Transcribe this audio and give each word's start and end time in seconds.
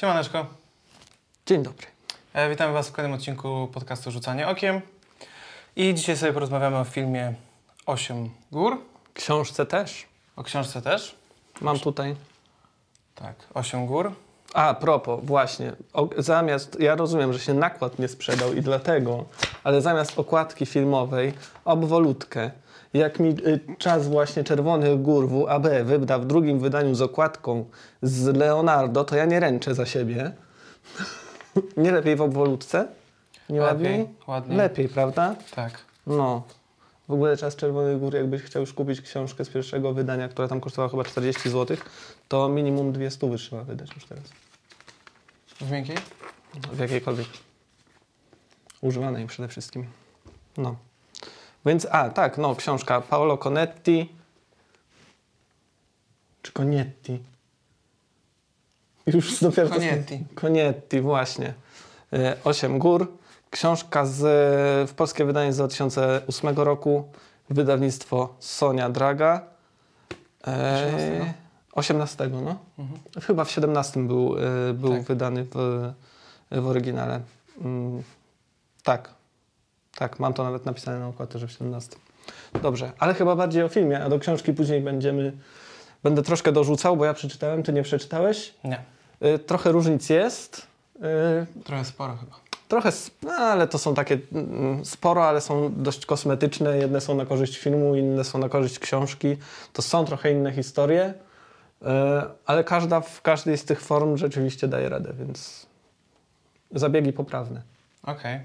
Siemaneczko. 0.00 0.46
Dzień 1.46 1.62
dobry. 1.62 1.86
E, 2.32 2.50
witamy 2.50 2.72
Was 2.72 2.88
w 2.88 2.92
kolejnym 2.92 3.18
odcinku 3.18 3.68
podcastu 3.72 4.10
Rzucanie 4.10 4.48
Okiem. 4.48 4.80
I 5.76 5.94
dzisiaj 5.94 6.16
sobie 6.16 6.32
porozmawiamy 6.32 6.78
o 6.78 6.84
filmie 6.84 7.34
Osiem 7.86 8.30
Gór. 8.52 8.78
Książce 9.14 9.66
też. 9.66 10.06
O 10.36 10.42
książce 10.42 10.82
też. 10.82 11.14
Mam 11.60 11.78
tutaj. 11.78 12.16
Tak, 13.14 13.34
Osiem 13.54 13.86
Gór. 13.86 14.12
A, 14.54 14.74
propos, 14.74 15.20
właśnie. 15.22 15.72
O, 15.92 16.08
zamiast, 16.18 16.80
ja 16.80 16.94
rozumiem, 16.94 17.32
że 17.32 17.38
się 17.38 17.54
nakład 17.54 17.98
nie 17.98 18.08
sprzedał 18.08 18.52
i 18.52 18.60
dlatego, 18.60 19.24
ale 19.64 19.82
zamiast 19.82 20.18
okładki 20.18 20.66
filmowej, 20.66 21.32
obwolutkę. 21.64 22.50
Jak 22.94 23.20
mi 23.20 23.30
y, 23.30 23.60
czas 23.78 24.08
właśnie 24.08 24.44
Czerwonych 24.44 25.02
Gór 25.02 25.28
WAB 25.28 25.66
wyda 25.84 26.18
w 26.18 26.26
drugim 26.26 26.58
wydaniu 26.58 26.94
z 26.94 27.02
okładką 27.02 27.64
z 28.02 28.36
Leonardo, 28.36 29.04
to 29.04 29.16
ja 29.16 29.24
nie 29.24 29.40
ręczę 29.40 29.74
za 29.74 29.86
siebie. 29.86 30.32
nie 31.76 31.92
lepiej 31.92 32.16
w 32.16 32.20
obwolutce? 32.20 32.88
Nie 33.50 33.60
ładniej? 33.60 33.98
Lepiej, 33.98 34.14
ładniej. 34.26 34.58
Lepiej, 34.58 34.88
prawda? 34.88 35.36
Tak. 35.54 35.78
No. 36.06 36.42
W 37.08 37.12
ogóle 37.12 37.36
Czas 37.36 37.56
Czerwonych 37.56 37.98
Gór, 37.98 38.14
jakbyś 38.14 38.42
chciał 38.42 38.60
już 38.60 38.72
kupić 38.72 39.00
książkę 39.00 39.44
z 39.44 39.48
pierwszego 39.48 39.94
wydania, 39.94 40.28
która 40.28 40.48
tam 40.48 40.60
kosztowała 40.60 40.88
chyba 40.88 41.04
40 41.04 41.50
zł, 41.50 41.76
to 42.28 42.48
minimum 42.48 42.92
dwie 42.92 43.10
stówy 43.10 43.38
trzeba 43.38 43.64
wydać 43.64 43.94
już 43.94 44.04
teraz. 44.04 44.24
W 45.60 45.70
miękkiej? 45.70 45.96
W 46.72 46.78
jakiejkolwiek. 46.78 47.26
Używanej 48.80 49.26
przede 49.26 49.48
wszystkim. 49.48 49.86
No. 50.56 50.76
Więc, 51.66 51.86
a 51.90 52.10
tak, 52.10 52.38
no, 52.38 52.56
książka 52.56 53.00
Paolo 53.00 53.38
Conetti. 53.38 54.08
Czy 56.42 56.52
Conietti? 56.52 57.18
Już 59.06 59.40
dopiero 59.40 59.68
Conietti. 59.68 60.24
Conietti, 60.34 61.00
właśnie. 61.00 61.54
E, 62.12 62.36
Osiem 62.44 62.78
gór. 62.78 63.12
Książka 63.50 64.06
z, 64.06 64.20
w 64.90 64.94
polskie 64.94 65.24
wydanie 65.24 65.52
z 65.52 65.56
2008 65.56 66.56
roku. 66.56 67.08
Wydawnictwo 67.50 68.34
Sonia 68.40 68.90
Draga. 68.90 69.42
E, 70.46 70.92
18? 70.92 71.34
18, 71.72 72.28
no. 72.28 72.56
Mhm. 72.78 73.00
Chyba 73.22 73.44
w 73.44 73.50
17 73.50 74.06
był, 74.06 74.36
e, 74.38 74.72
był 74.72 74.90
Tak. 74.90 75.02
wydany 75.02 75.44
w, 75.44 75.54
w 76.50 76.66
oryginale. 76.66 77.20
Mm, 77.60 78.02
tak. 78.82 79.19
Tak, 79.94 80.18
mam 80.20 80.32
to 80.34 80.44
nawet 80.44 80.66
napisane 80.66 80.98
na 80.98 81.08
okładce, 81.08 81.38
że 81.38 81.46
w 81.46 81.52
17. 81.52 81.96
Dobrze, 82.62 82.92
ale 82.98 83.14
chyba 83.14 83.36
bardziej 83.36 83.62
o 83.62 83.68
filmie, 83.68 84.04
a 84.04 84.08
do 84.08 84.18
książki 84.18 84.52
później 84.52 84.80
będziemy... 84.80 85.32
Będę 86.02 86.22
troszkę 86.22 86.52
dorzucał, 86.52 86.96
bo 86.96 87.04
ja 87.04 87.14
przeczytałem, 87.14 87.62
ty 87.62 87.72
nie 87.72 87.82
przeczytałeś. 87.82 88.54
Nie. 88.64 88.82
Y, 89.34 89.38
trochę 89.38 89.72
różnic 89.72 90.10
jest. 90.10 90.66
Y, 90.96 91.62
Trochę 91.64 91.84
sporo 91.84 92.16
chyba. 92.16 92.36
trochę, 92.68 92.92
no, 93.22 93.32
ale 93.32 93.68
to 93.68 93.78
są 93.78 93.94
takie 93.94 94.18
mm, 94.32 94.84
sporo, 94.84 95.28
ale 95.28 95.40
są 95.40 95.72
dość 95.76 96.06
kosmetyczne. 96.06 96.78
Jedne 96.78 97.00
są 97.00 97.14
na 97.14 97.26
korzyść 97.26 97.58
filmu, 97.58 97.94
inne 97.94 98.24
są 98.24 98.38
na 98.38 98.48
korzyść 98.48 98.78
książki. 98.78 99.36
To 99.72 99.82
są 99.82 100.04
trochę 100.04 100.32
inne 100.32 100.52
historie, 100.52 101.14
y, 101.82 101.86
ale 102.46 102.64
każda 102.64 103.00
w 103.00 103.22
każdej 103.22 103.58
z 103.58 103.64
tych 103.64 103.80
form 103.80 104.16
rzeczywiście 104.16 104.68
daje 104.68 104.88
radę, 104.88 105.12
więc 105.18 105.66
zabiegi 106.72 107.12
poprawne. 107.12 107.62
Okej. 108.02 108.40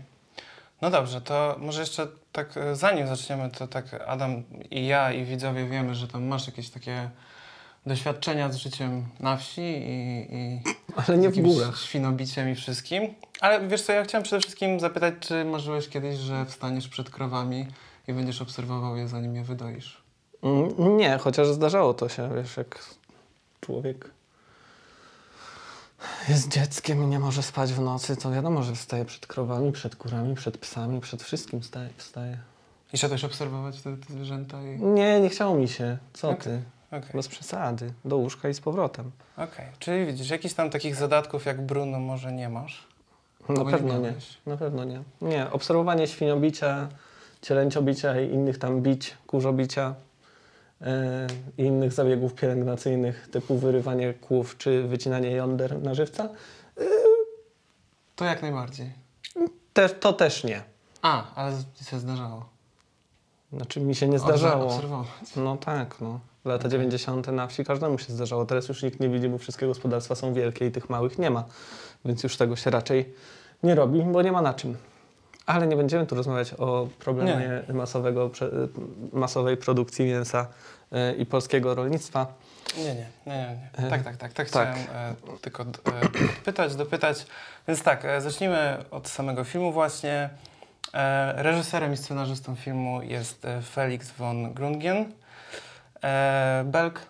No 0.81 0.89
dobrze, 0.89 1.21
to 1.21 1.55
może 1.59 1.79
jeszcze 1.81 2.07
tak 2.31 2.57
e, 2.57 2.75
zanim 2.75 3.07
zaczniemy, 3.07 3.49
to 3.49 3.67
tak 3.67 3.85
Adam 4.07 4.43
i 4.71 4.87
ja 4.87 5.13
i 5.13 5.25
widzowie 5.25 5.65
wiemy, 5.65 5.95
że 5.95 6.07
tam 6.07 6.23
masz 6.25 6.47
jakieś 6.47 6.69
takie 6.69 7.09
doświadczenia 7.85 8.51
z 8.51 8.55
życiem 8.55 9.05
na 9.19 9.37
wsi 9.37 9.61
i, 9.61 10.27
i 10.35 10.61
Ale 11.07 11.17
nie 11.17 11.31
z 11.31 11.37
w 11.37 11.41
górach. 11.41 11.77
świnobiciem 11.79 12.49
i 12.49 12.55
wszystkim. 12.55 13.13
Ale 13.41 13.67
wiesz 13.67 13.81
co, 13.81 13.93
ja 13.93 14.03
chciałem 14.03 14.23
przede 14.23 14.41
wszystkim 14.41 14.79
zapytać, 14.79 15.13
czy 15.19 15.45
marzyłeś 15.45 15.89
kiedyś, 15.89 16.15
że 16.17 16.45
wstaniesz 16.45 16.87
przed 16.87 17.09
krowami 17.09 17.67
i 18.07 18.13
będziesz 18.13 18.41
obserwował 18.41 18.97
je, 18.97 19.07
zanim 19.07 19.35
je 19.35 19.43
wydoisz? 19.43 20.01
Mm, 20.43 20.97
Nie, 20.97 21.17
chociaż 21.17 21.47
zdarzało 21.47 21.93
to 21.93 22.09
się, 22.09 22.29
wiesz, 22.35 22.57
jak 22.57 22.79
człowiek 23.61 24.09
jest 26.29 26.47
dzieckiem 26.51 27.03
i 27.03 27.07
nie 27.07 27.19
może 27.19 27.43
spać 27.43 27.73
w 27.73 27.79
nocy, 27.81 28.17
to 28.17 28.31
wiadomo, 28.31 28.63
że 28.63 28.75
wstaje 28.75 29.05
przed 29.05 29.27
krowami, 29.27 29.71
przed 29.71 29.95
kurami, 29.95 30.35
przed 30.35 30.57
psami, 30.57 31.01
przed 31.01 31.23
wszystkim 31.23 31.61
wstaje. 31.61 31.89
wstaje. 31.97 32.37
I 32.93 32.97
szedłeś 32.97 33.23
obserwować 33.23 33.81
te, 33.81 33.97
te 33.97 34.13
zwierzęta 34.13 34.63
i... 34.63 34.79
Nie, 34.83 35.19
nie 35.21 35.29
chciało 35.29 35.55
mi 35.55 35.67
się. 35.67 35.97
Co 36.13 36.29
Okej. 36.29 36.41
ty? 36.43 36.61
Okej, 36.87 37.09
Bez 37.13 37.27
przesady. 37.27 37.93
Do 38.05 38.17
łóżka 38.17 38.49
i 38.49 38.53
z 38.53 38.59
powrotem. 38.61 39.11
okej. 39.37 39.65
Czyli 39.79 40.05
widzisz, 40.05 40.29
jakichś 40.29 40.53
tam 40.53 40.69
takich 40.69 40.95
zadatków 40.95 41.45
jak 41.45 41.65
Bruno 41.65 41.99
może 41.99 42.31
nie 42.31 42.49
masz? 42.49 42.87
Na 43.49 43.65
pewno 43.65 43.93
nie. 43.93 43.99
miałeś. 43.99 44.37
Na 44.45 44.57
pewno 44.57 44.83
nie. 44.83 45.03
Nie, 45.21 45.51
obserwowanie 45.51 46.07
świniobicia, 46.07 46.87
cielęciobicia 47.41 48.21
i 48.21 48.31
innych 48.33 48.57
tam 48.57 48.81
bić, 48.81 49.17
kurzobicia 49.27 49.95
i 51.57 51.63
innych 51.63 51.93
zabiegów 51.93 52.33
pielęgnacyjnych 52.33 53.27
typu 53.31 53.57
wyrywanie 53.57 54.13
kłów 54.13 54.57
czy 54.57 54.83
wycinanie 54.87 55.31
jąder 55.31 55.81
na 55.81 55.93
żywca, 55.93 56.29
To 58.15 58.25
jak 58.25 58.41
najbardziej. 58.41 58.91
też, 59.73 59.95
to 59.99 60.13
też 60.13 60.43
nie. 60.43 60.63
A, 61.01 61.35
ale 61.35 61.51
się 61.89 61.99
zdarzało. 61.99 62.45
Znaczy 63.53 63.79
mi 63.79 63.95
się 63.95 64.07
nie 64.07 64.19
zdarzało. 64.19 64.65
Obserwować. 64.65 65.35
No 65.35 65.57
tak, 65.57 66.01
no. 66.01 66.19
Lata 66.45 66.69
90. 66.69 67.27
na 67.27 67.47
wsi 67.47 67.65
każdemu 67.65 67.97
się 67.97 68.13
zdarzało. 68.13 68.45
Teraz 68.45 68.67
już 68.67 68.83
nikt 68.83 68.99
nie 68.99 69.09
widzi, 69.09 69.29
bo 69.29 69.37
wszystkie 69.37 69.67
gospodarstwa 69.67 70.15
są 70.15 70.33
wielkie 70.33 70.67
i 70.67 70.71
tych 70.71 70.89
małych 70.89 71.17
nie 71.19 71.29
ma. 71.29 71.43
Więc 72.05 72.23
już 72.23 72.37
tego 72.37 72.55
się 72.55 72.69
raczej 72.69 73.13
nie 73.63 73.75
robi, 73.75 74.01
bo 74.03 74.21
nie 74.21 74.31
ma 74.31 74.41
na 74.41 74.53
czym. 74.53 74.77
Ale 75.45 75.67
nie 75.67 75.75
będziemy 75.75 76.05
tu 76.05 76.15
rozmawiać 76.15 76.53
o 76.53 76.87
problemie 76.99 77.63
masowego, 77.73 78.31
masowej 79.13 79.57
produkcji 79.57 80.05
mięsa 80.05 80.47
y, 81.11 81.15
i 81.15 81.25
polskiego 81.25 81.75
rolnictwa. 81.75 82.33
Nie, 82.77 82.83
nie, 82.83 82.93
nie, 82.95 83.07
nie. 83.25 83.57
nie. 83.79 83.87
E, 83.87 83.89
Tak, 83.89 84.03
tak, 84.03 84.17
tak. 84.17 84.17
Tak 84.17 84.33
tak. 84.33 84.47
chciałem 84.47 84.75
e, 84.75 85.37
tylko 85.41 85.63
e, 85.63 85.67
pytać, 86.45 86.75
dopytać. 86.75 87.25
Więc 87.67 87.83
tak, 87.83 88.05
e, 88.05 88.21
zacznijmy 88.21 88.77
od 88.91 89.07
samego 89.07 89.43
filmu 89.43 89.71
właśnie. 89.71 90.29
E, 90.93 91.43
reżyserem 91.43 91.93
i 91.93 91.97
scenarzystą 91.97 92.55
filmu 92.55 93.01
jest 93.01 93.45
e, 93.45 93.61
Felix 93.61 94.11
von 94.11 94.53
Grungen. 94.53 95.05
E, 96.03 96.63
Belg. 96.67 97.01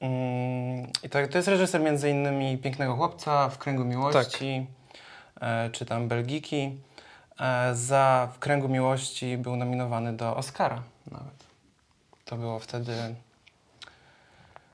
Mm, 0.00 0.86
I 1.02 1.08
tak, 1.08 1.28
to 1.28 1.38
jest 1.38 1.48
reżyser 1.48 1.80
między 1.80 2.10
innymi 2.10 2.58
Pięknego 2.58 2.96
Chłopca, 2.96 3.48
W 3.48 3.58
Kręgu 3.58 3.84
Miłości, 3.84 4.66
e, 5.40 5.70
czy 5.70 5.86
tam 5.86 6.08
Belgiki. 6.08 6.76
E, 7.40 7.74
za 7.74 8.28
W 8.34 8.38
Kręgu 8.38 8.68
Miłości 8.68 9.38
był 9.38 9.56
nominowany 9.56 10.12
do 10.12 10.36
Oscara 10.36 10.82
nawet. 11.10 11.44
To 12.24 12.36
było 12.36 12.58
wtedy... 12.58 13.14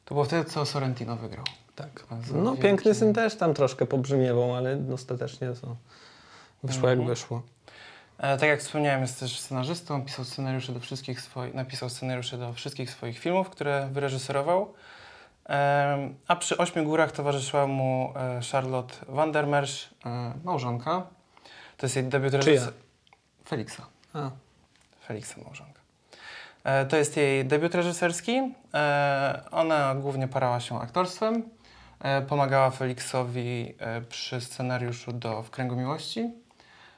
To 0.05 0.15
było 0.15 0.25
wtedy, 0.25 0.51
co 0.51 0.67
Sorrentino 0.67 1.17
wygrał. 1.17 1.45
Tak. 1.77 2.05
No 2.33 2.51
wielki- 2.53 2.63
piękny 2.63 2.95
syn 2.95 3.15
też 3.15 3.37
tam 3.37 3.55
troszkę 3.55 3.87
pobrzmiewał, 3.87 4.55
ale 4.55 4.79
ostatecznie 4.95 5.49
to 5.61 5.77
wyszło 6.63 6.89
jak 6.89 6.99
Mhm. 6.99 7.09
wyszło. 7.09 7.43
E, 8.19 8.37
tak 8.39 8.49
jak 8.49 8.61
wspomniałem, 8.61 9.01
jest 9.01 9.21
też 9.21 9.41
scenarzystą, 9.41 10.05
pisał 10.05 10.25
scenariusze 10.25 10.73
do 10.73 10.81
wszystkich 10.81 11.21
swoich, 11.21 11.55
napisał 11.55 11.89
scenariusze 11.91 12.39
do 12.39 12.53
wszystkich 12.53 12.91
swoich 12.91 13.19
filmów, 13.19 13.51
które 13.51 13.89
wyreżyserował. 13.93 14.75
Em, 15.45 16.15
a 16.29 16.37
przy 16.37 16.57
Ośmiu 16.57 16.85
Górach 16.85 17.13
towarzyszyła 17.13 17.67
mu 17.67 18.13
e, 18.17 18.41
Charlotte 18.53 18.95
Vandermersch, 19.09 19.89
e, 20.07 20.33
małżonka. 20.45 21.07
To 21.77 21.87
jest 21.87 21.97
jej 21.97 22.05
debiut 22.05 22.31
Czyja? 22.33 22.43
reżyser... 22.45 22.73
Feliksa. 23.49 23.87
A, 24.15 24.31
Feliksa 25.07 25.41
małżonka. 25.45 25.81
E, 26.65 26.87
To 26.87 26.97
jest 26.97 27.17
jej 27.17 27.45
debiut 27.45 27.75
reżyserski. 27.75 28.53
E, 28.75 29.43
Ona 29.51 29.95
głównie 29.95 30.29
parała 30.29 30.61
się 30.61 30.81
aktorstwem. 30.81 31.43
E, 32.01 32.23
Pomagała 32.23 32.71
Feliksowi 32.71 33.75
e, 33.79 34.01
przy 34.01 34.41
scenariuszu 34.41 35.13
do 35.13 35.43
W 35.43 35.51
Kręgu 35.51 35.77
Miłości, 35.77 36.31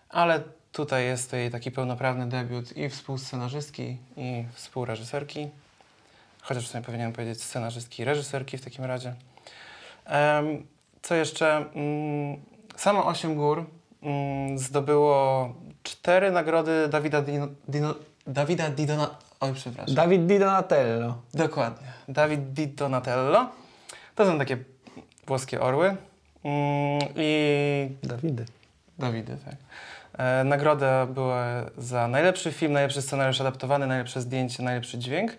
ale 0.08 0.42
tutaj 0.72 1.04
jest 1.04 1.30
to 1.30 1.36
jej 1.36 1.50
taki 1.50 1.70
pełnoprawny 1.70 2.28
debiut 2.28 2.76
i 2.76 2.88
współscenarzystki, 2.88 3.96
i 4.16 4.44
współreżyserki. 4.52 5.48
Chociaż 6.42 6.66
w 6.68 6.70
sumie 6.70 6.84
powinienem 6.84 7.12
powiedzieć 7.12 7.42
scenarzystki 7.42 8.02
i 8.02 8.04
reżyserki 8.04 8.58
w 8.58 8.64
takim 8.64 8.84
razie. 8.84 9.14
Co 11.02 11.14
jeszcze? 11.14 11.56
Mm, 11.56 12.36
Samo 12.76 13.06
Osiem 13.06 13.34
Gór 13.34 13.64
zdobyło 14.54 15.48
cztery 15.82 16.30
nagrody 16.30 16.88
Dawida 16.88 17.22
Dino, 17.22 17.48
Dino, 17.68 17.94
Dawida 18.26 18.70
Didona... 18.70 19.10
Oj, 19.40 19.54
przepraszam. 19.54 19.94
Dawid 19.94 20.26
Di 20.26 20.38
Donatello. 20.38 21.22
Dokładnie. 21.34 21.86
Dawid 22.08 22.52
Di 22.52 22.68
Donatello. 22.68 23.48
To 24.14 24.24
są 24.24 24.38
takie 24.38 24.56
włoskie 25.26 25.60
orły. 25.60 25.96
Mm, 26.44 27.00
I 27.16 27.88
Dawidy. 28.02 28.44
Dawidy, 28.98 29.36
tak. 29.44 29.54
E, 30.18 30.44
nagrody 30.44 30.86
były 31.14 31.36
za 31.78 32.08
najlepszy 32.08 32.52
film, 32.52 32.72
najlepszy 32.72 33.02
scenariusz 33.02 33.40
adaptowany, 33.40 33.86
najlepsze 33.86 34.20
zdjęcie, 34.20 34.62
najlepszy 34.62 34.98
dźwięk. 34.98 35.32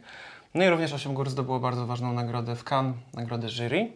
No 0.54 0.64
i 0.64 0.70
również 0.70 0.94
Osiem 0.94 1.14
Gór 1.14 1.30
zdobyło 1.30 1.60
bardzo 1.60 1.86
ważną 1.86 2.14
nagrodę 2.14 2.56
w 2.56 2.64
Cannes, 2.72 2.96
nagrodę 3.14 3.50
jury. 3.50 3.92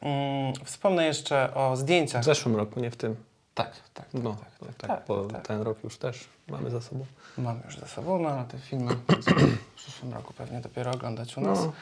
Mm, 0.00 0.52
wspomnę 0.64 1.06
jeszcze 1.06 1.54
o 1.54 1.76
zdjęciach. 1.76 2.22
W 2.22 2.24
zeszłym 2.24 2.56
roku, 2.56 2.80
nie 2.80 2.90
w 2.90 2.96
tym. 2.96 3.16
Tak, 3.56 3.70
tak, 3.94 4.08
tak, 4.12 4.22
No, 4.22 4.30
tak, 4.30 4.38
tak, 4.40 4.58
tak, 4.68 4.76
tak, 4.76 4.90
tak, 4.90 5.06
bo 5.08 5.24
tak. 5.24 5.46
ten 5.46 5.62
rok 5.62 5.84
już 5.84 5.98
też 5.98 6.28
mamy 6.48 6.70
za 6.70 6.80
sobą. 6.80 7.06
Mamy 7.38 7.60
już 7.64 7.78
ze 7.78 7.88
sobą, 7.88 8.18
no 8.18 8.28
ale 8.28 8.44
te 8.44 8.58
filmy 8.58 8.94
w 9.70 9.74
przyszłym 9.76 10.14
roku 10.14 10.34
pewnie 10.34 10.60
dopiero 10.60 10.90
oglądać 10.90 11.36
u 11.36 11.40
nas. 11.40 11.58
No. 11.58 11.72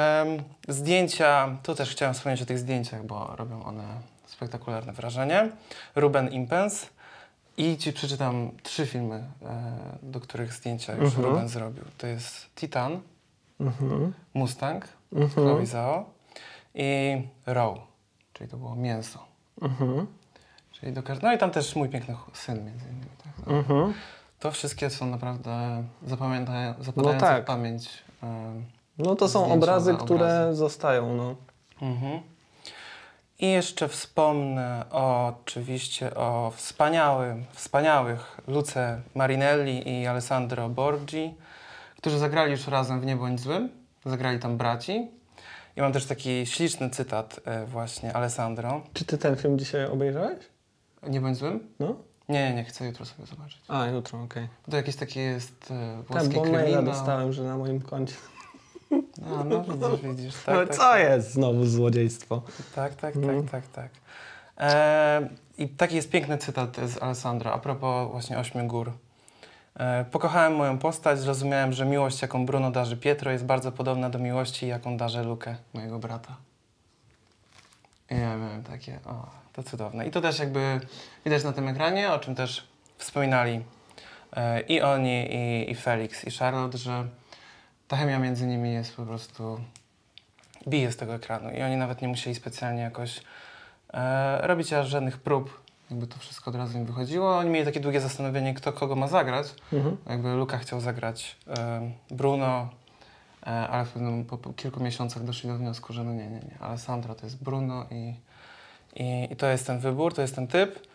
Em, 0.00 0.42
zdjęcia, 0.68 1.56
tu 1.62 1.74
też 1.74 1.90
chciałem 1.90 2.14
wspomnieć 2.14 2.42
o 2.42 2.46
tych 2.46 2.58
zdjęciach, 2.58 3.04
bo 3.06 3.36
robią 3.36 3.64
one 3.64 3.84
spektakularne 4.26 4.92
wrażenie. 4.92 5.50
Ruben 5.94 6.28
Impens 6.28 6.86
i 7.56 7.76
ci 7.78 7.92
przeczytam 7.92 8.50
trzy 8.62 8.86
filmy, 8.86 9.24
e, 9.42 9.72
do 10.02 10.20
których 10.20 10.52
zdjęcia 10.52 10.92
już 10.94 11.04
Mhm. 11.04 11.24
Ruben 11.24 11.48
zrobił. 11.48 11.84
To 11.98 12.06
jest 12.06 12.54
Titan, 12.54 13.00
Mhm. 13.60 14.12
Mustang, 14.34 14.88
Mhm. 15.12 15.30
Chloe 15.30 15.66
Zhao 15.66 16.04
i 16.74 17.22
Row, 17.46 17.78
czyli 18.32 18.50
to 18.50 18.56
było 18.56 18.74
mięso. 18.76 19.18
Mhm. 19.62 20.06
Czyli 20.82 20.92
do 20.92 21.02
każdego, 21.02 21.26
no 21.28 21.34
i 21.34 21.38
tam 21.38 21.50
też 21.50 21.76
mój 21.76 21.88
piękny 21.88 22.16
syn 22.32 22.64
między 22.64 22.84
innymi. 22.88 23.06
Tak, 23.24 23.46
no. 23.46 23.52
Mhm. 23.52 23.94
To 24.40 24.50
wszystkie 24.50 24.90
są 24.90 25.06
naprawdę 25.06 25.84
zapamięta, 26.06 26.74
zapadające 26.80 27.26
tak. 27.26 27.42
w 27.42 27.46
pamięć. 27.46 27.88
em, 28.22 28.64
No 28.98 29.16
to 29.16 29.28
są 29.28 29.52
obrazy, 29.52 29.94
które 29.94 30.14
obrazy. 30.14 30.56
zostają. 30.56 31.14
No. 31.16 31.34
Mhm. 31.82 32.20
I 33.38 33.50
jeszcze 33.50 33.88
wspomnę 33.88 34.84
oczywiście 34.90 36.14
o 36.14 36.52
wspaniałym, 36.56 37.44
wspaniałych 37.52 38.40
Luce 38.48 39.00
Marinelli 39.14 39.88
i 40.00 40.06
Alessandro 40.06 40.68
Borgi, 40.68 41.34
którzy 41.98 42.18
zagrali 42.18 42.50
już 42.50 42.66
razem 42.66 43.00
w 43.00 43.06
Nie 43.06 43.16
bądź 43.16 43.40
złym. 43.40 43.68
Zagrali 44.04 44.38
tam 44.38 44.56
braci. 44.56 45.10
I 45.76 45.80
mam 45.80 45.92
też 45.92 46.06
taki 46.06 46.46
śliczny 46.46 46.90
cytat 46.90 47.40
e, 47.44 47.66
właśnie 47.66 48.16
Alessandro. 48.16 48.82
Czy 48.92 49.04
ty 49.04 49.18
ten 49.18 49.36
film 49.36 49.58
dzisiaj 49.58 49.86
obejrzałeś? 49.86 50.51
Nie 51.08 51.20
bądź 51.20 51.36
złym? 51.36 51.68
No? 51.80 51.94
Nie, 52.28 52.54
nie, 52.54 52.64
chcę 52.64 52.86
jutro 52.86 53.04
sobie 53.04 53.26
zobaczyć. 53.26 53.62
A, 53.68 53.86
jutro, 53.86 54.22
okej. 54.22 54.48
To 54.70 54.76
jakieś 54.76 54.96
takie 54.96 55.20
jest 55.20 55.70
e, 55.70 55.98
Okay. 56.00 56.02
włoskie 56.20 56.34
Tam, 56.34 56.44
bo 56.44 56.52
maila 56.58 56.82
dostałem, 56.82 57.32
że 57.32 57.42
na 57.42 57.56
moim 57.56 57.80
koncie. 57.80 58.14
A, 59.40 59.44
no 59.44 59.64
widzisz, 59.64 60.00
widzisz. 60.02 60.34
Tak, 60.46 60.54
no 60.54 60.66
tak, 60.66 60.74
co 60.76 60.82
tak. 60.82 61.00
jest 61.00 61.30
znowu 61.32 61.66
złodziejstwo? 61.66 62.42
Tak, 62.74 62.94
tak, 62.94 63.16
Mhm. 63.16 63.48
tak, 63.48 63.50
tak, 63.50 63.72
tak. 63.72 63.90
E, 64.58 65.28
I 65.58 65.68
taki 65.68 65.96
jest 65.96 66.10
piękny 66.10 66.38
cytat 66.38 66.76
z 66.86 67.02
Alessandro 67.02 67.52
a 67.52 67.58
propos 67.58 68.10
właśnie 68.10 68.38
Ośmiu 68.38 68.66
Gór. 68.66 68.92
E, 69.74 70.04
pokochałem 70.04 70.56
moją 70.56 70.78
postać, 70.78 71.18
zrozumiałem, 71.18 71.72
że 71.72 71.84
miłość, 71.86 72.22
jaką 72.22 72.46
Bruno 72.46 72.70
darzy 72.70 72.96
Pietro, 72.96 73.30
jest 73.30 73.44
bardzo 73.44 73.72
podobna 73.72 74.10
do 74.10 74.18
miłości, 74.18 74.66
jaką 74.66 74.96
darzę 74.96 75.24
Lukę, 75.24 75.56
mojego 75.74 75.98
brata. 75.98 76.36
Takie, 78.72 78.98
o, 79.06 79.26
to 79.52 79.62
cudowne. 79.62 80.06
I 80.06 80.10
to 80.10 80.20
też 80.20 80.38
jakby 80.38 80.80
widać 81.24 81.44
na 81.44 81.52
tym 81.52 81.68
ekranie, 81.68 82.12
o 82.12 82.18
czym 82.18 82.34
też 82.34 82.68
wspominali 82.98 83.64
e, 84.36 84.60
i 84.60 84.80
oni, 84.80 85.34
i, 85.34 85.70
i 85.70 85.74
Felix, 85.74 86.24
i 86.24 86.30
Charlotte, 86.30 86.78
że 86.78 87.04
ta 87.88 87.96
chemia 87.96 88.18
między 88.18 88.46
nimi 88.46 88.72
jest 88.72 88.96
po 88.96 89.02
prostu 89.02 89.60
bije 90.68 90.92
z 90.92 90.96
tego 90.96 91.14
ekranu 91.14 91.50
i 91.50 91.62
oni 91.62 91.76
nawet 91.76 92.02
nie 92.02 92.08
musieli 92.08 92.36
specjalnie 92.36 92.82
jakoś 92.82 93.20
e, 93.94 94.46
robić 94.46 94.72
aż 94.72 94.88
żadnych 94.88 95.18
prób, 95.18 95.60
jakby 95.90 96.06
to 96.06 96.18
wszystko 96.18 96.50
od 96.50 96.56
razu 96.56 96.78
im 96.78 96.86
wychodziło. 96.86 97.38
Oni 97.38 97.50
mieli 97.50 97.66
takie 97.66 97.80
długie 97.80 98.00
zastanowienie, 98.00 98.54
kto 98.54 98.72
kogo 98.72 98.96
ma 98.96 99.08
zagrać. 99.08 99.46
Mhm. 99.72 99.96
Jakby 100.08 100.34
Luka 100.34 100.58
chciał 100.58 100.80
zagrać 100.80 101.36
e, 101.48 101.90
Bruno, 102.10 102.68
e, 103.42 103.46
ale 103.46 103.84
w 103.84 103.90
pewnym, 103.90 104.24
po, 104.24 104.38
po 104.38 104.52
kilku 104.52 104.82
miesiącach 104.82 105.24
doszli 105.24 105.48
do 105.48 105.56
wniosku, 105.56 105.92
że 105.92 106.04
no 106.04 106.12
nie, 106.12 106.26
nie, 106.26 106.40
nie, 106.40 106.58
Alessandro 106.60 107.14
to 107.14 107.26
jest 107.26 107.44
Bruno 107.44 107.86
i, 107.90 108.14
i, 108.96 109.28
i 109.30 109.36
to 109.36 109.46
jest 109.46 109.66
ten 109.66 109.78
wybór, 109.78 110.14
to 110.14 110.22
jest 110.22 110.34
ten 110.34 110.46
typ. 110.46 110.86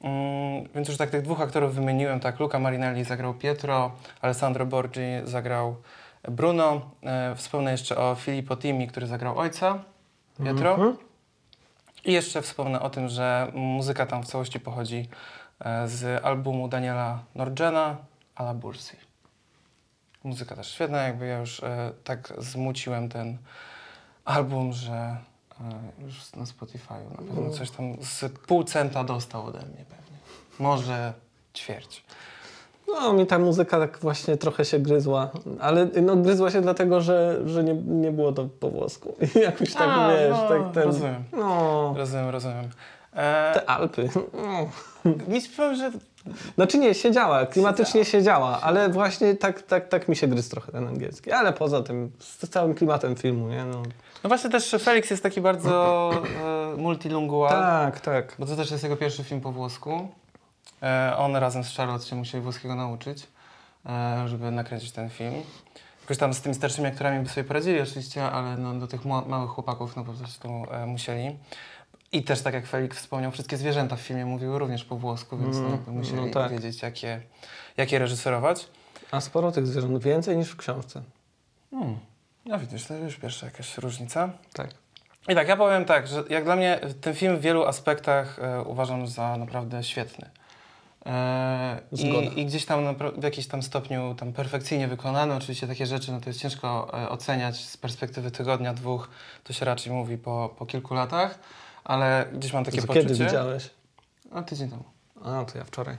Mm, 0.00 0.68
więc 0.74 0.88
już 0.88 0.96
tak 0.96 1.10
tych 1.10 1.22
dwóch 1.22 1.40
aktorów 1.40 1.74
wymieniłem, 1.74 2.20
tak, 2.20 2.40
Luca 2.40 2.58
Marinelli 2.58 3.04
zagrał 3.04 3.34
Pietro, 3.34 3.92
Alessandro 4.20 4.66
Borgi 4.66 5.00
zagrał 5.24 5.76
Bruno. 6.22 6.90
E, 7.02 7.34
wspomnę 7.34 7.72
jeszcze 7.72 7.96
o 7.96 8.14
Filippo 8.14 8.56
Timi, 8.56 8.88
który 8.88 9.06
zagrał 9.06 9.38
ojca 9.38 9.84
Pietro. 10.44 10.70
Mhm. 10.70 10.96
I 12.04 12.12
jeszcze 12.12 12.42
wspomnę 12.42 12.80
o 12.80 12.90
tym, 12.90 13.08
że 13.08 13.52
muzyka 13.54 14.06
tam 14.06 14.22
w 14.22 14.26
całości 14.26 14.60
pochodzi 14.60 15.08
e, 15.60 15.88
z 15.88 16.24
albumu 16.24 16.68
Daniela 16.68 17.18
Norgena, 17.34 17.96
Ala 18.34 18.54
Bursi. 18.54 18.96
Muzyka 20.24 20.56
też 20.56 20.70
świetna, 20.70 21.02
jakby 21.02 21.26
ja 21.26 21.38
już 21.38 21.62
e, 21.62 21.92
tak 22.04 22.32
zmuciłem 22.38 23.08
ten 23.08 23.38
album, 24.24 24.72
że 24.72 25.16
już 25.98 26.32
na 26.32 26.44
Spotify'u 26.44 27.10
na 27.10 27.34
pewno 27.34 27.50
coś 27.50 27.70
tam 27.70 27.96
z 28.02 28.32
pół 28.46 28.64
centa 28.64 29.04
dostał 29.04 29.46
ode 29.46 29.58
mnie 29.58 29.84
pewnie. 29.88 30.18
Może 30.58 31.12
ćwierć. 31.54 32.04
No, 32.88 33.12
mi 33.12 33.26
ta 33.26 33.38
muzyka 33.38 33.78
tak 33.78 33.98
właśnie 33.98 34.36
trochę 34.36 34.64
się 34.64 34.78
gryzła, 34.78 35.30
ale 35.60 35.88
no, 36.02 36.16
gryzła 36.16 36.50
się 36.50 36.60
dlatego, 36.60 37.00
że, 37.00 37.40
że 37.46 37.64
nie, 37.64 37.74
nie 37.74 38.12
było 38.12 38.32
to 38.32 38.48
po 38.60 38.70
włosku. 38.70 39.14
Jakoś 39.42 39.72
tak, 39.72 39.88
A, 39.88 40.08
wiesz, 40.08 40.30
no, 40.30 40.48
tak 40.48 40.74
ten... 40.74 40.82
rozumiem. 40.82 41.24
No, 41.32 41.94
Rozumiem, 41.96 42.28
rozumiem. 42.28 42.68
E, 43.18 43.54
te 43.54 43.70
Alpy. 43.70 44.08
Mi 45.28 45.40
powiem, 45.56 45.74
że 45.74 45.90
Znaczy 46.54 46.78
nie, 46.78 46.94
siedziała, 46.94 47.46
klimatycznie 47.46 48.04
siedziała, 48.04 48.60
ale 48.60 48.88
właśnie 48.88 49.34
tak, 49.34 49.62
tak, 49.62 49.88
tak 49.88 50.08
mi 50.08 50.16
się 50.16 50.26
gryzł 50.28 50.50
trochę 50.50 50.72
ten 50.72 50.88
angielski. 50.88 51.32
Ale 51.32 51.52
poza 51.52 51.82
tym, 51.82 52.12
z 52.18 52.48
całym 52.48 52.74
klimatem 52.74 53.16
filmu, 53.16 53.48
nie? 53.48 53.64
No. 53.64 53.82
No 54.24 54.28
właśnie 54.28 54.50
też 54.50 54.76
Felix 54.80 55.10
jest 55.10 55.22
taki 55.22 55.40
bardzo 55.40 56.10
e, 56.74 56.76
multilingual, 56.76 57.50
Tak, 57.50 58.00
tak. 58.00 58.34
bo 58.38 58.46
to 58.46 58.56
też 58.56 58.70
jest 58.70 58.82
jego 58.82 58.96
pierwszy 58.96 59.24
film 59.24 59.40
po 59.40 59.52
włosku. 59.52 60.08
E, 60.82 61.14
on 61.16 61.36
razem 61.36 61.64
z 61.64 61.76
Charlotte 61.76 62.06
się 62.06 62.16
musieli 62.16 62.42
włoskiego 62.42 62.74
nauczyć, 62.74 63.26
e, 63.86 64.28
żeby 64.28 64.50
nakręcić 64.50 64.92
ten 64.92 65.10
film. 65.10 65.34
Jakoś 66.00 66.18
tam 66.18 66.34
z 66.34 66.40
tymi 66.40 66.54
starszymi 66.54 66.86
aktorami 66.86 67.24
by 67.24 67.28
sobie 67.28 67.44
poradzili 67.44 67.80
oczywiście, 67.80 68.30
ale 68.30 68.56
no, 68.56 68.74
do 68.74 68.86
tych 68.86 69.04
małych 69.04 69.50
chłopaków 69.50 69.96
no 69.96 70.04
po 70.04 70.12
prostu 70.12 70.48
e, 70.70 70.86
musieli. 70.86 71.36
I 72.12 72.22
też 72.22 72.42
tak 72.42 72.54
jak 72.54 72.66
Felix 72.66 72.98
wspomniał, 72.98 73.30
wszystkie 73.30 73.56
zwierzęta 73.56 73.96
w 73.96 74.00
filmie 74.00 74.26
mówiły 74.26 74.58
również 74.58 74.84
po 74.84 74.96
włosku, 74.96 75.38
więc 75.38 75.56
Mm, 75.56 75.78
no, 75.86 75.92
musieli 75.92 76.20
no 76.20 76.30
tak. 76.30 76.52
wiedzieć, 76.52 76.82
jak 76.82 77.02
je, 77.02 77.20
jak 77.76 77.92
je 77.92 77.98
reżyserować. 77.98 78.68
A 79.10 79.20
sporo 79.20 79.52
tych 79.52 79.66
zwierząt, 79.66 80.02
więcej 80.02 80.36
niż 80.36 80.50
w 80.50 80.56
książce. 80.56 81.02
Hmm. 81.70 81.98
No 82.44 82.58
widzisz, 82.58 82.86
to 82.86 82.94
już 82.94 83.16
pierwsza 83.16 83.46
jakaś 83.46 83.78
różnica. 83.78 84.30
Tak. 84.52 84.70
I 85.28 85.34
tak, 85.34 85.48
ja 85.48 85.56
powiem 85.56 85.84
tak, 85.84 86.06
że 86.06 86.24
jak 86.30 86.44
dla 86.44 86.56
mnie 86.56 86.80
ten 87.00 87.14
film 87.14 87.36
w 87.36 87.40
wielu 87.40 87.64
aspektach 87.64 88.38
e, 88.38 88.62
uważam 88.62 89.06
za 89.06 89.36
naprawdę 89.36 89.84
świetny. 89.84 90.30
E, 91.06 91.80
i, 91.92 92.40
I 92.40 92.46
gdzieś 92.46 92.64
tam 92.64 92.96
w 93.16 93.22
jakimś 93.22 93.46
tam 93.46 93.62
stopniu 93.62 94.14
tam 94.14 94.32
perfekcyjnie 94.32 94.88
wykonane. 94.88 95.36
Oczywiście 95.36 95.66
takie 95.66 95.86
rzeczy, 95.86 96.12
no 96.12 96.20
to 96.20 96.30
jest 96.30 96.40
ciężko 96.40 96.90
e, 97.02 97.08
oceniać 97.08 97.56
z 97.64 97.76
perspektywy 97.76 98.30
tygodnia, 98.30 98.74
dwóch. 98.74 99.08
To 99.44 99.52
się 99.52 99.64
raczej 99.64 99.92
mówi 99.92 100.18
po, 100.18 100.54
po 100.58 100.66
kilku 100.66 100.94
latach, 100.94 101.38
ale 101.88 102.26
gdzieś 102.32 102.52
mam 102.52 102.64
takie 102.64 102.80
To 102.80 102.86
poczucie. 102.86 103.08
kiedy 103.08 103.24
widziałeś? 103.24 103.70
A 104.32 104.42
tydzień 104.42 104.70
temu. 104.70 104.84
A, 105.24 105.44
to 105.44 105.58
ja 105.58 105.64
wczoraj. 105.64 105.96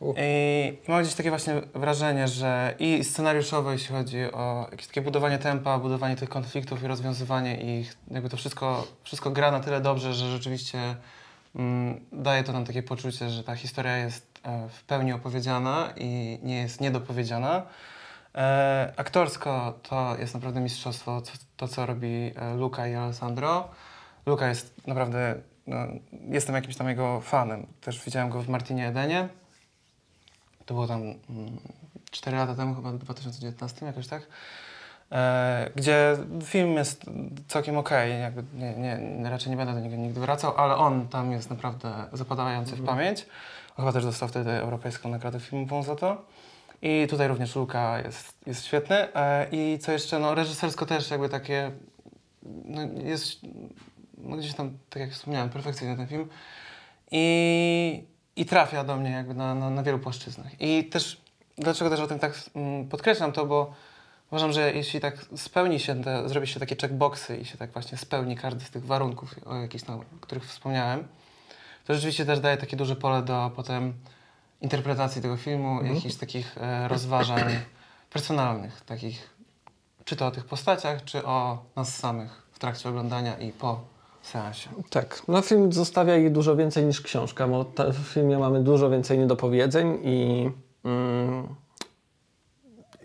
I, 0.00 0.78
I 0.88 0.90
mam 0.90 1.02
gdzieś 1.02 1.14
takie 1.14 1.30
właśnie 1.30 1.62
wrażenie, 1.74 2.28
że 2.28 2.74
i 2.78 3.04
scenariuszowo, 3.04 3.72
jeśli 3.72 3.94
chodzi 3.94 4.32
o 4.32 4.68
jakieś 4.70 4.86
takie 4.86 5.02
budowanie 5.02 5.38
tempa, 5.38 5.78
budowanie 5.78 6.16
tych 6.16 6.28
konfliktów 6.28 6.82
i 6.82 6.86
rozwiązywanie 6.86 7.80
ich, 7.80 7.96
jakby 8.10 8.28
to 8.28 8.36
wszystko, 8.36 8.86
wszystko 9.04 9.30
gra 9.30 9.50
na 9.50 9.60
tyle 9.60 9.80
dobrze, 9.80 10.14
że 10.14 10.30
rzeczywiście 10.30 10.96
mm, 11.56 12.00
daje 12.12 12.44
to 12.44 12.52
nam 12.52 12.64
takie 12.64 12.82
poczucie, 12.82 13.30
że 13.30 13.44
ta 13.44 13.56
historia 13.56 13.96
jest 13.96 14.26
e, 14.42 14.68
w 14.68 14.84
pełni 14.84 15.12
opowiedziana 15.12 15.92
i 15.96 16.38
nie 16.42 16.56
jest 16.56 16.80
niedopowiedziana. 16.80 17.62
E, 18.34 18.92
aktorsko 18.96 19.78
to 19.82 20.16
jest 20.18 20.34
naprawdę 20.34 20.60
mistrzostwo, 20.60 21.20
co, 21.20 21.32
to 21.56 21.68
co 21.68 21.86
robi 21.86 22.32
e, 22.36 22.54
Luca 22.54 22.88
i 22.88 22.94
Alessandro. 22.94 23.68
Luca 24.26 24.48
jest 24.48 24.86
naprawdę, 24.86 25.34
no, 25.66 25.76
jestem 26.28 26.54
jakimś 26.54 26.76
tam 26.76 26.88
jego 26.88 27.20
fanem. 27.20 27.66
Też 27.80 28.04
widziałem 28.04 28.30
go 28.30 28.42
w 28.42 28.48
Martinie 28.48 28.88
Edenie. 28.88 29.28
To 30.66 30.74
było 30.74 30.86
tam 30.86 31.00
mm, 31.00 31.16
4 32.10 32.36
lata 32.36 32.54
temu, 32.54 32.74
chyba 32.74 32.92
w 32.92 32.98
2019, 32.98 33.86
jakoś 33.86 34.06
tak. 34.06 34.22
E, 35.12 35.70
gdzie 35.76 36.16
film 36.44 36.74
jest 36.74 37.04
całkiem 37.48 37.76
okej, 37.76 38.20
jakby 38.20 38.44
nie, 38.54 38.74
nie, 38.74 39.30
raczej 39.30 39.50
nie 39.50 39.56
będę 39.56 39.74
do 39.74 39.80
niego 39.80 39.96
nigdy 39.96 40.20
wracał, 40.20 40.56
ale 40.56 40.76
on 40.76 41.08
tam 41.08 41.32
jest 41.32 41.50
naprawdę 41.50 42.04
zapadający 42.12 42.76
w 42.76 42.84
pamięć. 42.84 43.26
On 43.70 43.76
chyba 43.76 43.92
też 43.92 44.04
dostał 44.04 44.28
wtedy 44.28 44.50
Europejską 44.50 45.08
Nagrodę 45.08 45.40
Filmową 45.40 45.82
za 45.82 45.96
to. 45.96 46.24
I 46.82 47.06
tutaj 47.10 47.28
również 47.28 47.56
Luka 47.56 47.98
jest, 47.98 48.34
jest 48.46 48.64
świetny. 48.64 49.14
E, 49.14 49.46
I 49.52 49.78
co 49.78 49.92
jeszcze, 49.92 50.18
no 50.18 50.34
reżysersko 50.34 50.86
też 50.86 51.10
jakby 51.10 51.28
takie, 51.28 51.70
no 52.42 52.82
jest 53.04 53.40
no 54.18 54.36
gdzieś 54.36 54.54
tam, 54.54 54.78
tak 54.90 55.00
jak 55.00 55.10
wspomniałem, 55.12 55.50
perfekcyjny 55.50 55.96
ten 55.96 56.06
film. 56.06 56.28
I, 57.10 58.04
i 58.36 58.46
trafia 58.46 58.84
do 58.84 58.96
mnie 58.96 59.10
jakby 59.10 59.34
na, 59.34 59.54
na, 59.54 59.70
na 59.70 59.82
wielu 59.82 59.98
płaszczyznach. 59.98 60.60
I 60.60 60.84
też, 60.84 61.20
dlaczego 61.58 61.90
też 61.90 62.00
o 62.00 62.06
tym 62.06 62.18
tak 62.18 62.34
mm, 62.54 62.88
podkreślam 62.88 63.32
to, 63.32 63.46
bo 63.46 63.74
uważam, 64.30 64.52
że 64.52 64.72
jeśli 64.72 65.00
tak 65.00 65.26
spełni 65.36 65.80
się, 65.80 66.02
te, 66.02 66.28
zrobi 66.28 66.46
się 66.46 66.60
takie 66.60 66.76
checkboxy 66.76 67.36
i 67.36 67.44
się 67.44 67.58
tak 67.58 67.70
właśnie 67.72 67.98
spełni 67.98 68.36
każdy 68.36 68.64
z 68.64 68.70
tych 68.70 68.84
warunków, 68.84 69.34
o 69.46 69.54
jakichś 69.54 69.84
o 69.84 70.00
których 70.20 70.44
wspomniałem, 70.44 71.08
to 71.86 71.94
rzeczywiście 71.94 72.24
też 72.24 72.40
daje 72.40 72.56
takie 72.56 72.76
duże 72.76 72.96
pole 72.96 73.22
do 73.22 73.50
potem 73.56 73.94
interpretacji 74.60 75.22
tego 75.22 75.36
filmu, 75.36 75.72
Mhm. 75.72 75.94
jakichś 75.94 76.14
takich 76.14 76.58
e, 76.58 76.88
rozważań 76.88 77.42
personalnych, 78.14 78.80
takich 78.80 79.36
czy 80.04 80.16
to 80.16 80.26
o 80.26 80.30
tych 80.30 80.44
postaciach, 80.44 81.04
czy 81.04 81.24
o 81.24 81.64
nas 81.76 81.96
samych 81.96 82.42
w 82.52 82.58
trakcie 82.58 82.88
oglądania 82.88 83.38
i 83.38 83.52
po 83.52 83.95
seansie. 84.26 84.68
Tak, 84.90 85.22
no 85.28 85.42
film 85.42 85.72
zostawia 85.72 86.16
jej 86.16 86.30
dużo 86.30 86.56
więcej 86.56 86.84
niż 86.84 87.00
książka, 87.00 87.48
bo 87.48 87.64
w 87.92 88.12
filmie 88.12 88.38
mamy 88.38 88.62
dużo 88.62 88.90
więcej 88.90 89.18
niedopowiedzeń 89.18 89.98
i 90.02 90.50
mm, 90.84 91.48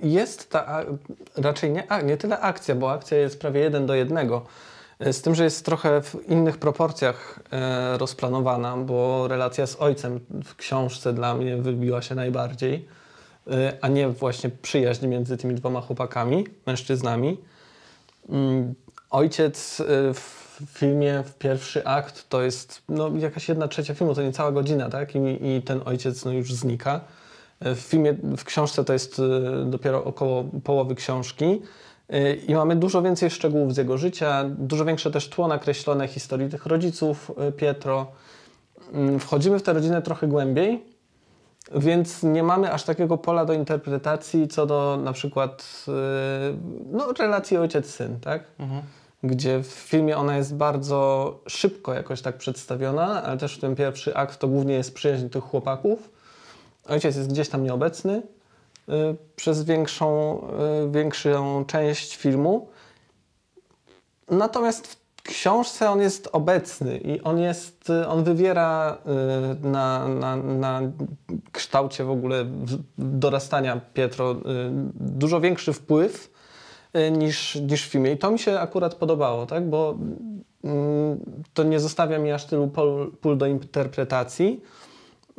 jest 0.01 0.49
ta, 0.49 0.85
raczej 1.37 1.71
nie, 1.71 1.87
nie 2.03 2.17
tyle 2.17 2.39
akcja, 2.39 2.75
bo 2.75 2.91
akcja 2.91 3.17
jest 3.17 3.39
prawie 3.39 3.59
jeden 3.59 3.85
do 3.85 3.95
jednego, 3.95 4.45
e, 4.99 5.13
z 5.13 5.21
tym, 5.21 5.35
że 5.35 5.43
jest 5.43 5.65
trochę 5.65 6.01
w 6.01 6.29
innych 6.29 6.57
proporcjach 6.57 7.39
e, 7.51 7.97
rozplanowana, 7.97 8.77
bo 8.77 9.27
relacja 9.27 9.67
z 9.67 9.75
ojcem 9.75 10.19
w 10.43 10.55
książce 10.55 11.13
dla 11.13 11.35
mnie 11.35 11.57
wybiła 11.57 12.01
się 12.01 12.15
najbardziej, 12.15 12.87
e, 13.47 13.77
a 13.81 13.87
nie 13.87 14.09
właśnie 14.09 14.49
przyjaźń 14.49 15.07
między 15.07 15.37
tymi 15.37 15.55
dwoma 15.55 15.81
chłopakami, 15.81 16.47
mężczyznami. 16.65 17.37
Mm, 18.29 18.75
Ojciec 19.11 19.79
y, 19.79 19.83
w 20.65 20.69
filmie, 20.69 21.23
w 21.23 21.37
pierwszy 21.37 21.85
akt 21.85 22.29
to 22.29 22.41
jest 22.41 22.81
no, 22.89 23.11
jakaś 23.17 23.49
jedna 23.49 23.67
trzecia 23.67 23.93
filmu, 23.93 24.15
to 24.15 24.21
nie 24.21 24.31
cała 24.31 24.51
godzina, 24.51 24.89
tak? 24.89 25.15
I, 25.15 25.19
i 25.19 25.61
ten 25.61 25.81
ojciec 25.85 26.25
no, 26.25 26.31
już 26.31 26.53
znika. 26.53 27.01
Y, 27.65 27.75
W 27.75 27.79
filmie, 27.79 28.13
w 28.37 28.43
książce 28.43 28.83
to 28.83 28.93
jest 28.93 29.19
y, 29.19 29.21
dopiero 29.65 30.03
około 30.03 30.43
połowy 30.63 30.95
książki 30.95 31.61
Y, 32.13 32.35
i 32.47 32.55
mamy 32.55 32.75
dużo 32.75 33.01
więcej 33.01 33.29
szczegółów 33.29 33.73
z 33.73 33.77
jego 33.77 33.97
życia, 33.97 34.45
dużo 34.49 34.85
większe 34.85 35.11
też 35.11 35.29
tło 35.29 35.47
nakreślone 35.47 36.07
historii 36.07 36.49
tych 36.49 36.65
rodziców 36.65 37.31
Pietro. 37.57 38.07
Mm, 38.93 39.19
Wchodzimy 39.19 39.59
w 39.59 39.63
tę 39.63 39.73
rodzinę 39.73 40.01
trochę 40.01 40.27
głębiej, 40.27 40.83
więc 41.75 42.23
nie 42.23 42.43
mamy 42.43 42.73
aż 42.73 42.83
takiego 42.83 43.17
pola 43.17 43.45
do 43.45 43.53
interpretacji 43.53 44.47
co 44.47 44.65
do 44.65 44.99
na 45.03 45.13
przykład 45.13 45.85
no, 46.91 47.11
relacji 47.19 47.57
ojciec-syn, 47.57 48.19
tak? 48.19 48.43
Gdzie 49.23 49.63
w 49.63 49.67
filmie 49.67 50.17
ona 50.17 50.37
jest 50.37 50.55
bardzo 50.55 51.39
szybko 51.47 51.93
jakoś 51.93 52.21
tak 52.21 52.37
przedstawiona, 52.37 53.23
ale 53.23 53.37
też 53.37 53.57
w 53.57 53.59
ten 53.59 53.75
pierwszy 53.75 54.15
akt 54.15 54.39
to 54.39 54.47
głównie 54.47 54.73
jest 54.73 54.93
przyjaźń 54.93 55.29
tych 55.29 55.43
chłopaków. 55.43 56.09
Ojciec 56.87 57.15
jest 57.15 57.29
gdzieś 57.29 57.49
tam 57.49 57.63
nieobecny 57.63 58.21
yy, 58.87 59.15
przez 59.35 59.63
większą, 59.63 60.41
yy, 60.83 60.91
większą 60.91 61.65
część 61.65 62.17
filmu. 62.17 62.67
Natomiast 64.29 64.87
w 64.87 65.01
książce 65.23 65.89
on 65.89 66.01
jest 66.01 66.29
obecny 66.31 66.97
i 66.97 67.21
on 67.21 67.39
jest, 67.39 67.89
y, 67.89 68.07
on 68.07 68.23
wywiera 68.23 68.97
y, 69.63 69.67
na, 69.67 70.07
na, 70.07 70.35
na 70.35 70.81
kształcie 71.51 72.03
w 72.03 72.09
ogóle 72.09 72.45
dorastania 72.97 73.81
Pietro 73.93 74.31
y, 74.31 74.35
dużo 74.95 75.41
większy 75.41 75.73
wpływ 75.73 76.27
y, 76.27 76.30
niż, 77.11 77.55
niż 77.55 77.87
w 77.87 77.91
filmie. 77.91 78.11
I 78.11 78.17
to 78.17 78.31
mi 78.31 78.39
się 78.39 78.59
akurat 78.59 78.95
podobało, 78.95 79.45
tak? 79.45 79.69
bo 79.69 79.97
mm, 80.63 81.19
to 81.53 81.63
nie 81.63 81.79
zostawia 81.79 82.19
mi 82.19 82.31
aż 82.31 82.45
tylu 82.45 82.67
pól, 82.67 83.11
pól 83.21 83.37
do 83.37 83.45
interpretacji. 83.45 84.61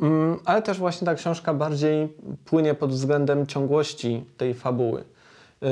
Mm, 0.01 0.39
Ale 0.45 0.61
też 0.61 0.77
właśnie 0.79 1.05
ta 1.05 1.15
książka 1.15 1.53
bardziej 1.53 2.13
płynie 2.45 2.73
pod 2.73 2.91
względem 2.91 3.47
ciągłości 3.47 4.25
tej 4.37 4.53
fabuły. 4.53 5.03
Y, 5.63 5.67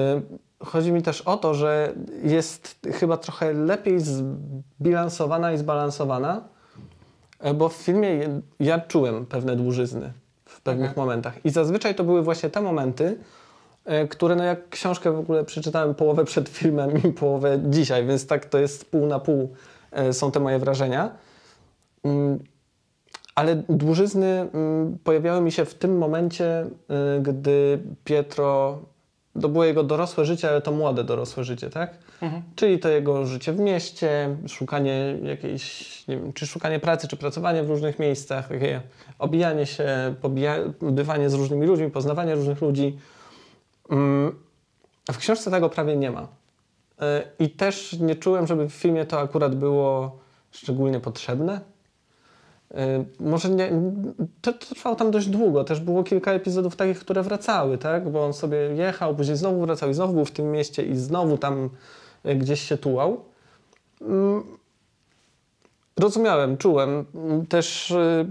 Chodzi 0.66 0.92
mi 0.92 1.02
też 1.02 1.22
o 1.22 1.38
to, 1.38 1.54
że 1.54 1.94
jest 2.24 2.80
chyba 2.92 3.18
trochę 3.18 3.54
lepiej 3.54 3.98
zbilansowana 4.00 5.52
i 5.54 5.58
zbalansowana, 5.58 6.42
y, 7.46 7.54
bo 7.54 7.70
w 7.70 7.74
filmie 7.74 8.42
ja 8.60 8.80
czułem 8.80 9.26
pewne 9.26 9.56
dłużyzny 9.56 10.14
w 10.46 10.62
pewnych 10.62 10.92
Okej. 10.92 11.04
momentach. 11.04 11.46
I 11.46 11.50
zazwyczaj 11.50 11.96
to 11.96 12.04
były 12.04 12.22
właśnie 12.22 12.50
te 12.50 12.62
momenty, 12.62 13.18
y, 14.04 14.08
które 14.08 14.36
no 14.36 14.44
jak 14.44 14.70
książkę 14.70 15.12
w 15.12 15.20
ogóle 15.20 15.44
przeczytałem 15.44 15.96
połowę 15.96 16.26
przed 16.26 16.50
filmem 16.50 16.92
i 17.04 17.12
połowę 17.12 17.60
dzisiaj, 17.70 18.06
więc 18.06 18.28
tak 18.28 18.46
to 18.46 18.58
jest 18.58 18.92
pół 18.92 19.08
na 19.08 19.20
pół 19.20 19.54
y, 20.10 20.14
są 20.14 20.32
te 20.32 20.40
moje 20.40 20.60
wrażenia. 20.60 21.12
Mm, 22.04 22.40
ale 23.36 23.56
dłużyzny 23.56 24.28
mm, 24.28 24.98
pojawiały 25.04 25.42
mi 25.42 25.52
się 25.52 25.66
w 25.66 25.74
tym 25.74 25.98
momencie, 25.98 26.66
y, 27.18 27.22
gdy 27.22 27.80
Pietro, 28.04 28.80
to 29.42 29.50
było 29.50 29.66
jego 29.66 29.84
dorosłe 29.84 30.26
życie, 30.26 30.50
ale 30.50 30.62
to 30.62 30.72
młode 30.72 31.04
dorosłe 31.04 31.44
życie, 31.44 31.70
tak? 31.70 31.98
Mhm. 32.22 32.42
Czyli 32.56 32.80
to 32.80 32.90
jego 32.90 33.26
życie 33.26 33.54
w 33.54 33.60
mieście, 33.60 34.38
szukanie 34.48 35.18
jakiejś, 35.24 36.08
nie 36.08 36.18
wiem, 36.18 36.34
czy 36.34 36.48
szukanie 36.48 36.80
pracy, 36.80 37.08
czy 37.08 37.18
pracowanie 37.18 37.64
w 37.64 37.70
różnych 37.70 38.00
miejscach, 38.00 38.48
takie 38.48 38.82
obijanie 39.20 39.66
się, 39.66 40.16
pobija, 40.22 40.56
bywanie 40.82 41.30
z 41.30 41.34
różnymi 41.34 41.68
ludźmi, 41.68 41.92
poznawanie 41.92 42.36
różnych 42.36 42.62
ludzi. 42.62 42.98
Mm, 43.92 44.36
w 45.12 45.18
książce 45.18 45.52
tego 45.52 45.70
prawie 45.70 45.98
nie 45.98 46.12
ma. 46.12 46.22
Y, 46.22 46.26
I 47.40 47.50
też 47.50 47.94
nie 48.00 48.16
czułem, 48.16 48.48
żeby 48.48 48.70
w 48.70 48.74
filmie 48.74 49.06
to 49.06 49.20
akurat 49.20 49.56
było 49.56 50.20
szczególnie 50.52 51.00
potrzebne. 51.00 51.62
Y, 52.72 52.76
Może 53.20 53.50
nie, 53.50 53.72
to, 54.42 54.54
to 54.54 54.76
trwało 54.76 54.96
tam 54.96 55.12
dość 55.12 55.28
długo. 55.28 55.64
Też 55.64 55.80
było 55.80 56.04
kilka 56.04 56.32
epizodów 56.32 56.76
takich, 56.76 57.00
które 57.00 57.24
wracały, 57.24 57.78
tak? 57.78 58.10
Bo 58.10 58.26
on 58.26 58.34
sobie 58.34 58.58
jechał, 58.58 59.16
później 59.16 59.38
znowu 59.38 59.62
wracał 59.62 59.90
i 59.90 59.94
znowu 59.94 60.14
był 60.14 60.26
w 60.26 60.32
tym 60.32 60.52
mieście 60.52 60.84
i 60.84 60.96
znowu 60.96 61.38
tam 61.38 61.70
y, 62.26 62.36
gdzieś 62.36 62.62
się 62.62 62.78
tułał. 62.78 63.24
Rozumiałem, 66.00 66.58
czułem. 66.58 67.06
Też 67.50 67.92
y, 67.92 68.26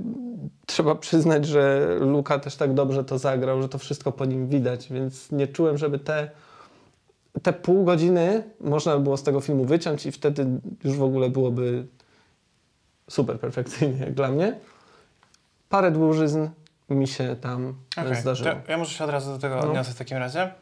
trzeba 0.66 0.94
przyznać, 0.94 1.46
że 1.46 1.86
Luka 2.00 2.38
też 2.38 2.56
tak 2.56 2.74
dobrze 2.74 3.04
to 3.04 3.18
zagrał, 3.18 3.62
że 3.62 3.68
to 3.68 3.78
wszystko 3.78 4.12
po 4.12 4.24
nim 4.24 4.48
widać, 4.48 4.88
więc 4.92 5.32
nie 5.32 5.48
czułem, 5.48 5.78
żeby 5.78 5.98
te, 5.98 6.30
te 7.42 7.52
pół 7.52 7.84
godziny 7.84 8.42
można 8.60 8.96
by 8.96 9.02
było 9.02 9.16
z 9.16 9.22
tego 9.22 9.40
filmu 9.40 9.64
wyciąć 9.64 10.06
i 10.06 10.12
wtedy 10.12 10.46
już 10.84 10.96
w 10.96 11.02
ogóle 11.02 11.30
byłoby 11.30 11.86
super 13.10 13.40
perfekcyjnie 13.40 13.98
jak 14.00 14.14
dla 14.20 14.28
mnie. 14.28 14.58
Parę 15.68 15.90
dłużyzn 15.90 16.48
mi 16.90 17.08
się 17.08 17.36
tam 17.40 17.74
Okej, 17.96 18.16
zdarzyło. 18.16 18.50
to 18.66 18.72
ja 18.72 18.78
może 18.78 18.90
się 18.90 19.04
od 19.04 19.10
razu 19.10 19.32
do 19.32 19.38
tego 19.38 19.54
No. 19.56 19.60
odniosę 19.68 19.92
w 19.92 19.98
takim 19.98 20.16
razie. 20.18 20.52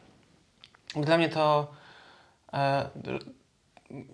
Dla 0.95 1.17
mnie 1.17 1.29
to. 1.29 1.67
E, 2.53 2.89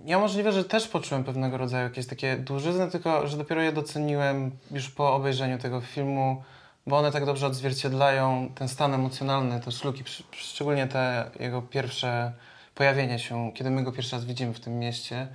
ja 0.05 0.20
możliwe, 0.20 0.51
że 0.51 0.63
też 0.63 0.88
poczułem 0.88 1.24
pewnego 1.24 1.58
rodzaju 1.58 1.84
jakieś 1.84 2.08
takie 2.08 2.38
dłużyzny, 2.38 2.91
tylko 2.91 3.27
że 3.27 3.38
dopiero 3.38 3.62
je 3.62 3.72
doceniłem 3.72 4.51
już 4.72 4.89
po 4.89 5.13
obejrzeniu 5.13 5.58
tego 5.58 5.82
filmu, 5.82 6.44
bo 6.88 6.98
one 6.98 7.12
tak 7.12 7.25
dobrze 7.25 7.48
odzwierciedlają 7.48 8.50
ten 8.55 8.67
stan 8.67 8.94
emocjonalny 8.94 9.60
też 9.60 9.84
Luki, 9.84 10.03
szczególnie 10.32 10.88
te 10.88 11.32
jego 11.39 11.62
pierwsze 11.62 12.34
pojawienie 12.75 13.20
się, 13.20 13.51
kiedy 13.53 13.72
my 13.72 13.84
go 13.84 13.91
pierwszy 13.91 14.15
raz 14.15 14.25
widzimy 14.25 14.53
w 14.53 14.60
tym 14.60 14.79
mieście. 14.79 15.27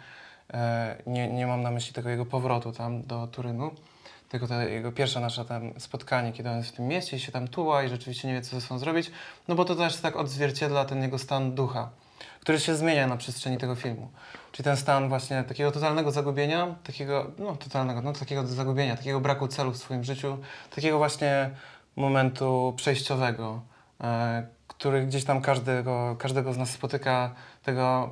E, 0.55 0.97
nie, 1.07 1.29
nie 1.29 1.47
mam 1.47 1.63
na 1.63 1.71
myśli 1.71 1.93
tego 1.93 2.09
jego 2.09 2.27
powrotu 2.27 2.73
tam 2.73 3.03
do 3.03 3.27
Turynu, 3.27 3.71
tylko 4.29 4.47
to 4.47 4.61
jego 4.61 4.93
pierwsze 4.93 5.21
nasze 5.21 5.45
tam 5.45 5.81
spotkanie, 5.81 6.33
kiedy 6.33 6.51
on 6.51 6.57
jest 6.57 6.69
w 6.69 6.73
tym 6.73 6.89
mieście 6.89 7.17
i 7.17 7.21
się 7.21 7.33
tam 7.33 7.49
tuła 7.49 7.83
i 7.83 7.89
rzeczywiście 7.89 8.29
nie 8.29 8.35
wie, 8.35 8.43
co 8.43 8.61
ze 8.61 8.67
sobą 8.67 8.79
zrobić, 8.79 9.11
no 9.49 9.55
bo 9.55 9.65
to 9.65 9.75
też 9.75 9.97
tak 9.97 10.17
odzwierciedla 10.17 10.85
ten 10.85 11.03
jego 11.03 11.19
stan 11.19 11.55
ducha, 11.55 11.91
który 12.41 12.61
się 12.61 12.77
zmienia 12.77 13.07
na 13.07 13.17
przestrzeni 13.17 13.59
tego 13.59 13.75
filmu. 13.75 14.09
Czyli 14.53 14.65
ten 14.65 14.77
stan 14.77 15.09
właśnie 15.09 15.45
takiego 15.45 15.73
totalnego 15.73 16.11
zagubienia, 16.11 16.75
takiego, 16.85 17.31
no 17.39 17.57
totalnego, 17.57 18.03
no 18.03 18.13
takiego 18.13 18.47
zagubienia, 18.47 18.97
takiego 18.97 19.21
braku 19.21 19.49
celu 19.49 19.73
w 19.73 19.77
swoim 19.77 20.05
życiu, 20.05 20.39
takiego 20.75 20.99
właśnie 20.99 21.51
momentu 21.97 22.75
przejściowego, 22.77 23.63
e, 24.01 24.47
który 24.69 25.07
gdzieś 25.07 25.25
tam 25.25 25.43
każdego, 25.43 26.17
każdego 26.19 26.53
z 26.53 26.59
nas 26.59 26.71
spotyka, 26.71 27.35
tego 27.63 28.11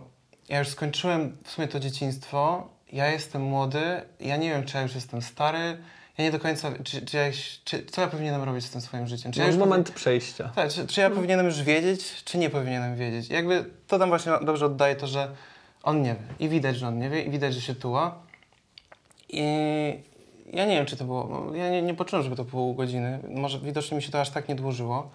ja 0.49 0.59
już 0.59 0.69
skończyłem 0.69 1.37
w 1.45 1.51
sumie 1.51 1.69
to 1.69 1.81
dzieciństwo, 1.81 2.69
ja 2.93 3.11
jestem 3.11 3.43
młody, 3.43 4.03
ja 4.21 4.37
nie 4.37 4.51
wiem, 4.51 4.65
czy 4.65 4.77
ja 4.77 4.83
już 4.83 4.95
jestem 4.95 5.23
stary, 5.23 5.79
ja 6.19 6.25
nie 6.25 6.31
do 6.31 6.39
końca, 6.41 6.71
czy, 6.85 7.03
czy, 7.07 7.17
ja, 7.17 7.25
czy 7.65 7.87
co 7.87 8.01
ja 8.01 8.07
powinienem 8.07 8.43
robić 8.43 8.65
z 8.65 8.71
tym 8.71 8.81
swoim 8.81 9.07
życiem? 9.07 9.33
Czy 9.33 9.39
ja 9.41 9.47
No, 9.47 9.53
już 9.53 9.59
moment 9.61 9.91
przejścia. 9.91 10.49
tak, 10.55 10.71
czy, 10.73 10.87
czy 10.87 11.01
ja 11.01 11.11
powinienem 11.11 11.47
już 11.47 11.63
wiedzieć, 11.63 12.25
czy 12.25 12.39
nie 12.39 12.51
powinienem 12.51 12.97
wiedzieć? 12.97 13.31
I 13.31 13.33
Jakby 13.33 13.65
to 13.87 13.99
tam 13.99 14.09
właśnie 14.09 14.33
dobrze 14.43 14.67
oddaje 14.67 14.97
to, 14.97 15.07
że 15.07 15.31
on 15.83 16.03
nie 16.03 16.15
wie. 16.15 16.47
I 16.47 16.49
widać, 16.49 16.77
że 16.77 16.89
on 16.89 16.99
nie 16.99 17.11
wie, 17.11 17.23
i 17.23 17.31
widać, 17.31 17.55
że 17.55 17.61
się 17.61 17.75
tuła. 17.75 18.15
I 19.29 19.43
ja 20.53 20.67
nie 20.67 20.77
wiem, 20.77 20.87
czy 20.87 20.97
to 20.97 21.05
było. 21.05 21.29
no, 21.51 21.55
Ja 21.57 21.71
nie, 21.71 21.83
nie 21.83 21.95
poczułem, 21.95 22.23
żeby 22.23 22.37
to 22.37 22.45
pół 22.45 22.75
godziny. 22.75 23.19
Może 23.35 23.59
widocznie 23.61 23.97
mi 23.97 24.03
się 24.03 24.11
to 24.13 24.21
aż 24.21 24.31
tak 24.31 24.49
nie 24.49 24.55
dłużyło. 24.55 25.11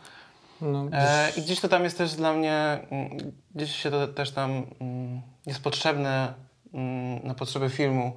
No, 0.62 0.88
E, 0.94 1.30
I 1.38 1.42
gdzieś 1.42 1.60
to 1.60 1.70
tam 1.70 1.84
jest 1.84 1.98
też 1.98 2.14
dla 2.14 2.34
mnie, 2.34 2.80
mm, 2.92 3.32
gdzieś 3.56 3.76
się 3.76 3.92
to 3.92 4.08
też 4.08 4.32
tam 4.32 4.52
mm, 4.82 5.22
jest 5.46 5.60
potrzebne 5.62 6.34
mm, 6.74 7.28
na 7.28 7.34
potrzeby 7.34 7.70
filmu, 7.70 8.14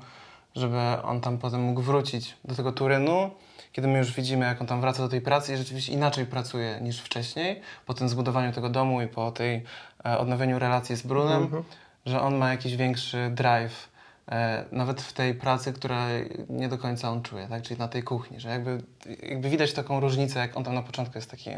żeby 0.56 0.78
on 1.02 1.20
tam 1.20 1.38
potem 1.38 1.60
mógł 1.62 1.82
wrócić 1.82 2.34
do 2.44 2.54
tego 2.54 2.72
Turynu, 2.72 3.30
kiedy 3.72 3.88
my 3.88 3.98
już 3.98 4.12
widzimy, 4.12 4.44
jak 4.46 4.60
on 4.60 4.66
tam 4.66 4.80
wraca 4.80 5.02
do 5.02 5.08
tej 5.08 5.20
pracy 5.20 5.54
i 5.54 5.56
rzeczywiście 5.56 5.92
inaczej 5.92 6.26
pracuje 6.26 6.78
niż 6.82 7.00
wcześniej, 7.00 7.60
po 7.86 7.94
tym 7.94 8.08
zbudowaniu 8.08 8.52
tego 8.52 8.68
domu 8.68 9.02
i 9.02 9.06
po 9.08 9.30
tej 9.32 9.62
e, 10.06 10.18
odnowieniu 10.18 10.58
relacji 10.58 10.96
z 10.96 11.02
Brunem, 11.02 11.42
Mhm. 11.42 11.64
że 12.06 12.20
on 12.20 12.34
ma 12.36 12.50
jakiś 12.50 12.76
większy 12.76 13.30
drive, 13.34 13.88
e, 14.28 14.64
nawet 14.72 15.02
w 15.02 15.12
tej 15.12 15.34
pracy, 15.34 15.72
która 15.72 16.06
nie 16.48 16.68
do 16.68 16.78
końca 16.78 17.10
on 17.10 17.22
czuje, 17.22 17.46
tak? 17.48 17.62
czyli 17.62 17.80
na 17.80 17.88
tej 17.88 18.02
kuchni, 18.02 18.40
że 18.40 18.48
jakby, 18.48 18.82
jakby 19.22 19.48
widać 19.50 19.72
taką 19.72 20.00
różnicę, 20.00 20.38
jak 20.40 20.56
on 20.56 20.64
tam 20.64 20.74
na 20.74 20.82
początku 20.82 21.18
jest 21.18 21.30
taki 21.30 21.50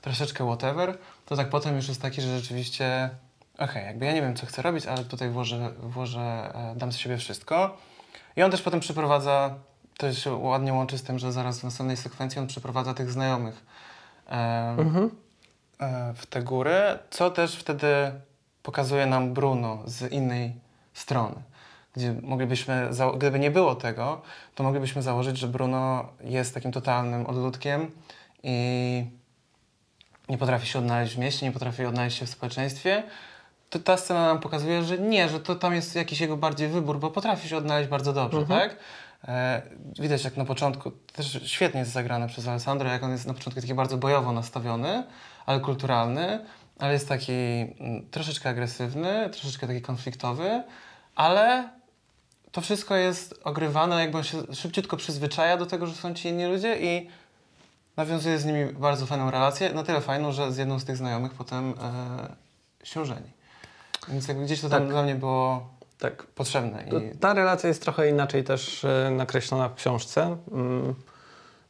troszeczkę 0.00 0.44
whatever, 0.46 0.98
to 1.26 1.36
tak 1.36 1.48
potem 1.48 1.76
już 1.76 1.88
jest 1.88 2.02
taki, 2.02 2.22
że 2.22 2.38
rzeczywiście 2.38 3.10
okej, 3.58 3.84
jakby 3.86 4.06
ja 4.06 4.12
nie 4.12 4.22
wiem, 4.22 4.36
co 4.36 4.46
chcę 4.46 4.62
robić, 4.62 4.86
ale 4.86 5.04
tutaj 5.04 5.30
włożę, 5.30 5.72
włożę 5.82 6.52
e, 6.54 6.74
dam 6.76 6.92
z 6.92 6.96
siebie 6.96 7.16
wszystko. 7.16 7.76
I 8.36 8.42
on 8.42 8.50
też 8.50 8.62
potem 8.62 8.80
przyprowadza, 8.80 9.54
to 9.98 10.12
się 10.12 10.32
ładnie 10.34 10.72
łączy 10.72 10.98
z 10.98 11.02
tym, 11.02 11.18
że 11.18 11.32
zaraz 11.32 11.60
w 11.60 11.64
następnej 11.64 11.96
sekwencji 11.96 12.38
on 12.40 12.46
przyprowadza 12.46 12.94
tych 12.94 13.10
znajomych 13.10 13.64
e, 14.30 14.74
Mhm. 14.78 15.10
e, 15.80 16.14
w 16.14 16.26
te 16.26 16.42
góry, 16.42 16.80
co 17.10 17.30
też 17.30 17.56
wtedy 17.56 18.12
pokazuje 18.62 19.06
nam 19.06 19.34
Bruno 19.34 19.78
z 19.84 20.12
innej 20.12 20.52
strony. 20.94 21.34
Gdzie 21.96 22.14
moglibyśmy, 22.22 22.90
gdyby 23.16 23.38
nie 23.38 23.50
było 23.50 23.74
tego, 23.74 24.22
to 24.54 24.62
moglibyśmy 24.64 25.02
założyć, 25.02 25.38
że 25.38 25.48
Bruno 25.48 26.08
jest 26.24 26.54
takim 26.54 26.72
totalnym 26.72 27.26
odludkiem 27.26 27.90
i 28.42 29.04
nie 30.28 30.38
potrafi 30.38 30.66
się 30.66 30.78
odnaleźć 30.78 31.14
w 31.14 31.18
mieście, 31.18 31.46
nie 31.46 31.52
potrafi 31.52 31.84
odnaleźć 31.84 32.18
się 32.18 32.26
w 32.26 32.30
społeczeństwie. 32.30 33.02
To 33.72 33.78
ta 33.78 33.96
scena 33.96 34.26
nam 34.26 34.40
pokazuje, 34.40 34.82
że 34.82 34.98
nie, 34.98 35.28
że 35.28 35.40
to 35.40 35.54
tam 35.54 35.74
jest 35.74 35.94
jakiś 35.96 36.20
jego 36.20 36.36
bardziej 36.36 36.68
wybór, 36.68 36.98
bo 36.98 37.10
potrafi 37.10 37.48
się 37.48 37.56
odnaleźć 37.56 37.90
bardzo 37.90 38.12
dobrze, 38.12 38.38
Mhm. 38.38 38.60
tak? 38.60 38.76
E, 39.28 39.62
widać 39.98 40.24
jak 40.24 40.36
na 40.36 40.44
początku, 40.44 40.90
też 40.90 41.40
świetnie 41.46 41.80
jest 41.80 41.92
zagrane 41.92 42.28
przez 42.28 42.48
Alessandro, 42.48 42.88
jak 42.88 43.02
on 43.02 43.10
jest 43.10 43.26
na 43.26 43.34
początku 43.34 43.60
taki 43.60 43.74
bardzo 43.74 43.96
bojowo 43.96 44.32
nastawiony, 44.32 45.04
ale 45.46 45.60
kulturalny, 45.60 46.44
ale 46.78 46.92
jest 46.92 47.08
taki 47.08 47.32
mm, 47.32 48.06
troszeczkę 48.10 48.48
agresywny, 48.48 49.30
troszeczkę 49.30 49.66
taki 49.66 49.82
konfliktowy, 49.82 50.62
ale 51.14 51.68
to 52.52 52.60
wszystko 52.60 52.96
jest 52.96 53.40
ogrywane, 53.44 54.00
jakby 54.00 54.18
on 54.18 54.24
się 54.24 54.54
szybciutko 54.54 54.96
przyzwyczaja 54.96 55.56
do 55.56 55.66
tego, 55.66 55.86
że 55.86 55.94
są 55.94 56.14
ci 56.14 56.28
inni 56.28 56.44
ludzie 56.46 56.76
i 56.80 57.10
nawiązuje 57.96 58.38
z 58.38 58.44
nimi 58.44 58.66
bardzo 58.72 59.06
fajną 59.06 59.30
relację, 59.30 59.72
na 59.72 59.82
tyle 59.82 60.00
fajną, 60.00 60.32
że 60.32 60.52
z 60.52 60.56
jedną 60.56 60.78
z 60.78 60.84
tych 60.84 60.96
znajomych 60.96 61.34
potem 61.34 61.74
e, 62.82 62.86
się 62.86 63.04
żeni. 63.06 63.30
Więc 64.08 64.28
jakby 64.28 64.44
gdzieś 64.44 64.60
to 64.60 64.68
Tak. 64.68 64.88
dla 64.88 65.02
mnie 65.02 65.14
było 65.14 65.68
Tak. 65.98 66.22
potrzebne. 66.26 66.84
I, 66.84 67.18
ta 67.18 67.34
relacja 67.34 67.68
jest 67.68 67.82
trochę 67.82 68.08
inaczej 68.08 68.44
też 68.44 68.84
e, 68.84 69.10
nakreślona 69.10 69.68
w 69.68 69.74
książce, 69.74 70.36
mm, 70.52 70.94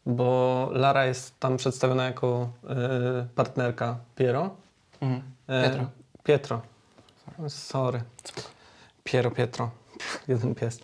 bo 0.06 0.68
Lara 0.72 1.04
jest 1.06 1.40
tam 1.40 1.56
przedstawiona 1.56 2.04
jako 2.04 2.48
e, 2.70 3.26
partnerka 3.34 3.96
Piero. 4.16 4.50
mhm. 5.00 5.22
E, 5.48 5.62
Pietro. 5.70 5.86
Pietro. 6.24 6.62
Sorry. 7.48 8.00
Piero, 9.04 9.30
Pietro. 9.30 9.70
Jeden 10.28 10.54
pies. 10.54 10.78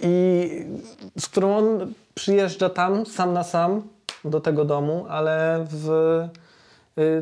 I 0.00 0.50
z 1.18 1.26
którą 1.28 1.56
on 1.56 1.92
przyjeżdża 2.14 2.70
tam 2.70 3.06
sam 3.06 3.32
na 3.32 3.44
sam 3.44 3.82
do 4.24 4.40
tego 4.40 4.64
domu, 4.64 5.06
ale 5.08 5.66
w, 5.70 5.88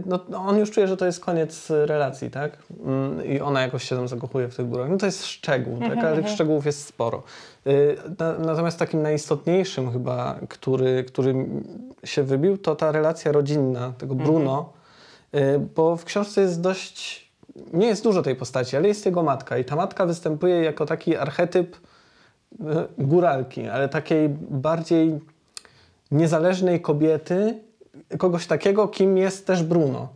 no, 0.07 0.21
no 0.29 0.39
on 0.39 0.59
już 0.59 0.71
czuje, 0.71 0.89
że 0.89 0.97
to 0.97 1.07
jest 1.07 1.21
koniec 1.21 1.71
relacji, 1.71 2.31
tak? 2.31 2.59
Mm, 2.85 3.25
I 3.25 3.41
ona 3.41 3.63
jakoś 3.63 3.89
się 3.89 3.97
tam 3.97 4.09
zakochuje 4.09 4.49
w 4.49 4.57
tych 4.57 4.69
górach. 4.69 4.91
No 4.91 4.97
to 4.97 5.07
jest 5.07 5.27
szczegół, 5.27 5.79
tak? 5.79 5.99
ale 5.99 6.23
tych 6.23 6.29
szczegółów 6.29 6.67
jest 6.67 6.85
sporo. 6.85 7.23
Y, 7.67 7.97
na, 8.19 8.39
natomiast 8.39 8.79
takim 8.79 9.03
najistotniejszym 9.03 9.93
chyba, 9.93 10.39
który, 10.49 11.05
który 11.05 11.35
się 12.05 12.23
wybił, 12.23 12.59
to 12.59 12.77
ta 12.77 12.93
relacja 12.93 13.33
rodzinna 13.33 13.93
tego 13.99 14.15
Bruno, 14.15 14.73
y, 15.35 15.59
bo 15.77 15.97
w 15.97 16.05
książce 16.05 16.41
jest 16.41 16.61
dość, 16.61 17.31
nie 17.73 17.87
jest 17.87 18.03
dużo 18.03 18.23
tej 18.23 18.37
postaci, 18.37 18.77
ale 18.77 18.89
jest 18.89 19.07
jego 19.07 19.23
matka 19.23 19.59
i 19.59 19.65
ta 19.65 19.77
matka 19.77 20.07
występuje 20.07 20.63
jako 20.63 20.87
taki 20.87 21.17
archetyp 21.17 21.77
y, 21.77 22.57
góralki, 22.99 23.69
ale 23.69 23.89
takiej 23.89 24.29
bardziej 24.51 25.21
niezależnej 26.11 26.81
kobiety, 26.81 27.66
kogoś 28.19 28.47
takiego, 28.47 28.89
kim 28.89 29.19
jest 29.19 29.47
też 29.47 29.63
Bruno. 29.63 30.09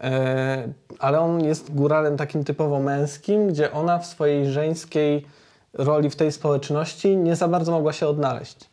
E, 0.00 0.72
ale 0.98 1.20
on 1.20 1.44
jest 1.44 1.74
góralem 1.74 2.16
takim 2.16 2.44
typowo 2.44 2.80
męskim, 2.80 3.48
gdzie 3.48 3.72
ona 3.72 3.98
w 3.98 4.06
swojej 4.06 4.46
żeńskiej 4.46 5.26
roli 5.72 6.10
w 6.10 6.16
tej 6.16 6.32
społeczności 6.32 7.16
nie 7.16 7.36
za 7.36 7.48
bardzo 7.48 7.72
mogła 7.72 7.92
się 7.92 8.06
odnaleźć. 8.06 8.70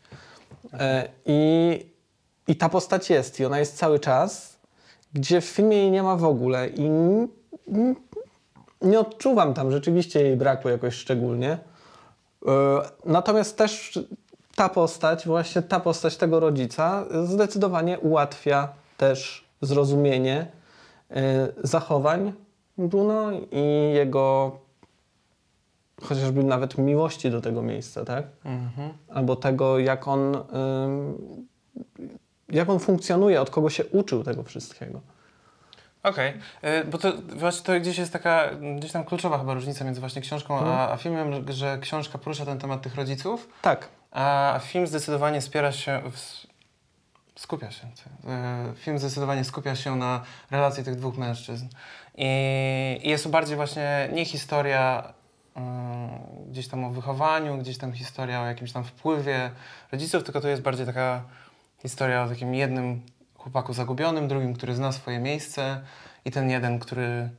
E, 0.74 1.08
i, 1.26 1.80
I 2.48 2.56
ta 2.56 2.70
postać 2.70 3.10
jest 3.10 3.40
i 3.40 3.46
ona 3.46 3.60
jest 3.60 3.78
cały 3.78 4.00
czas, 4.00 4.58
gdzie 5.14 5.42
w 5.42 5.46
filmie 5.46 5.78
jej 5.78 5.92
nie 5.92 6.04
ma 6.04 6.16
w 6.16 6.24
ogóle 6.24 6.68
i 6.70 6.90
nie 8.82 9.00
odczuwam 9.00 9.54
tam 9.54 9.72
rzeczywiście 9.72 10.22
jej 10.22 10.38
braku 10.38 10.70
jakoś 10.70 10.96
szczególnie. 10.96 11.52
E, 12.48 12.82
Natomiast 13.06 13.58
też 13.58 14.00
ta 14.58 14.70
postać, 14.70 15.26
właśnie 15.26 15.62
ta 15.62 15.80
postać 15.80 16.17
tego 16.17 16.39
rodzica 16.39 17.06
zdecydowanie 17.26 18.00
ułatwia 18.00 18.70
też 18.98 19.48
zrozumienie 19.62 20.48
e, 21.12 21.48
zachowań 21.63 22.34
Bruno 22.78 23.32
i 23.52 23.93
jego 23.93 24.58
chociażby 26.04 26.43
nawet 26.43 26.78
miłości 26.78 27.32
do 27.32 27.41
tego 27.41 27.62
miejsca, 27.62 28.06
tak? 28.06 28.26
Mhm. 28.46 28.93
Albo 29.13 29.36
tego, 29.36 29.80
jak 29.80 30.08
on, 30.08 30.38
jak 32.50 32.70
on 32.70 32.80
funkcjonuje, 32.80 33.41
od 33.41 33.50
kogo 33.50 33.70
się 33.70 33.86
uczył 33.86 34.24
tego 34.24 34.43
wszystkiego. 34.43 35.02
Okej, 36.04 36.34
Y, 36.63 36.86
bo 36.86 36.98
to 36.98 37.13
właśnie 37.36 37.65
to 37.65 37.80
gdzieś 37.80 37.98
jest 37.98 38.13
taka, 38.13 38.50
gdzieś 38.78 38.91
tam 38.91 39.04
kluczowa 39.04 39.38
chyba 39.38 39.54
różnica 39.54 39.86
między 39.86 40.00
właśnie 40.00 40.22
książką 40.22 40.58
Mhm. 40.58 40.76
a, 40.78 40.91
a 40.91 40.98
filmem, 40.98 41.46
że 41.50 41.78
książka 41.82 42.17
porusza 42.17 42.46
ten 42.46 42.60
temat 42.60 42.82
tych 42.82 42.96
rodziców, 42.96 43.50
Tak, 43.62 43.88
a 44.18 44.60
film 44.64 44.88
zdecydowanie 44.88 45.42
spiera 45.42 45.72
się, 45.72 46.02
w, 46.12 46.48
skupia 47.40 47.72
się? 47.72 47.88
Y, 47.88 48.76
film 48.76 49.00
zdecydowanie 49.00 49.44
skupia 49.44 49.76
się 49.76 49.96
na 49.96 50.24
relacji 50.52 50.84
tych 50.84 50.96
dwóch 50.96 51.18
mężczyzn. 51.18 51.68
I, 52.18 53.00
jest 53.04 53.24
to 53.24 53.30
bardziej 53.30 53.56
właśnie 53.56 54.10
nie 54.14 54.26
historia 54.26 55.14
y, 55.58 55.62
gdzieś 56.50 56.68
tam 56.68 56.84
o 56.84 56.90
wychowaniu, 56.90 57.58
gdzieś 57.58 57.78
tam 57.78 57.94
historia 57.94 58.42
o 58.42 58.46
jakimś 58.46 58.72
tam 58.72 58.84
wpływie 58.84 59.52
rodziców, 59.92 60.24
tylko 60.24 60.42
to 60.42 60.48
jest 60.48 60.62
bardziej 60.62 60.86
taka 60.86 61.24
historia 61.82 62.24
o 62.24 62.30
takim 62.30 62.56
jednym 62.56 63.02
chłopaku 63.36 63.74
zagubionym, 63.74 64.28
drugim, 64.28 64.54
który 64.54 64.76
zna 64.76 64.92
swoje 64.92 65.20
miejsce 65.20 65.82
i 66.26 66.32
ten 66.32 66.50
jeden, 66.50 66.80
który 66.80 67.30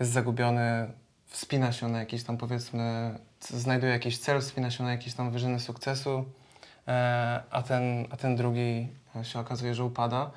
jest 0.00 0.12
zagubiony, 0.12 0.90
wspina 1.36 1.72
się 1.72 1.88
na 1.88 1.98
jakiś 1.98 2.22
tam 2.22 2.36
powiedzmy, 2.36 3.14
znajduje 3.40 3.92
jakiś 3.92 4.18
cel, 4.18 4.40
wspina 4.40 4.70
się 4.70 4.84
na 4.84 4.90
jakieś 4.90 5.14
tam 5.14 5.30
wyżyny 5.30 5.60
sukcesu, 5.60 6.24
e, 6.88 7.42
a, 7.50 7.62
ten, 7.62 8.06
a 8.10 8.16
ten 8.16 8.36
drugi 8.36 8.88
e, 9.16 9.24
się 9.24 9.38
okazuje, 9.38 9.74
że 9.74 9.84
upada. 9.84 10.30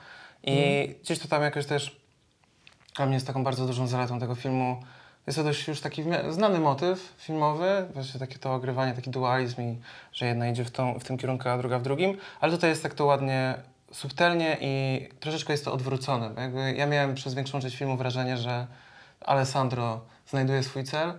I 0.43 0.89
gdzieś 1.03 1.19
to 1.19 1.27
tam 1.27 1.41
jakoś 1.41 1.65
też 1.65 1.99
dla 2.95 3.05
mnie 3.05 3.13
jest 3.13 3.27
taką 3.27 3.43
bardzo 3.43 3.67
dużą 3.67 3.87
zaletą 3.87 4.19
tego 4.19 4.35
filmu. 4.35 4.83
Jest 5.27 5.37
to 5.37 5.43
dość 5.43 5.67
już 5.67 5.81
taki 5.81 6.03
znany 6.29 6.59
motyw 6.59 7.13
filmowy, 7.17 7.87
właśnie 7.93 8.19
takie 8.19 8.39
to 8.39 8.53
ogrywanie, 8.53 8.93
taki 8.93 9.09
dualizm 9.09 9.61
i 9.61 9.77
że 10.13 10.25
jedna 10.25 10.49
idzie 10.49 10.65
w, 10.65 10.71
tą, 10.71 10.99
w 10.99 11.03
tym 11.03 11.17
kierunku, 11.17 11.49
a 11.49 11.57
druga 11.57 11.79
w 11.79 11.81
drugim, 11.81 12.17
ale 12.39 12.51
tutaj 12.51 12.69
jest 12.69 12.83
tak 12.83 12.93
to 12.93 13.05
ładnie, 13.05 13.55
subtelnie 13.91 14.57
i 14.61 15.07
troszeczkę 15.19 15.53
jest 15.53 15.65
to 15.65 15.73
odwrócone. 15.73 16.41
Jakby 16.41 16.73
ja 16.73 16.85
miałem 16.85 17.15
przez 17.15 17.33
większą 17.33 17.59
część 17.59 17.77
filmu 17.77 17.97
wrażenie, 17.97 18.37
że 18.37 18.67
Alessandro 19.25 20.01
znajduje 20.27 20.63
swój 20.63 20.83
cel 20.83 21.13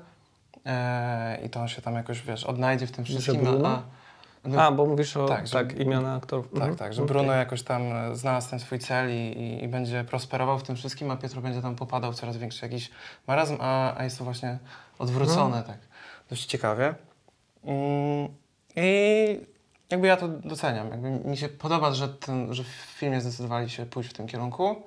e, 0.66 1.38
i 1.46 1.50
to 1.50 1.60
on 1.60 1.68
się 1.68 1.82
tam 1.82 1.94
jakoś, 1.94 2.20
wiesz, 2.22 2.44
odnajdzie 2.44 2.86
w 2.86 2.92
tym 2.92 3.04
wszystkim. 3.04 3.40
Bruno? 3.40 3.68
A, 3.68 4.48
no, 4.48 4.62
A, 4.62 4.72
bo 4.72 4.86
mówisz 4.86 5.16
o 5.16 5.26
Tak, 5.26 5.48
tak, 5.48 5.70
że- 5.70 5.76
imiona 5.76 6.14
aktorów. 6.14 6.46
tak, 6.46 6.54
Mhm. 6.56 6.76
tak, 6.76 6.94
że. 6.94 7.02
Bruno 7.02 7.32
jakoś 7.32 7.62
tam 7.62 7.82
e, 7.82 8.16
znalazł 8.16 8.50
ten 8.50 8.60
swój 8.60 8.78
cel 8.78 9.10
i, 9.10 9.14
i, 9.14 9.64
i 9.64 9.68
będzie 9.68 10.04
prosperował 10.04 10.58
w 10.58 10.62
tym 10.62 10.76
wszystkim, 10.76 11.10
a 11.10 11.16
Pietro 11.16 11.40
będzie 11.42 11.62
tam 11.62 11.76
popadał 11.76 12.12
w 12.12 12.16
coraz 12.16 12.36
większy 12.36 12.64
jakiś 12.66 12.90
marazm, 13.26 13.56
a, 13.60 13.96
a 13.98 14.04
jest 14.04 14.18
to 14.18 14.24
właśnie 14.24 14.58
odwrócone 14.98 15.56
Mhm. 15.56 15.64
tak 15.64 15.78
dość 16.30 16.46
ciekawie. 16.46 16.94
Mm, 17.64 18.28
I 18.76 19.40
jakby 19.90 20.06
ja 20.06 20.16
to 20.16 20.28
doceniam. 20.28 20.90
Jakby 20.90 21.10
mi 21.10 21.36
się 21.36 21.48
podoba, 21.48 21.92
że, 21.92 22.08
ten, 22.08 22.54
że 22.54 22.64
w 22.64 22.66
filmie 22.66 23.20
zdecydowali 23.20 23.70
się 23.70 23.86
pójść 23.86 24.10
w 24.10 24.12
tym 24.12 24.26
kierunku, 24.26 24.82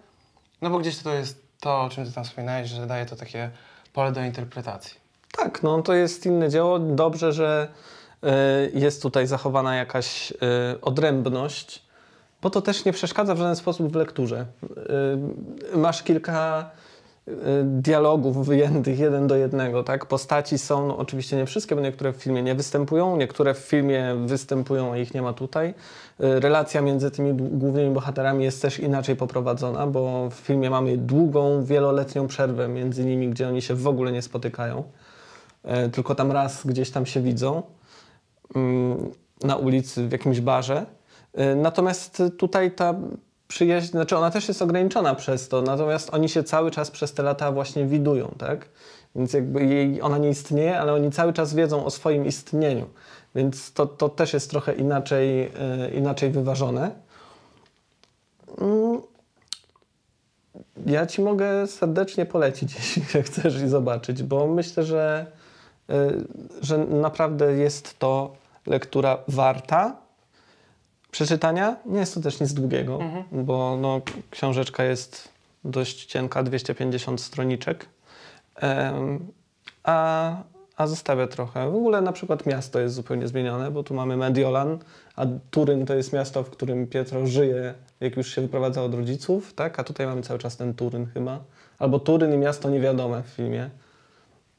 no 0.62 0.70
bo 0.70 0.80
gdzieś 0.80 0.98
to 0.98 1.14
jest 1.14 1.53
to, 1.64 1.82
o 1.82 1.90
czym 1.90 2.06
ty 2.06 2.12
tam 2.12 2.24
wspominałeś, 2.24 2.70
że 2.70 2.88
daje 2.88 3.06
to 3.06 3.16
takie 3.16 3.50
pole 3.94 4.12
do 4.12 4.24
interpretacji. 4.24 4.98
Tak, 5.38 5.64
no 5.64 5.82
to 5.82 5.94
jest 5.94 6.26
inne 6.26 6.50
dzieło. 6.50 6.80
Dobrze, 6.80 7.34
że 7.34 7.68
y, 8.24 8.28
jest 8.74 9.02
tutaj 9.02 9.28
zachowana 9.28 9.76
jakaś 9.76 10.32
y, 10.32 10.36
odrębność, 10.82 11.84
bo 12.42 12.50
to 12.50 12.62
też 12.62 12.86
nie 12.86 12.94
przeszkadza 12.94 13.36
w 13.36 13.38
żaden 13.38 13.56
sposób 13.56 13.92
w 13.92 13.96
lekturze. 13.96 14.46
Y, 15.74 15.78
masz 15.78 16.04
kilka 16.04 16.70
dialogów 17.64 18.46
wyjętych 18.46 19.00
jeden 19.00 19.28
do 19.28 19.36
jednego, 19.36 19.84
tak? 19.84 20.06
Postaci 20.06 20.58
są, 20.58 20.88
no, 20.88 20.98
oczywiście 20.98 21.38
nie 21.38 21.46
wszystkie, 21.46 21.76
bo 21.76 21.82
niektóre 21.82 22.14
w 22.14 22.16
filmie 22.16 22.44
nie 22.44 22.56
występują, 22.56 23.18
niektóre 23.18 23.54
w 23.54 23.58
filmie 23.58 24.16
występują, 24.26 24.92
a 24.94 24.98
ich 24.98 25.14
nie 25.14 25.22
ma 25.22 25.34
tutaj. 25.34 25.70
Y, 25.70 26.40
relacja 26.40 26.82
między 26.82 27.12
tymi 27.12 27.34
głównymi 27.34 27.94
bohaterami 27.94 28.44
jest 28.44 28.62
też 28.62 28.80
inaczej 28.80 29.16
poprowadzona, 29.16 29.88
bo 29.88 30.30
w 30.30 30.34
filmie 30.34 30.70
mamy 30.70 30.98
długą, 30.98 31.64
wieloletnią 31.64 32.28
przerwę 32.28 32.68
między 32.68 33.06
nimi, 33.06 33.30
gdzie 33.30 33.48
oni 33.48 33.62
się 33.62 33.76
w 33.76 33.88
ogóle 33.88 34.12
nie 34.12 34.22
spotykają, 34.22 34.84
y, 35.86 35.90
tylko 35.90 36.16
tam 36.16 36.32
raz 36.32 36.68
gdzieś 36.68 36.92
tam 36.92 37.06
się 37.06 37.22
widzą 37.22 37.64
mm, 38.56 39.12
na 39.44 39.56
ulicy, 39.56 40.08
w 40.08 40.12
jakimś 40.12 40.42
barze. 40.42 40.86
Y, 41.40 41.56
natomiast 41.56 42.24
tutaj 42.38 42.72
ta 42.72 42.96
przyjaźń, 43.54 43.88
znaczy 43.88 44.18
ona 44.18 44.32
też 44.32 44.48
jest 44.48 44.62
ograniczona 44.62 45.16
przez 45.16 45.48
to, 45.48 45.62
natomiast 45.62 46.14
oni 46.14 46.30
się 46.30 46.44
cały 46.44 46.72
czas 46.72 46.92
przez 46.92 47.14
te 47.14 47.24
lata 47.24 47.52
właśnie 47.52 47.86
widują, 47.86 48.36
tak? 48.38 48.70
Więc 49.16 49.34
jakby 49.34 49.66
jej, 49.66 50.02
ona 50.02 50.18
nie 50.18 50.30
istnieje, 50.30 50.80
ale 50.80 50.94
oni 50.94 51.12
cały 51.12 51.34
czas 51.34 51.54
wiedzą 51.54 51.86
o 51.86 51.90
swoim 51.90 52.26
istnieniu. 52.26 52.90
Więc 53.36 53.74
to, 53.74 53.86
to 53.86 54.10
też 54.10 54.34
jest 54.34 54.50
trochę 54.50 54.74
inaczej, 54.74 55.40
yy, 55.40 55.90
inaczej 55.94 56.32
wyważone. 56.32 56.92
Mm. 58.62 59.02
Ja 60.86 61.06
ci 61.06 61.22
mogę 61.22 61.68
serdecznie 61.68 62.26
polecić, 62.26 62.76
jeśli 62.80 63.02
chcesz 63.02 63.62
i 63.62 63.68
zobaczyć, 63.68 64.24
bo 64.24 64.48
myślę, 64.48 64.84
że, 64.84 65.26
yy, 65.88 65.96
że 66.62 66.78
naprawdę 66.78 67.54
jest 67.54 68.00
to 68.00 68.36
lektura 68.66 69.18
warta 69.28 70.03
przeczytania. 71.14 71.76
Nie 71.86 72.00
jest 72.00 72.14
to 72.14 72.22
też 72.22 72.40
nic 72.40 72.54
długiego, 72.54 73.02
mhm. 73.02 73.46
bo 73.46 73.78
no, 73.82 74.02
książeczka 74.32 74.84
jest 74.84 75.30
dość 75.66 76.06
cienka, 76.06 76.44
250 76.44 77.22
stroniczek. 77.22 77.86
Um, 78.62 79.32
a, 79.84 80.36
a 80.78 80.88
zostawia 80.88 81.28
trochę. 81.28 81.72
W 81.72 81.76
ogóle 81.76 82.02
na 82.02 82.12
przykład 82.12 82.46
miasto 82.46 82.80
jest 82.80 82.96
zupełnie 82.96 83.28
zmienione, 83.28 83.72
bo 83.72 83.84
tu 83.84 83.94
mamy 83.94 84.18
Mediolan, 84.18 84.80
a 85.16 85.26
Turyn 85.52 85.86
to 85.86 85.96
jest 85.96 86.14
miasto, 86.14 86.44
w 86.44 86.50
którym 86.50 86.88
Pietro 86.88 87.28
żyje, 87.28 87.74
jak 88.00 88.18
już 88.18 88.36
się 88.36 88.42
wyprowadza 88.42 88.84
od 88.84 88.94
rodziców, 88.94 89.54
tak? 89.54 89.80
A 89.80 89.84
tutaj 89.84 90.08
mamy 90.08 90.22
cały 90.22 90.40
czas 90.40 90.58
ten 90.58 90.74
Turyn 90.74 91.06
chyba. 91.06 91.40
Albo 91.80 92.00
Turyn 92.00 92.34
i 92.34 92.38
miasto 92.38 92.70
niewiadome 92.70 93.24
w 93.24 93.28
filmie. 93.28 93.70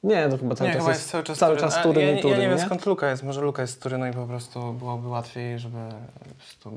Nie, 0.05 0.29
to 0.29 0.39
chyba 0.39 0.55
cały 0.55 0.71
nie, 0.71 0.75
czas, 0.75 0.83
chyba 0.83 0.93
jest, 0.93 1.11
cały 1.11 1.25
czas, 1.25 1.39
cały 1.39 1.57
czas 1.57 1.83
Turyn 1.83 2.09
ja, 2.09 2.19
i 2.19 2.23
Turyn, 2.23 2.37
Ja 2.37 2.43
nie 2.43 2.49
wiem 2.49 2.59
nie? 2.59 2.65
skąd 2.65 2.87
Luka 2.87 3.11
jest. 3.11 3.23
Może 3.23 3.41
Luka 3.41 3.63
jest 3.63 3.75
z 3.75 3.79
Turynu 3.79 4.07
i 4.07 4.13
po 4.13 4.27
prostu 4.27 4.73
byłoby 4.73 5.09
łatwiej, 5.09 5.59
żeby 5.59 5.79
to, 6.61 6.71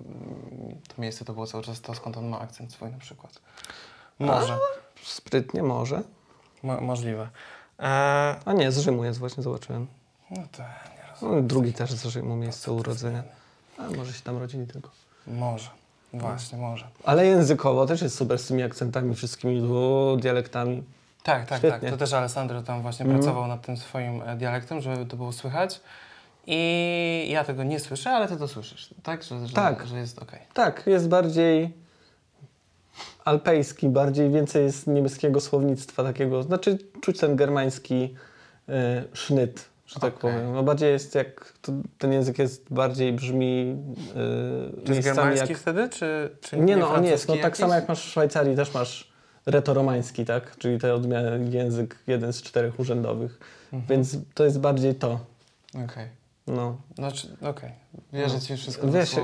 to 0.87 1.01
miejsce 1.01 1.25
to 1.25 1.33
było 1.33 1.47
cały 1.47 1.63
czas 1.63 1.81
to, 1.81 1.95
skąd 1.95 2.17
on 2.17 2.27
ma 2.27 2.39
akcent 2.39 2.73
swój 2.73 2.91
na 2.91 2.97
przykład. 2.97 3.39
Może. 4.19 4.53
A, 4.53 4.57
sprytnie, 5.03 5.63
może. 5.63 6.01
Mo 6.63 6.81
możliwe. 6.81 7.29
E... 7.79 7.83
A 8.45 8.53
nie, 8.53 8.71
z 8.71 8.79
Rzymu 8.79 9.03
jest 9.03 9.19
właśnie, 9.19 9.43
zobaczyłem. 9.43 9.87
No 10.31 10.43
to 10.51 10.63
nie 10.63 11.11
rozumiem. 11.11 11.35
No, 11.35 11.41
drugi 11.41 11.73
też 11.73 11.93
z 11.93 12.05
Rzymu, 12.05 12.35
miejsce 12.35 12.71
urodzenia. 12.71 13.23
A 13.77 13.89
może 13.97 14.13
się 14.13 14.21
tam 14.21 14.37
rodzili 14.37 14.67
tylko. 14.67 14.89
Może. 15.27 15.69
Właśnie, 16.13 16.57
może. 16.57 16.87
Ale 17.03 17.25
językowo 17.25 17.85
też 17.85 18.01
jest 18.01 18.17
super 18.17 18.39
z 18.39 18.47
tymi 18.47 18.63
akcentami, 18.63 19.15
wszystkimi 19.15 19.69
dialektami. 20.17 20.83
Tak, 21.23 21.45
tak, 21.45 21.57
Świetnie. 21.57 21.79
tak. 21.79 21.89
To 21.89 21.97
też 21.97 22.13
Alessandro 22.13 22.61
tam 22.61 22.81
właśnie 22.81 23.05
mm. 23.05 23.17
pracował 23.17 23.47
nad 23.47 23.65
tym 23.65 23.77
swoim 23.77 24.21
e, 24.21 24.35
dialektem, 24.35 24.81
żeby 24.81 25.05
to 25.05 25.17
było 25.17 25.31
słychać. 25.31 25.81
I 26.47 27.27
ja 27.31 27.43
tego 27.43 27.63
nie 27.63 27.79
słyszę, 27.79 28.09
ale 28.09 28.27
ty 28.27 28.37
to 28.37 28.47
słyszysz, 28.47 28.93
tak? 29.03 29.23
Że, 29.23 29.47
że, 29.47 29.53
tak. 29.53 29.87
że 29.87 29.97
jest 29.97 30.19
ok. 30.19 30.31
Tak, 30.53 30.83
jest 30.87 31.07
bardziej 31.07 31.73
alpejski, 33.25 33.89
bardziej 33.89 34.31
więcej 34.31 34.63
jest 34.63 34.87
niemieckiego 34.87 35.41
słownictwa 35.41 36.03
takiego. 36.03 36.43
Znaczy 36.43 36.77
czuć 37.01 37.19
ten 37.19 37.35
germański 37.35 38.15
y, 38.69 38.73
sznyt, 39.13 39.69
że 39.87 39.99
tak 39.99 40.17
okay. 40.17 40.31
powiem. 40.31 40.53
No 40.53 40.63
bardziej 40.63 40.91
jest 40.91 41.15
jak, 41.15 41.53
to, 41.61 41.71
ten 41.97 42.13
język 42.13 42.39
jest 42.39 42.73
bardziej 42.73 43.13
brzmi 43.13 43.75
y, 44.81 44.85
Czy 44.85 44.93
jest 44.93 45.07
germański 45.07 45.49
jak... 45.49 45.57
wtedy, 45.57 45.89
czy, 45.89 46.29
czy 46.41 46.57
Nie, 46.57 46.77
no 46.77 46.93
on 46.93 47.05
jest. 47.05 47.27
No 47.27 47.35
tak 47.41 47.57
samo 47.57 47.73
jak 47.73 47.87
masz 47.87 48.05
w 48.05 48.09
Szwajcarii 48.09 48.55
też 48.55 48.73
masz 48.73 49.06
retoromański, 49.47 50.25
tak? 50.25 50.57
Czyli 50.57 50.79
ten 50.79 50.91
odmian 50.91 51.51
język 51.51 51.95
jeden 52.07 52.33
z 52.33 52.41
czterech 52.41 52.79
urzędowych. 52.79 53.39
Mhm. 53.73 53.83
Więc 53.89 54.17
to 54.33 54.43
jest 54.43 54.59
bardziej 54.59 54.95
to. 54.95 55.19
Okej. 55.69 55.85
Okay. 55.85 56.09
No. 56.47 56.77
Znaczy, 56.95 57.37
okej. 57.41 57.49
Okay. 57.49 57.71
Wierzę 58.13 58.35
no. 58.35 58.41
ci 58.41 58.57
wszystko 58.57 58.87
Wiesz, 58.87 59.15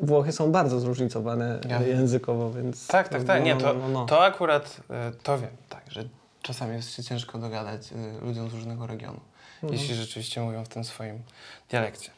Włochy 0.00 0.32
są 0.32 0.52
bardzo 0.52 0.80
zróżnicowane 0.80 1.60
ja. 1.68 1.82
językowo, 1.82 2.52
więc... 2.52 2.86
Tak, 2.86 3.08
tak, 3.08 3.24
tak. 3.24 3.44
Nie, 3.44 3.54
no, 3.54 3.60
to, 3.60 3.74
no, 3.74 3.88
no. 3.88 4.06
to 4.06 4.24
akurat, 4.24 4.80
e, 4.90 5.12
to 5.22 5.38
wiem, 5.38 5.50
tak, 5.68 5.82
że 5.90 6.04
czasami 6.42 6.74
jest 6.74 6.94
się 6.94 7.02
ciężko 7.02 7.38
dogadać 7.38 7.92
e, 7.92 8.24
ludziom 8.26 8.50
z 8.50 8.54
różnego 8.54 8.86
regionu, 8.86 9.20
mhm. 9.54 9.72
jeśli 9.72 9.94
rzeczywiście 9.94 10.40
mówią 10.40 10.64
w 10.64 10.68
tym 10.68 10.84
swoim 10.84 11.22
dialekcie. 11.70 12.10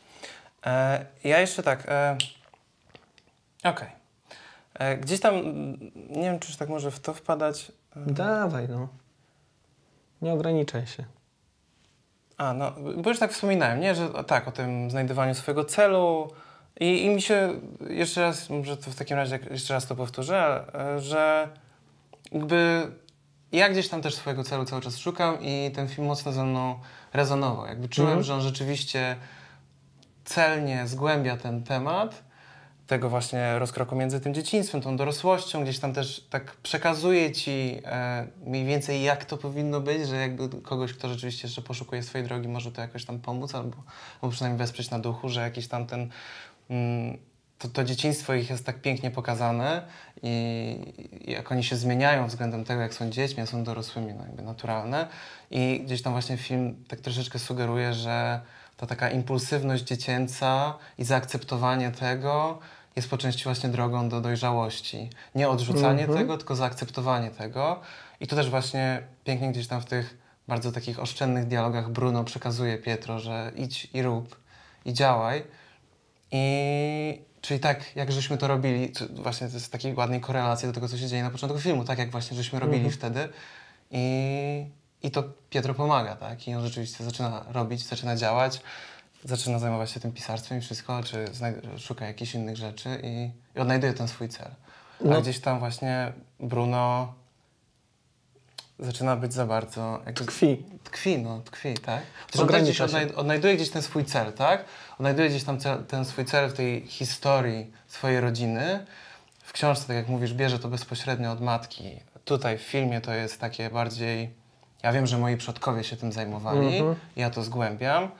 E, 0.67 1.07
ja 1.25 1.41
jeszcze 1.41 1.63
tak, 1.63 1.85
e, 1.89 2.17
okej. 3.61 3.73
Okay. 3.73 3.98
E, 4.75 4.97
gdzieś 4.97 5.21
tam, 5.21 5.35
nie 5.95 6.23
wiem, 6.23 6.39
czy 6.39 6.59
tak 6.59 6.69
może 6.69 6.91
w 6.91 7.01
to 7.01 7.15
wpadać. 7.15 7.73
E, 7.97 8.13
Dawaj, 8.13 8.69
no. 8.69 8.89
Nie 10.23 10.33
ograniczaj 10.33 10.87
się. 10.87 11.05
A, 12.37 12.55
no, 12.55 12.73
bo 12.97 13.11
już 13.11 13.19
tak 13.19 13.33
wspominałem, 13.33 13.81
nie, 13.81 13.95
że 13.95 14.09
tak, 14.25 14.49
o 14.49 14.53
tym 14.53 14.91
znajdowaniu 14.91 15.35
swojego 15.35 15.65
celu 15.65 16.31
i, 16.81 17.05
i 17.05 17.09
mi 17.09 17.23
się, 17.23 17.61
jeszcze 17.91 18.21
raz, 18.21 18.51
może 18.51 18.77
to 18.77 18.91
w 18.91 18.95
takim 18.95 19.17
razie 19.17 19.39
jeszcze 19.51 19.75
raz 19.75 19.87
to 19.87 19.97
powtórzę, 19.97 20.65
e, 20.75 21.01
że 21.01 21.49
jakby 22.33 22.91
ja 23.53 23.69
gdzieś 23.69 23.89
tam 23.89 24.03
też 24.03 24.15
swojego 24.15 24.45
celu 24.45 24.65
cały 24.65 24.83
czas 24.83 24.99
szukam 24.99 25.41
i 25.41 25.71
ten 25.75 25.89
film 25.89 26.07
mocno 26.07 26.33
ze 26.33 26.45
mną 26.45 26.79
rezonował. 27.13 27.67
Jakby 27.67 27.89
czułem, 27.89 28.13
mm. 28.13 28.25
że 28.25 28.35
on 28.35 28.41
rzeczywiście 28.41 29.17
celnie 30.25 30.87
zgłębia 30.87 31.37
ten 31.37 31.63
temat 31.63 32.23
tego 32.89 33.09
właśnie 33.11 33.59
rozkroku 33.59 33.97
między 33.97 34.21
tym 34.21 34.35
dzieciństwem, 34.35 34.81
tą 34.81 34.97
dorosłością, 34.97 35.63
gdzieś 35.63 35.79
tam 35.79 35.95
też 35.95 36.27
tak 36.31 36.57
przekazuje 36.57 37.33
ci 37.33 37.81
e, 37.85 38.27
mniej 38.47 38.65
więcej 38.65 39.03
jak 39.03 39.25
to 39.25 39.37
powinno 39.37 39.81
być, 39.81 40.09
że 40.09 40.17
jakby 40.17 40.49
kogoś, 40.63 40.93
kto 40.93 41.09
rzeczywiście 41.09 41.49
jeszcze 41.49 41.63
poszukuje 41.63 42.03
swojej 42.03 42.27
drogi, 42.27 42.49
może 42.49 42.73
to 42.73 42.81
jakoś 42.81 43.05
tam 43.05 43.19
pomóc 43.19 43.55
albo, 43.55 43.77
albo 44.23 44.33
przynajmniej 44.33 44.59
wesprzeć 44.59 44.91
na 44.91 44.99
duchu, 44.99 45.29
że 45.29 45.41
jakiś 45.41 45.69
tam 45.69 45.87
ten 45.87 46.11
mm, 46.71 47.19
to, 47.59 47.69
to 47.69 47.85
dzieciństwo 47.85 48.35
ich 48.35 48.51
jest 48.51 48.67
tak 48.67 48.81
pięknie 48.81 49.11
pokazane 49.11 49.83
i, 50.23 50.77
jak 51.27 51.53
oni 51.53 51.65
się 51.65 51.77
zmieniają 51.77 52.27
względem 52.27 52.65
tego, 52.65 52.81
jak 52.81 52.95
są 52.95 53.11
dziećmi, 53.11 53.43
a 53.43 53.47
są 53.47 53.65
dorosłymi, 53.65 54.15
no 54.15 54.25
jakby 54.25 54.43
naturalne. 54.43 55.09
I 55.51 55.81
gdzieś 55.85 56.03
tam 56.03 56.13
właśnie 56.13 56.37
film 56.37 56.85
tak 56.89 57.01
troszeczkę 57.01 57.39
sugeruje, 57.39 57.95
że 57.95 58.41
ta 58.77 58.87
taka 58.87 59.11
impulsywność 59.11 59.85
dziecięca 59.85 60.75
i 60.99 61.05
zaakceptowanie 61.05 61.91
tego 61.91 62.59
jest 62.99 63.11
po 63.11 63.19
części 63.19 63.45
właśnie 63.45 63.69
drogą 63.69 64.09
do 64.09 64.21
dojrzałości. 64.21 65.11
Nie 65.35 65.49
odrzucanie 65.49 66.05
mm 66.05 66.17
-hmm. 66.17 66.19
tego, 66.19 66.37
tylko 66.37 66.57
zaakceptowanie 66.57 67.31
tego. 67.31 67.81
I 68.21 68.27
tu 68.27 68.37
też 68.37 68.51
właśnie 68.51 69.03
pięknie 69.25 69.53
gdzieś 69.53 69.67
tam 69.67 69.81
w 69.81 69.85
tych 69.85 70.19
bardzo 70.49 70.73
takich 70.73 71.01
oszczędnych 71.01 71.47
dialogach 71.47 71.91
Bruno 71.91 72.25
przekazuje 72.25 72.79
Pietro, 72.79 73.19
że 73.19 73.53
idź 73.57 73.89
i 73.95 74.03
rób, 74.03 74.41
i 74.85 74.93
działaj. 74.93 75.45
I 76.31 77.23
czyli 77.41 77.61
tak, 77.61 77.97
jak 77.97 78.13
żeśmy 78.13 78.39
to 78.39 78.49
robili, 78.49 78.91
to 78.91 79.05
właśnie 79.23 79.49
to 79.49 79.55
jest 79.55 79.73
takiej 79.73 79.95
ładnej 79.95 80.21
korelacji 80.21 80.69
do 80.69 80.75
tego, 80.75 80.89
co 80.89 80.99
się 80.99 81.07
dzieje 81.07 81.23
na 81.23 81.31
początku 81.31 81.61
filmu, 81.61 81.85
tak 81.85 81.99
jak 81.99 82.11
właśnie 82.11 82.37
żeśmy 82.37 82.61
robili 82.61 82.81
mm 82.81 82.91
-hmm. 82.91 82.95
wtedy. 82.95 83.29
I, 83.91 84.67
I 85.03 85.11
to 85.11 85.25
Pietro 85.51 85.75
pomaga, 85.75 86.17
tak? 86.17 86.49
I 86.49 86.55
on 86.55 86.65
rzeczywiście 86.65 87.05
zaczyna 87.05 87.45
robić, 87.53 87.87
zaczyna 87.87 88.17
działać 88.17 88.61
zaczyna 89.25 89.59
zajmować 89.59 89.91
się 89.91 90.01
tym 90.01 90.13
pisarstwem 90.13 90.59
i 90.59 90.61
wszystko, 90.61 91.03
czy 91.03 91.25
szuka 91.79 92.07
jakichś 92.07 92.35
innych 92.35 92.57
rzeczy 92.57 93.01
i, 93.03 93.31
i 93.57 93.61
odnajduje 93.61 93.93
ten 93.93 94.09
swój 94.09 94.29
cel. 94.29 94.51
A 95.01 95.05
no. 95.05 95.21
gdzieś 95.21 95.41
tam 95.41 95.59
właśnie 95.59 96.13
Bruno 96.41 97.15
zaczyna 98.79 99.17
być 99.17 99.33
za 99.33 99.47
bardzo... 99.47 100.01
Jakby, 100.07 100.25
tkwi. 100.25 100.63
Tkwi, 100.85 101.19
no, 101.19 101.41
tkwi, 101.41 101.75
tak? 101.75 102.03
Chociaż 102.27 102.41
on 102.41 102.63
gdzieś 102.63 102.81
odnajd 102.81 103.15
odnajduje 103.15 103.57
gdzieś 103.57 103.71
ten 103.71 103.83
swój 103.83 104.05
cel, 104.05 104.33
tak? 104.33 104.65
Odnajduje 104.99 105.29
gdzieś 105.29 105.45
tam 105.45 105.61
cel, 105.61 105.85
ten 105.85 106.05
swój 106.05 106.25
cel 106.25 106.49
w 106.49 106.53
tej 106.53 106.87
historii 106.87 107.73
swojej 107.87 108.21
rodziny. 108.21 108.87
W 109.43 109.53
książce, 109.53 109.87
tak 109.87 109.97
jak 109.97 110.09
mówisz, 110.09 110.35
bierze 110.35 110.59
to 110.59 110.69
bezpośrednio 110.69 111.33
od 111.33 111.41
matki. 111.41 112.01
Tutaj 112.25 112.59
w 112.59 112.63
filmie 112.63 113.01
to 113.01 113.13
jest 113.13 113.41
takie 113.41 113.71
bardziej... 113.71 114.35
Ja 114.83 114.93
wiem, 114.93 115.07
że 115.07 115.19
moi 115.19 115.37
przodkowie 115.37 115.85
się 115.85 115.97
tym 115.97 116.13
zajmowali, 116.13 116.79
mm 116.79 116.95
-hmm. 116.95 116.97
ja 117.17 117.31
to 117.31 117.43
zgłębiam, 117.43 118.11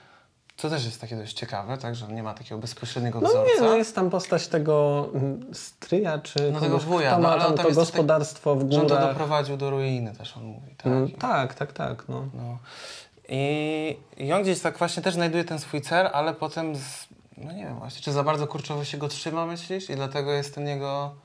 co 0.59 0.69
też 0.69 0.85
jest 0.85 1.01
takie 1.01 1.15
dość 1.15 1.33
ciekawe, 1.33 1.77
tak, 1.77 1.95
że 1.95 2.07
nie 2.07 2.23
ma 2.23 2.33
takiego 2.33 2.61
bezpośredniego 2.61 3.21
no 3.21 3.29
wzorca. 3.29 3.53
Nie, 3.53 3.61
no 3.61 3.75
jest 3.75 3.95
tam 3.95 4.09
postać 4.09 4.47
tego 4.47 5.07
mm, 5.13 5.53
stryja, 5.53 6.19
czy 6.19 6.51
no 6.51 6.59
tego 6.59 6.77
wuja, 6.77 7.11
kto 7.11 7.19
ma 7.19 7.35
no, 7.35 7.43
tam 7.43 7.57
to 7.57 7.71
gospodarstwo 7.71 8.55
tak, 8.55 8.63
w 8.63 8.69
górach. 8.69 8.87
Że 8.87 8.95
on 8.95 9.01
to 9.01 9.07
doprowadził 9.07 9.57
do 9.57 9.69
ruiny 9.69 10.13
też, 10.17 10.37
on 10.37 10.43
mówi. 10.43 10.75
Tak, 10.77 10.85
mm, 10.85 11.11
tak, 11.11 11.53
tak, 11.53 11.73
tak. 11.73 12.03
No. 12.09 12.25
no. 12.33 12.57
I, 13.29 13.97
I 14.17 14.33
on 14.33 14.41
gdzieś 14.41 14.59
tak 14.59 14.77
właśnie 14.77 15.03
też 15.03 15.13
znajduje 15.13 15.43
ten 15.43 15.59
swój 15.59 15.81
cel, 15.81 16.09
ale 16.13 16.33
potem, 16.33 16.75
z, 16.75 17.07
no 17.37 17.51
nie 17.51 17.63
wiem 17.63 17.79
właśnie, 17.79 18.01
czy 18.01 18.11
za 18.11 18.23
bardzo 18.23 18.47
kurczowo 18.47 18.85
się 18.85 18.97
go 18.97 19.07
trzyma, 19.07 19.45
myślisz? 19.45 19.89
I 19.89 19.95
dlatego 19.95 20.31
jest 20.31 20.55
ten 20.55 20.67
jego... 20.67 21.15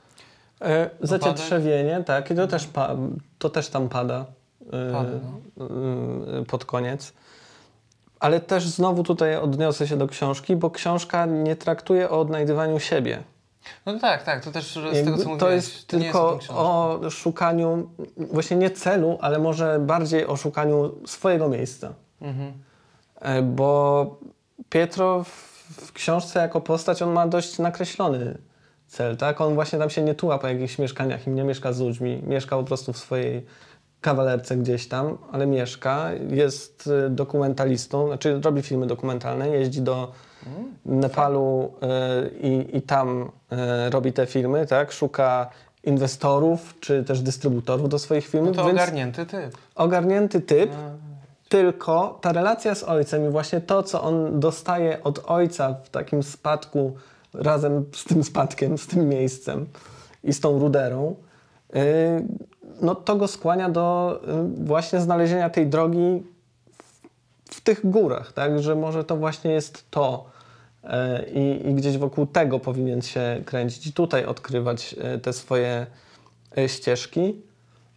E, 0.61 0.89
zacietrzewienie, 1.01 2.03
tak, 2.05 2.31
i 2.31 2.35
to 2.35 2.47
też, 2.47 2.67
pa, 2.67 2.95
to 3.39 3.49
też 3.49 3.69
tam 3.69 3.89
pada, 3.89 4.25
e, 4.73 4.91
Pada, 4.91 5.09
e, 6.39 6.45
pod 6.45 6.65
koniec. 6.65 7.13
Ale 8.25 8.39
też 8.39 8.67
znowu 8.67 9.03
tutaj 9.03 9.37
odniosę 9.37 9.87
się 9.87 9.97
do 9.97 10.07
książki, 10.07 10.55
bo 10.55 10.71
książka 10.71 11.25
nie 11.25 11.55
traktuje 11.55 12.09
o 12.09 12.19
odnajdywaniu 12.19 12.79
siebie. 12.79 13.23
No 13.85 13.99
tak, 13.99 14.23
tak, 14.23 14.43
to 14.43 14.51
też 14.51 14.73
z 14.73 14.75
Jakby 14.75 15.03
tego, 15.03 15.17
co 15.17 15.29
mówiłeś, 15.29 15.39
to 15.39 15.49
jest 15.49 15.87
to 15.87 15.97
tylko 15.99 16.27
o 16.27 16.29
tym 16.29 16.39
książka. 16.39 16.55
o 16.55 16.99
szukaniu, 17.09 17.89
właśnie 18.17 18.57
nie 18.57 18.71
celu, 18.71 19.17
ale 19.21 19.39
może 19.39 19.79
bardziej 19.79 20.27
o 20.27 20.35
szukaniu 20.37 20.91
swojego 21.05 21.49
miejsca. 21.49 21.93
Mhm. 22.21 22.53
E, 23.21 23.41
Bo 23.41 24.05
Pietro 24.69 25.23
w, 25.23 25.29
w 25.69 25.93
książce 25.93 26.39
jako 26.39 26.61
postać, 26.61 27.01
on 27.01 27.11
ma 27.11 27.27
dość 27.27 27.59
nakreślony 27.59 28.37
cel, 28.87 29.17
tak? 29.17 29.41
On 29.41 29.55
właśnie 29.55 29.79
tam 29.79 29.89
się 29.89 30.01
nie 30.01 30.15
tuła 30.15 30.39
po 30.39 30.47
jakichś 30.47 30.79
mieszkaniach 30.79 31.27
i 31.27 31.29
nie 31.29 31.43
mieszka 31.43 31.73
z 31.73 31.79
ludźmi. 31.79 32.21
Mieszka 32.27 32.57
po 32.57 32.63
prostu 32.63 32.93
w 32.93 32.97
swojej 32.97 33.45
kawalerce 34.01 34.57
gdzieś 34.57 34.87
tam, 34.87 35.17
ale 35.31 35.47
mieszka. 35.47 36.09
Jest 36.29 36.87
y, 36.87 37.09
dokumentalistą, 37.09 38.07
znaczy 38.07 38.39
robi 38.43 38.61
filmy 38.61 38.87
dokumentalne, 38.87 39.49
jeździ 39.49 39.81
do 39.81 40.11
Nepalu 40.85 41.73
y, 42.33 42.47
i, 42.47 42.77
i 42.77 42.81
tam 42.81 43.31
y, 43.87 43.89
robi 43.89 44.13
te 44.13 44.25
filmy, 44.25 44.65
tak? 44.67 44.91
Szuka 44.91 45.49
inwestorów, 45.83 46.75
czy 46.79 47.03
też 47.03 47.21
dystrybutorów 47.21 47.89
do 47.89 47.99
swoich 47.99 48.25
No 48.25 48.31
filmów, 48.31 48.55
to 48.55 48.65
więc 48.65 48.79
ogarnięty 48.79 49.25
typ. 49.25 49.57
ogarnięty 49.75 50.41
typ, 50.41 50.71
No. 50.71 50.77
tylko 51.49 52.19
ta 52.21 52.31
relacja 52.33 52.75
z 52.75 52.83
ojcem 52.83 53.25
i 53.27 53.29
właśnie 53.29 53.61
to, 53.61 53.83
co 53.83 54.01
on 54.03 54.39
dostaje 54.39 55.03
od 55.03 55.21
ojca 55.27 55.73
w 55.83 55.89
takim 55.89 56.23
spadku, 56.23 56.95
razem 57.33 57.85
z 57.93 58.03
tym 58.03 58.23
spadkiem, 58.23 58.77
z 58.77 58.87
tym 58.87 59.09
miejscem 59.09 59.65
i 60.23 60.33
z 60.33 60.39
tą 60.39 60.59
ruderą, 60.59 61.15
no 62.81 62.95
to 62.95 63.15
go 63.15 63.27
skłania 63.27 63.69
do 63.69 64.19
yy, 64.27 64.65
właśnie 64.65 64.99
znalezienia 64.99 65.49
tej 65.49 65.67
drogi 65.67 66.23
w, 66.77 67.55
w 67.55 67.61
tych 67.61 67.89
górach, 67.89 68.33
tak? 68.33 68.59
Że 68.59 68.75
może 68.75 69.03
to 69.03 69.15
właśnie 69.15 69.51
jest 69.51 69.91
to 69.91 70.25
yy, 70.83 70.89
i, 71.33 71.69
i 71.69 71.73
gdzieś 71.73 71.97
wokół 71.97 72.25
tego 72.25 72.59
powinien 72.59 73.01
się 73.01 73.41
kręcić 73.45 73.87
i 73.87 73.93
tutaj 73.93 74.25
odkrywać 74.25 74.93
yy, 74.93 75.19
te 75.19 75.33
swoje 75.33 75.85
ścieżki. 76.67 77.41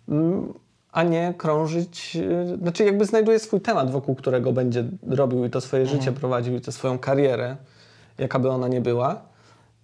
Mm, 0.08 0.54
a 0.92 1.02
nie 1.02 1.34
krążyć, 1.38 2.16
znaczy 2.62 2.84
jakby 2.84 3.04
znajduje 3.04 3.38
swój 3.38 3.60
temat, 3.60 3.90
wokół 3.90 4.14
którego 4.14 4.52
będzie 4.52 4.84
robił 5.08 5.44
i 5.44 5.50
to 5.50 5.60
swoje 5.60 5.86
życie 5.86 6.12
prowadził 6.12 6.56
i 6.56 6.60
tę 6.60 6.72
swoją 6.72 6.98
karierę, 6.98 7.56
jaka 8.18 8.38
by 8.38 8.50
ona 8.50 8.68
nie 8.68 8.80
była. 8.80 9.22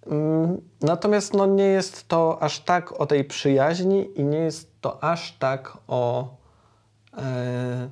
Mm, 0.07 0.61
Natomiast 0.81 1.33
no, 1.33 1.45
nie 1.45 1.63
jest 1.63 2.07
to 2.07 2.43
aż 2.43 2.59
tak 2.59 2.99
o 3.01 3.05
tej 3.05 3.23
przyjaźni 3.23 4.07
i 4.15 4.23
nie 4.23 4.37
jest 4.37 4.74
to 4.85 5.03
aż 5.03 5.37
tak 5.39 5.77
o, 5.87 6.27
e, 7.17 7.89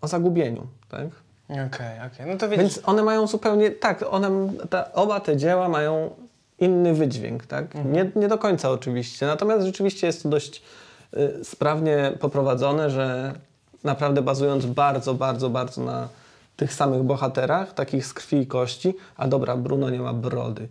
o 0.00 0.08
zagubieniu, 0.08 0.66
tak? 0.88 1.06
Okej, 1.48 1.98
okej. 2.06 2.26
No 2.26 2.36
to 2.36 2.48
widzisz, 2.48 2.62
Więc 2.62 2.80
one 2.84 3.02
mają 3.02 3.26
zupełnie, 3.26 3.70
tak, 3.70 4.04
one, 4.10 4.52
ta, 4.70 4.92
oba 4.92 5.20
te 5.20 5.36
dzieła 5.36 5.68
mają 5.68 6.10
inny 6.58 6.94
wydźwięk, 6.94 7.46
tak? 7.46 7.74
Nie, 7.74 8.10
nie 8.16 8.28
do 8.28 8.38
końca 8.38 8.70
oczywiście, 8.70 9.26
natomiast 9.26 9.66
rzeczywiście 9.66 10.06
jest 10.06 10.22
to 10.22 10.28
dość 10.28 10.62
y, 11.16 11.44
sprawnie 11.44 12.12
poprowadzone, 12.20 12.90
że 12.90 13.34
naprawdę 13.84 14.22
bazując 14.22 14.66
bardzo, 14.66 15.14
bardzo, 15.14 15.50
bardzo 15.50 15.84
na 15.84 16.08
tych 16.56 16.74
samych 16.74 17.02
bohaterach, 17.02 17.74
takich 17.74 18.06
z 18.06 18.14
krwi 18.14 18.36
i 18.36 18.46
kości, 18.46 18.94
a 19.16 19.28
dobra, 19.28 19.56
Bruno 19.56 19.90
nie 19.90 20.00
ma 20.00 20.12
brody 20.12 20.68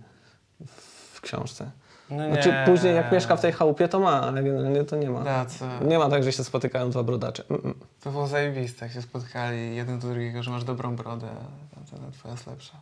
w, 0.67 1.17
w 1.17 1.21
książce. 1.21 1.71
No 2.11 2.27
Znaczy 2.27 2.53
później 2.65 2.95
jak 2.95 3.11
mieszka 3.11 3.35
w 3.35 3.41
tej 3.41 3.51
chałupie, 3.51 3.87
to 3.87 3.99
ma, 3.99 4.21
ale 4.21 4.43
generalnie 4.43 4.83
to 4.83 4.95
nie 4.95 5.09
ma. 5.09 5.23
Tacy. 5.23 5.65
Nie 5.81 5.99
ma 5.99 6.09
tak, 6.09 6.23
że 6.23 6.31
się 6.31 6.43
spotykają 6.43 6.89
dwa 6.89 7.03
brodacze. 7.03 7.43
Mm-mm. 7.43 7.73
To 8.03 8.11
było 8.11 8.27
zajebiste, 8.27 8.85
jak 8.85 8.93
się 8.93 9.01
spotkali 9.01 9.75
jeden 9.75 9.99
do 9.99 10.07
drugiego, 10.07 10.43
że 10.43 10.51
masz 10.51 10.63
dobrą 10.63 10.95
brodę, 10.95 11.27
a 11.27 11.95
ta 11.95 12.11
twoja 12.11 12.33
jest 12.33 12.47
lepsza. 12.47 12.73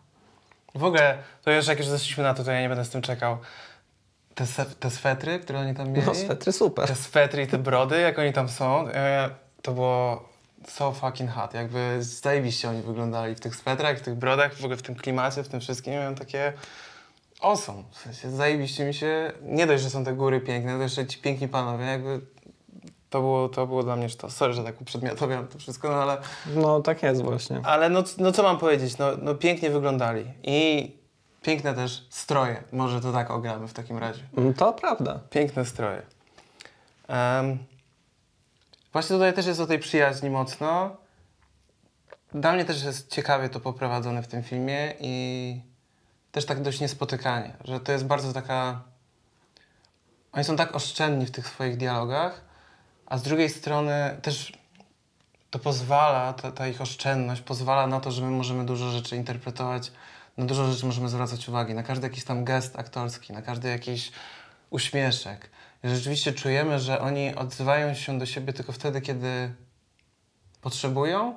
W 0.76 0.84
ogóle, 0.84 1.18
to 1.44 1.52
już 1.52 1.68
jak 1.68 1.78
już 1.78 1.88
zeszliśmy 1.88 2.24
na 2.24 2.34
to, 2.34 2.44
to 2.44 2.52
ja 2.52 2.62
nie 2.62 2.70
będę 2.70 2.86
z 2.86 2.90
tym 2.90 3.02
czekał. 3.02 3.38
Te, 4.36 4.46
se, 4.46 4.66
te 4.66 4.90
swetry, 4.90 5.40
które 5.40 5.60
oni 5.60 5.76
tam 5.76 5.90
mieli, 5.90 6.08
No 6.08 6.16
swetry 6.16 6.52
super. 6.52 6.88
te 6.88 6.96
swetry 6.96 7.44
i 7.44 7.48
te 7.48 7.58
brody, 7.58 8.00
jak 8.00 8.20
oni 8.20 8.34
tam 8.34 8.50
są, 8.50 8.88
e, 8.88 9.30
to 9.62 9.72
było 9.72 10.30
so 10.68 10.92
fucking 10.92 11.32
hot. 11.32 11.54
Jakby 11.54 11.98
zajebiście 12.00 12.70
oni 12.70 12.82
wyglądali 12.82 13.36
w 13.36 13.40
tych 13.40 13.56
swetrach, 13.56 13.98
w 13.98 14.02
tych 14.02 14.16
brodach, 14.16 14.54
w 14.54 14.60
ogóle 14.60 14.78
w 14.78 14.82
tym 14.82 14.96
klimacie, 14.96 15.44
w 15.44 15.48
tym 15.48 15.60
wszystkim. 15.60 15.94
Miałem 15.94 16.16
takie 16.16 16.54
awesome. 17.42 17.84
W 17.92 17.98
sensie 17.98 18.30
zajebiście 18.32 18.86
mi 18.86 18.94
się, 18.94 19.32
nie 19.42 19.68
dość, 19.68 19.84
że 19.84 19.90
są 19.90 20.04
te 20.06 20.14
góry 20.14 20.42
piękne, 20.42 20.78
to 20.78 20.84
jeszcze 20.84 21.06
ci 21.06 21.20
piękni 21.20 21.48
panowie, 21.48 21.86
jakby 21.86 22.22
to 23.10 23.20
było, 23.22 23.50
to 23.50 23.68
było 23.68 23.84
dla 23.84 23.96
mnie 23.96 24.10
to. 24.10 24.30
Sorry, 24.30 24.54
że 24.54 24.64
tak 24.64 24.82
uprzedmiotowiam 24.82 25.48
to 25.48 25.60
wszystko, 25.60 25.90
no 25.90 25.96
ale, 25.96 26.18
No 26.56 26.82
tak 26.82 27.04
jest 27.04 27.22
właśnie. 27.22 27.62
ale 27.64 27.90
no, 27.90 28.04
no 28.18 28.32
co 28.32 28.44
mam 28.44 28.58
powiedzieć, 28.58 28.98
no, 28.98 29.06
no 29.22 29.36
pięknie 29.36 29.70
wyglądali 29.70 30.26
i 30.44 30.92
piękne 31.42 31.74
też 31.74 32.08
stroje. 32.10 32.64
Może 32.72 33.02
to 33.02 33.12
tak 33.14 33.32
ogramy 33.32 33.68
w 33.68 33.74
takim 33.74 33.98
razie. 33.98 34.22
Mm, 34.38 34.54
To 34.54 34.74
prawda. 34.74 35.20
Piękne 35.30 35.66
stroje. 35.66 36.02
Em, 37.08 37.58
właśnie 38.94 39.16
tutaj 39.16 39.34
też 39.34 39.46
jest 39.46 39.60
o 39.60 39.68
tej 39.68 39.80
przyjaźni 39.80 40.30
mocno. 40.30 40.98
Dla 42.34 42.52
mnie 42.54 42.66
też 42.66 42.84
jest 42.84 43.12
ciekawie 43.12 43.50
to 43.50 43.60
poprowadzone 43.60 44.24
w 44.24 44.28
tym 44.28 44.44
filmie 44.44 44.94
i 45.00 45.62
też 46.32 46.46
tak 46.46 46.62
dość 46.62 46.80
niespotykanie, 46.80 47.54
że 47.66 47.80
to 47.80 47.92
jest 47.92 48.06
bardzo 48.06 48.34
taka... 48.34 48.82
Oni 50.32 50.44
są 50.44 50.56
tak 50.56 50.76
oszczędni 50.76 51.26
w 51.26 51.32
tych 51.32 51.48
swoich 51.48 51.78
dialogach, 51.78 52.42
a 53.06 53.18
z 53.18 53.22
drugiej 53.24 53.50
strony 53.50 54.18
też 54.22 54.54
to 55.50 55.60
pozwala, 55.60 56.34
ta, 56.34 56.52
ta 56.52 56.68
ich 56.68 56.82
oszczędność 56.82 57.42
pozwala 57.42 57.88
na 57.88 58.00
to, 58.00 58.12
że 58.12 58.22
my 58.22 58.32
możemy 58.32 58.66
dużo 58.66 58.92
rzeczy 58.92 59.16
interpretować, 59.16 59.92
na 60.38 60.46
dużo 60.46 60.72
rzeczy 60.72 60.86
możemy 60.86 61.10
zwracać 61.10 61.50
uwagi, 61.50 61.74
na 61.74 61.84
każdy 61.84 62.08
jakiś 62.08 62.24
tam 62.24 62.46
gest 62.46 62.80
aktorski, 62.80 63.34
na 63.34 63.42
każdy 63.42 63.70
jakiś 63.70 64.12
uśmieszek. 64.70 65.50
I 65.84 65.90
rzeczywiście 65.90 66.34
czujemy, 66.34 66.80
że 66.80 67.02
oni 67.02 67.36
odzywają 67.36 67.94
się 67.94 68.20
do 68.20 68.26
siebie 68.26 68.54
tylko 68.54 68.72
wtedy, 68.72 69.02
kiedy 69.02 69.54
potrzebują 70.62 71.36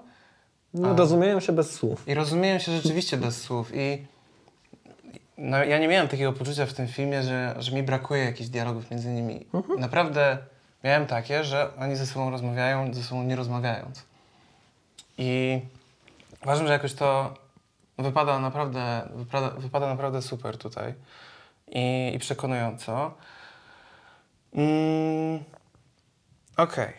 No, 0.74 0.96
rozumieją 0.96 1.40
się 1.40 1.52
bez 1.52 1.72
słów. 1.72 2.09
i 2.09 2.14
rozumieją 2.14 2.59
się 2.59 2.72
rzeczywiście 2.76 3.16
bez 3.16 3.42
słów. 3.42 3.70
I 3.74 4.07
no, 5.42 5.64
ja 5.64 5.78
nie 5.78 5.88
miałem 5.88 6.09
takiego 6.09 6.33
poczucia 6.33 6.66
w 6.66 6.72
tym 6.72 6.88
filmie, 6.88 7.22
że, 7.22 7.55
że 7.59 7.72
mi 7.72 7.83
brakuje 7.83 8.24
jakichś 8.24 8.50
dialogów 8.50 8.90
między 8.90 9.09
nimi. 9.09 9.46
Naprawdę 9.78 10.38
miałem 10.85 11.07
takie, 11.07 11.44
że 11.44 11.76
oni 11.76 11.96
ze 11.96 12.07
sobą 12.07 12.31
rozmawiają, 12.31 12.94
ze 12.94 13.02
sobą 13.02 13.22
nie 13.22 13.37
rozmawiając. 13.37 14.02
I 15.18 15.61
uważam, 16.42 16.66
że 16.66 16.72
jakoś 16.72 16.94
to 16.94 17.35
wypada 17.98 18.38
naprawdę, 18.38 19.09
wypada, 19.14 19.50
wypada 19.50 19.87
naprawdę 19.87 20.22
super 20.22 20.59
tutaj 20.59 20.94
i, 21.68 22.12
i 22.14 22.18
przekonująco. 22.18 23.14
Mm, 24.55 25.44
Okej. 26.57 26.92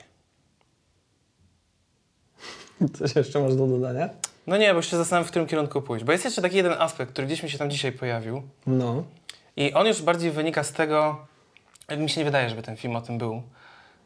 Coś 2.99 3.15
jeszcze 3.15 3.39
masz 3.39 3.55
do 3.55 3.67
dodania? 3.67 4.09
No 4.47 4.57
nie, 4.57 4.73
bo 4.73 4.81
się 4.81 4.97
zastanawiam, 4.97 5.27
w 5.27 5.29
którym 5.29 5.47
kierunku 5.47 5.81
pójść. 5.81 6.05
Bo 6.05 6.11
jest 6.11 6.25
jeszcze 6.25 6.41
taki 6.41 6.57
jeden 6.57 6.73
aspekt, 6.73 7.11
który 7.11 7.27
gdzieś 7.27 7.43
mi 7.43 7.49
się 7.49 7.57
tam 7.57 7.69
dzisiaj 7.69 7.91
pojawił. 7.91 8.43
No. 8.67 9.03
I 9.57 9.73
on 9.73 9.87
już 9.87 10.01
bardziej 10.01 10.31
wynika 10.31 10.63
z 10.63 10.71
tego, 10.71 11.25
mi 11.97 12.09
się 12.09 12.21
nie 12.21 12.25
wydaje, 12.25 12.49
żeby 12.49 12.61
ten 12.61 12.75
film 12.75 12.95
o 12.95 13.01
tym 13.01 13.17
był. 13.17 13.43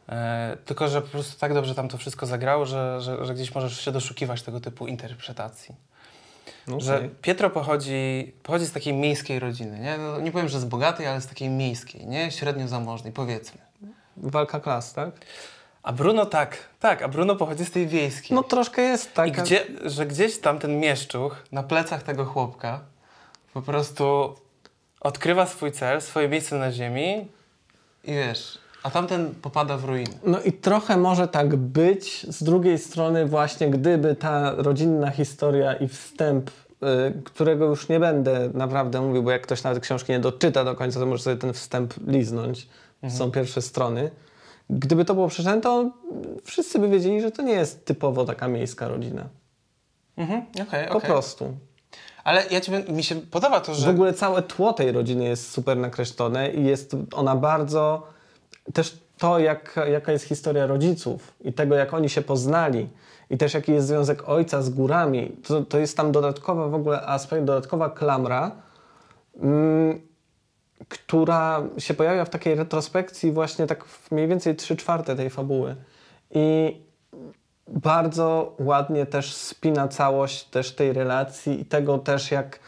E, 0.09 0.57
tylko, 0.65 0.87
że 0.87 1.01
po 1.01 1.07
prostu 1.07 1.39
tak 1.39 1.53
dobrze 1.53 1.75
tam 1.75 1.87
to 1.87 1.97
wszystko 1.97 2.25
zagrało, 2.25 2.65
że, 2.65 3.01
że, 3.01 3.25
że 3.25 3.33
gdzieś 3.33 3.55
możesz 3.55 3.81
się 3.81 3.91
doszukiwać 3.91 4.41
tego 4.41 4.59
typu 4.59 4.87
interpretacji. 4.87 5.75
no 6.67 6.79
Że. 6.79 7.09
Pietro 7.21 7.49
pochodzi, 7.49 8.33
pochodzi 8.43 8.65
z 8.65 8.71
takiej 8.71 8.93
miejskiej 8.93 9.39
rodziny, 9.39 9.79
nie? 9.79 9.97
No, 9.97 10.19
nie 10.19 10.31
powiem, 10.31 10.49
że 10.49 10.59
z 10.59 10.65
bogatej, 10.65 11.07
ale 11.07 11.21
z 11.21 11.27
takiej 11.27 11.49
miejskiej, 11.49 12.07
nie? 12.07 12.31
Średnio 12.31 12.67
zamożnej, 12.67 13.13
powiedzmy. 13.13 13.61
Walka 14.17 14.59
klas, 14.59 14.93
tak? 14.93 15.11
A 15.87 15.91
Bruno 15.91 16.25
tak, 16.25 16.57
tak, 16.79 17.01
a 17.01 17.07
Bruno 17.07 17.35
pochodzi 17.35 17.65
z 17.65 17.71
tej 17.71 17.87
wiejskiej. 17.87 18.35
No 18.35 18.43
troszkę 18.43 18.81
jest 18.81 19.13
tak. 19.13 19.27
I 19.27 19.31
gdzie, 19.31 19.65
że 19.85 20.05
gdzieś 20.05 20.37
tam 20.39 20.59
ten 20.59 20.79
mieszczuch 20.79 21.43
na 21.51 21.63
plecach 21.63 22.03
tego 22.03 22.25
chłopka 22.25 22.79
po 23.53 23.61
prostu 23.61 24.35
odkrywa 25.01 25.45
swój 25.45 25.71
cel, 25.71 26.01
swoje 26.01 26.29
miejsce 26.29 26.55
na 26.57 26.71
ziemi 26.71 27.27
i 28.03 28.13
wiesz, 28.13 28.57
a 28.83 28.91
tamten 28.91 29.35
popada 29.41 29.77
w 29.77 29.85
ruiny. 29.85 30.13
No 30.23 30.41
i 30.41 30.53
trochę 30.53 30.97
może 30.97 31.27
tak 31.27 31.55
być. 31.55 32.25
Z 32.29 32.43
drugiej 32.43 32.77
strony 32.77 33.25
właśnie, 33.25 33.69
gdyby 33.69 34.15
ta 34.15 34.51
rodzinna 34.57 35.11
historia 35.11 35.73
i 35.73 35.87
wstęp, 35.87 36.49
y, 36.49 37.21
którego 37.23 37.65
już 37.65 37.89
nie 37.89 37.99
będę 37.99 38.49
naprawdę 38.53 39.01
mówił, 39.01 39.23
bo 39.23 39.31
jak 39.31 39.41
ktoś 39.41 39.63
nawet 39.63 39.83
książki 39.83 40.11
nie 40.11 40.19
doczyta 40.19 40.63
do 40.63 40.75
końca, 40.75 40.99
to 40.99 41.05
może 41.05 41.23
sobie 41.23 41.37
ten 41.37 41.53
wstęp 41.53 41.93
liznąć. 42.07 42.67
Są 43.09 43.31
pierwsze 43.31 43.61
strony. 43.61 44.11
Gdyby 44.69 45.05
to 45.05 45.13
było 45.13 45.27
przeczytane, 45.27 45.61
to 45.61 45.91
wszyscy 46.43 46.79
by 46.79 46.89
wiedzieli, 46.89 47.21
że 47.21 47.31
to 47.31 47.41
nie 47.41 47.53
jest 47.53 47.85
typowo 47.85 48.25
taka 48.25 48.47
miejska 48.47 48.87
rodzina. 48.87 49.23
Mhm, 50.17 50.45
okej, 50.67 50.87
Po 50.87 50.97
okej. 50.97 51.09
prostu. 51.09 51.53
Ale 52.23 52.43
ja 52.51 52.61
ci, 52.61 52.71
mi 52.71 53.03
się 53.03 53.15
podoba 53.15 53.59
to, 53.59 53.73
że... 53.73 53.87
W 53.87 53.89
ogóle 53.89 54.13
całe 54.13 54.41
tło 54.41 54.73
tej 54.73 54.91
rodziny 54.91 55.23
jest 55.23 55.51
super 55.51 55.77
nakreślone 55.77 56.49
i 56.49 56.65
jest 56.65 56.95
ona 57.13 57.35
bardzo... 57.35 58.07
Też 58.73 58.99
to, 59.17 59.39
jak, 59.39 59.79
jaka 59.91 60.11
jest 60.11 60.25
historia 60.25 60.65
rodziców 60.65 61.33
i 61.41 61.53
tego, 61.53 61.75
jak 61.75 61.93
oni 61.93 62.09
się 62.09 62.21
poznali 62.21 62.89
i 63.29 63.37
też 63.37 63.53
jaki 63.53 63.71
jest 63.71 63.87
związek 63.87 64.29
ojca 64.29 64.61
z 64.61 64.69
górami, 64.69 65.35
to, 65.47 65.61
to 65.61 65.79
jest 65.79 65.97
tam 65.97 66.11
dodatkowa 66.11 66.67
w 66.67 66.73
ogóle 66.73 67.01
aspekt, 67.01 67.45
dodatkowa 67.45 67.89
klamra, 67.89 68.51
mm, 69.41 70.01
która 70.89 71.63
się 71.77 71.93
pojawia 71.93 72.25
w 72.25 72.29
takiej 72.29 72.55
retrospekcji 72.55 73.31
właśnie 73.31 73.67
tak 73.67 73.85
w 73.85 74.11
mniej 74.11 74.27
więcej 74.27 74.55
3 74.55 74.75
czwarte 74.75 75.15
tej 75.15 75.29
fabuły. 75.29 75.75
I 76.31 76.77
bardzo 77.67 78.55
ładnie 78.59 79.05
też 79.05 79.33
spina 79.33 79.87
całość 79.87 80.43
też 80.43 80.75
tej 80.75 80.93
relacji 80.93 81.61
i 81.61 81.65
tego 81.65 81.97
też 81.97 82.31
jak 82.31 82.59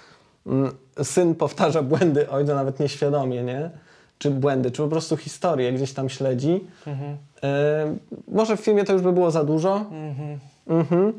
mm, 0.45 0.71
syn 1.03 1.35
powtarza 1.35 1.81
błędy 1.81 2.29
ojca 2.29 2.55
nawet 2.55 2.79
nieświadomie, 2.79 3.43
nie? 3.43 3.69
Czy 4.17 4.31
błędy, 4.31 4.71
czy 4.71 4.81
po 4.81 4.87
prostu 4.87 5.17
historię 5.17 5.73
gdzieś 5.73 5.93
tam 5.93 6.09
śledzi. 6.09 6.67
Mhm. 6.87 7.17
E, 7.43 7.95
może 8.27 8.57
w 8.57 8.59
filmie 8.59 8.83
to 8.83 8.93
już 8.93 9.01
by 9.01 9.11
było 9.11 9.31
za 9.31 9.43
dużo. 9.43 9.75
Mhm. 9.75 10.39
Mhm. 10.67 11.13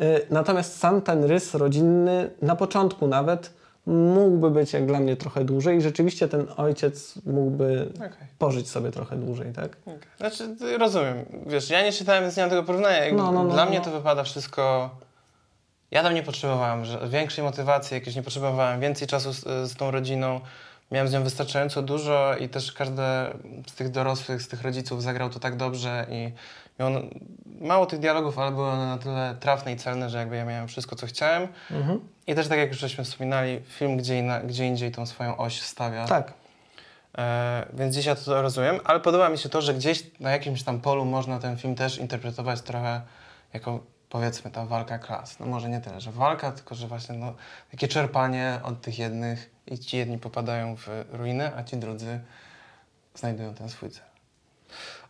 E, 0.00 0.20
natomiast 0.30 0.78
sam 0.78 1.02
ten 1.02 1.24
rys 1.24 1.54
rodzinny 1.54 2.30
na 2.42 2.56
początku 2.56 3.06
nawet 3.06 3.50
mógłby 3.86 4.50
być 4.50 4.72
jak 4.72 4.86
dla 4.86 5.00
mnie 5.00 5.16
trochę 5.16 5.44
dłużej 5.44 5.78
i 5.78 5.80
rzeczywiście 5.80 6.28
ten 6.28 6.46
ojciec 6.56 7.14
mógłby 7.26 7.88
Okej. 7.96 8.26
pożyć 8.38 8.70
sobie 8.70 8.90
trochę 8.90 9.16
dłużej, 9.16 9.52
tak? 9.52 9.76
Okej. 9.86 9.98
Znaczy, 10.16 10.56
rozumiem. 10.78 11.24
Wiesz, 11.46 11.70
ja 11.70 11.82
nie 11.82 11.92
czytałem, 11.92 12.22
więc 12.22 12.36
nie 12.36 12.42
mam 12.42 12.50
tego 12.50 12.62
porównania. 12.62 13.12
No, 13.12 13.32
no, 13.32 13.44
no, 13.44 13.52
Dla 13.52 13.64
no. 13.64 13.70
mnie 13.70 13.80
to 13.80 13.90
wypada 13.90 14.22
wszystko... 14.24 14.90
Ja 15.90 16.02
tam 16.02 16.14
nie 16.14 16.22
potrzebowałem 16.22 16.84
że 16.84 17.08
większej 17.08 17.44
motywacji, 17.44 17.94
jakieś 17.94 18.16
nie 18.16 18.22
potrzebowałem, 18.22 18.80
więcej 18.80 19.08
czasu 19.08 19.32
z, 19.32 19.40
z 19.70 19.76
tą 19.76 19.90
rodziną. 19.90 20.40
Miałem 20.92 21.08
z 21.08 21.12
nią 21.12 21.22
wystarczająco 21.22 21.82
dużo 21.82 22.36
i 22.36 22.48
też 22.48 22.72
każdy 22.72 23.02
z 23.66 23.74
tych 23.74 23.90
dorosłych, 23.90 24.42
z 24.42 24.48
tych 24.48 24.62
rodziców 24.62 25.02
zagrał 25.02 25.30
to 25.30 25.40
tak 25.40 25.56
dobrze 25.56 26.06
i 26.10 26.32
miał 26.78 26.88
on, 26.88 27.10
mało 27.60 27.86
tych 27.86 27.98
dialogów, 27.98 28.38
ale 28.38 28.50
były 28.50 28.68
one 28.68 28.86
na 28.86 28.98
tyle 28.98 29.36
trafne 29.40 29.72
i 29.72 29.76
celne, 29.76 30.10
że 30.10 30.18
jakby 30.18 30.36
ja 30.36 30.44
miałem 30.44 30.68
wszystko, 30.68 30.96
co 30.96 31.06
chciałem. 31.06 31.48
Mhm. 31.70 32.00
I 32.26 32.34
też 32.34 32.48
tak 32.48 32.58
jak 32.58 32.68
już 32.68 32.78
żeśmy 32.78 33.04
wspominali, 33.04 33.60
film 33.68 33.96
gdzie, 33.96 34.18
inna, 34.18 34.40
gdzie 34.40 34.66
indziej 34.66 34.92
tą 34.92 35.06
swoją 35.06 35.36
oś 35.36 35.62
stawia. 35.62 36.06
Tak. 36.06 36.32
E, 37.18 37.66
więc 37.72 37.94
dziś 37.94 38.06
ja 38.06 38.14
to 38.14 38.42
rozumiem, 38.42 38.80
ale 38.84 39.00
podoba 39.00 39.28
mi 39.28 39.38
się 39.38 39.48
to, 39.48 39.60
że 39.60 39.74
gdzieś 39.74 40.20
na 40.20 40.30
jakimś 40.30 40.62
tam 40.62 40.80
polu 40.80 41.04
można 41.04 41.38
ten 41.38 41.56
film 41.56 41.74
też 41.74 41.98
interpretować 41.98 42.60
trochę 42.60 43.00
jako 43.54 43.80
powiedzmy 44.08 44.50
ta 44.50 44.66
walka 44.66 44.98
klas. 44.98 45.40
No 45.40 45.46
może 45.46 45.68
nie 45.68 45.80
tyle, 45.80 46.00
że 46.00 46.12
walka, 46.12 46.52
tylko 46.52 46.74
że 46.74 46.86
właśnie 46.86 47.14
no, 47.14 47.34
takie 47.70 47.88
czerpanie 47.88 48.60
od 48.62 48.80
tych 48.80 48.98
jednych 48.98 49.51
i 49.66 49.78
ci 49.78 49.96
jedni 49.96 50.18
popadają 50.18 50.76
w 50.76 50.88
ruinę, 51.12 51.52
a 51.56 51.64
ci 51.64 51.76
drudzy 51.76 52.20
znajdują 53.14 53.54
ten 53.54 53.68
swój 53.68 53.90
cel. 53.90 54.04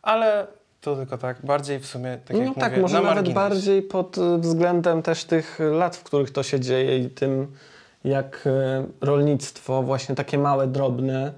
Ale 0.02 0.46
to 0.80 0.96
tylko 0.96 1.18
tak, 1.18 1.46
bardziej 1.46 1.78
w 1.78 1.86
sumie, 1.86 2.18
tak 2.24 2.36
jak 2.36 2.46
no 2.46 2.54
tak, 2.54 2.70
mówię, 2.70 2.82
może 2.82 3.02
na 3.02 3.14
nawet 3.14 3.32
bardziej 3.32 3.82
pod 3.82 4.18
y, 4.18 4.38
względem 4.38 5.02
też 5.02 5.24
tych 5.24 5.58
lat, 5.72 5.96
w 5.96 6.02
których 6.02 6.30
to 6.30 6.42
się 6.42 6.60
dzieje 6.60 6.98
i 6.98 7.10
tym, 7.10 7.52
jak 8.04 8.46
y, 8.46 8.50
rolnictwo, 9.00 9.82
właśnie 9.82 10.14
takie 10.14 10.38
małe, 10.38 10.66
drobne, 10.66 11.32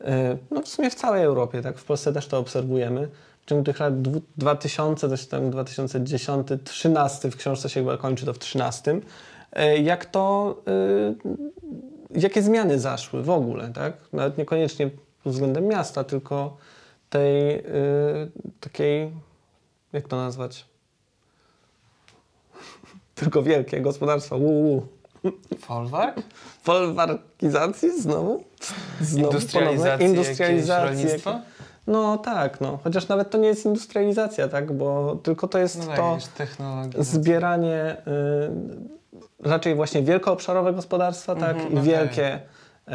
y, 0.00 0.04
no 0.50 0.62
w 0.62 0.68
sumie 0.68 0.90
w 0.90 0.94
całej 0.94 1.24
Europie, 1.24 1.62
tak, 1.62 1.78
w 1.78 1.84
Polsce 1.84 2.12
też 2.12 2.26
to 2.26 2.38
obserwujemy, 2.38 3.08
w 3.42 3.48
ciągu 3.48 3.64
tych 3.64 3.80
lat 3.80 4.02
dwu- 4.02 4.20
2000, 4.36 5.08
coś 5.08 5.26
tam 5.26 5.50
2010, 5.50 6.46
13 6.64 7.30
w 7.30 7.36
książce 7.36 7.68
się 7.68 7.80
chyba 7.80 7.96
kończy 7.96 8.26
to 8.26 8.32
w 8.32 8.38
13, 8.38 8.90
y, 8.92 9.78
jak 9.78 10.06
to, 10.06 10.56
jakie 12.10 12.42
zmiany 12.42 12.78
zaszły 12.78 13.22
w 13.22 13.30
ogóle, 13.30 13.72
tak, 13.72 13.92
nawet 14.12 14.38
niekoniecznie 14.38 14.90
pod 15.24 15.32
względem 15.32 15.66
miasta, 15.66 16.04
tylko 16.04 16.56
tej 17.10 17.58
y, 17.58 17.64
takiej 18.60 19.10
jak 19.92 20.08
to 20.08 20.16
nazwać? 20.16 20.66
Tylko 23.14 23.42
wielkie 23.42 23.80
gospodarstwa. 23.80 24.36
Uu. 24.36 24.86
Folwark? 25.58 26.22
Folwarkizacji 26.62 28.00
znowu? 28.02 28.44
znowu 29.00 29.26
Industrializacji? 29.26 30.06
Industrializacji 30.06 30.86
rolnictwa? 30.88 31.40
No 31.86 32.18
tak, 32.18 32.60
no. 32.60 32.78
Chociaż 32.84 33.08
nawet 33.08 33.30
to 33.30 33.38
nie 33.38 33.48
jest 33.48 33.64
industrializacja, 33.66 34.48
tak? 34.48 34.72
Bo 34.72 35.16
tylko 35.22 35.48
to 35.48 35.58
jest 35.58 35.78
No 35.88 35.96
to 35.96 36.18
technologie. 36.36 37.04
zbieranie 37.04 37.96
y, 38.06 38.97
raczej 39.40 39.74
właśnie 39.74 40.02
wielkoobszarowe 40.02 40.72
gospodarstwa, 40.72 41.34
tak? 41.34 41.56
Mhm, 41.56 41.72
I 41.72 41.72
okej. 41.72 41.84
wielkie 41.84 42.36
y, 42.36 42.92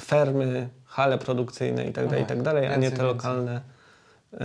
fermy, 0.00 0.68
hale 0.84 1.18
produkcyjne 1.18 1.86
i 1.86 1.92
tak 1.92 2.06
dalej, 2.08 2.22
i 2.22 2.26
tak 2.26 2.42
dalej, 2.42 2.66
a 2.66 2.76
nie 2.76 2.90
te 2.90 3.02
lokalne, 3.02 3.60
y, 4.34 4.38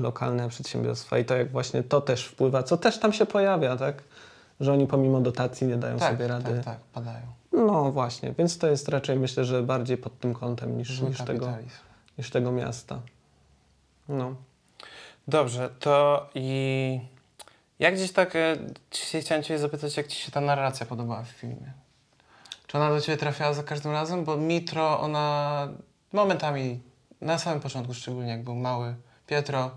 lokalne 0.00 0.48
przedsiębiorstwa. 0.48 1.18
I 1.18 1.24
to 1.24 1.36
jak 1.36 1.50
właśnie 1.50 1.82
to 1.82 2.00
też 2.00 2.26
wpływa, 2.26 2.62
co 2.62 2.76
też 2.76 2.98
tam 2.98 3.12
się 3.12 3.26
pojawia, 3.26 3.76
tak? 3.76 4.02
Że 4.60 4.72
oni 4.72 4.86
pomimo 4.86 5.20
dotacji 5.20 5.66
nie 5.66 5.76
dają 5.76 5.98
tak, 5.98 6.12
sobie 6.12 6.28
rady. 6.28 6.54
tak, 6.54 6.64
tak, 6.64 6.78
padają. 6.92 7.26
No 7.52 7.92
właśnie, 7.92 8.34
więc 8.38 8.58
to 8.58 8.66
jest 8.66 8.88
raczej 8.88 9.18
myślę, 9.18 9.44
że 9.44 9.62
bardziej 9.62 9.96
pod 9.96 10.18
tym 10.18 10.34
kątem 10.34 10.78
niż, 10.78 10.98
Zły 10.98 11.08
niż, 11.08 11.18
tego, 11.18 11.48
niż 12.18 12.30
tego 12.30 12.52
miasta. 12.52 13.00
No. 14.08 14.34
Dobrze, 15.28 15.70
to 15.80 16.26
i 16.34 17.00
jak 17.82 17.94
gdzieś 17.94 18.12
tak 18.12 18.36
e, 18.36 18.56
chciałem 19.20 19.42
Cię 19.42 19.58
zapytać, 19.58 19.96
jak 19.96 20.06
Ci 20.06 20.16
się 20.16 20.32
ta 20.32 20.40
narracja 20.40 20.86
podobała 20.86 21.22
w 21.22 21.28
filmie? 21.28 21.72
Czy 22.66 22.78
ona 22.78 22.90
do 22.90 23.00
Ciebie 23.00 23.18
trafiała 23.18 23.54
za 23.54 23.62
każdym 23.62 23.92
razem? 23.92 24.24
Bo 24.24 24.36
Mitro, 24.36 25.00
ona 25.00 25.68
momentami, 26.12 26.80
na 27.20 27.38
samym 27.38 27.60
początku 27.60 27.94
szczególnie, 27.94 28.30
jak 28.30 28.42
był 28.42 28.54
mały 28.54 28.94
Pietro, 29.26 29.70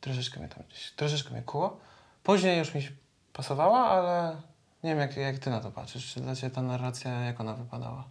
troszeczkę 0.00 0.40
mnie 0.40 0.48
tam 0.48 0.64
gdzieś, 0.68 0.90
troszeczkę 0.90 1.30
mnie 1.30 1.42
kuło. 1.42 1.80
Później 2.22 2.58
już 2.58 2.74
mi 2.74 2.82
się 2.82 2.90
pasowała, 3.32 3.88
ale 3.88 4.36
nie 4.82 4.90
wiem, 4.90 4.98
jak, 4.98 5.16
jak 5.16 5.38
Ty 5.38 5.50
na 5.50 5.60
to 5.60 5.70
patrzysz. 5.70 6.14
Czy 6.14 6.20
dla 6.20 6.36
Ciebie 6.36 6.54
ta 6.54 6.62
narracja, 6.62 7.20
jak 7.20 7.40
ona 7.40 7.54
wypadała? 7.54 8.04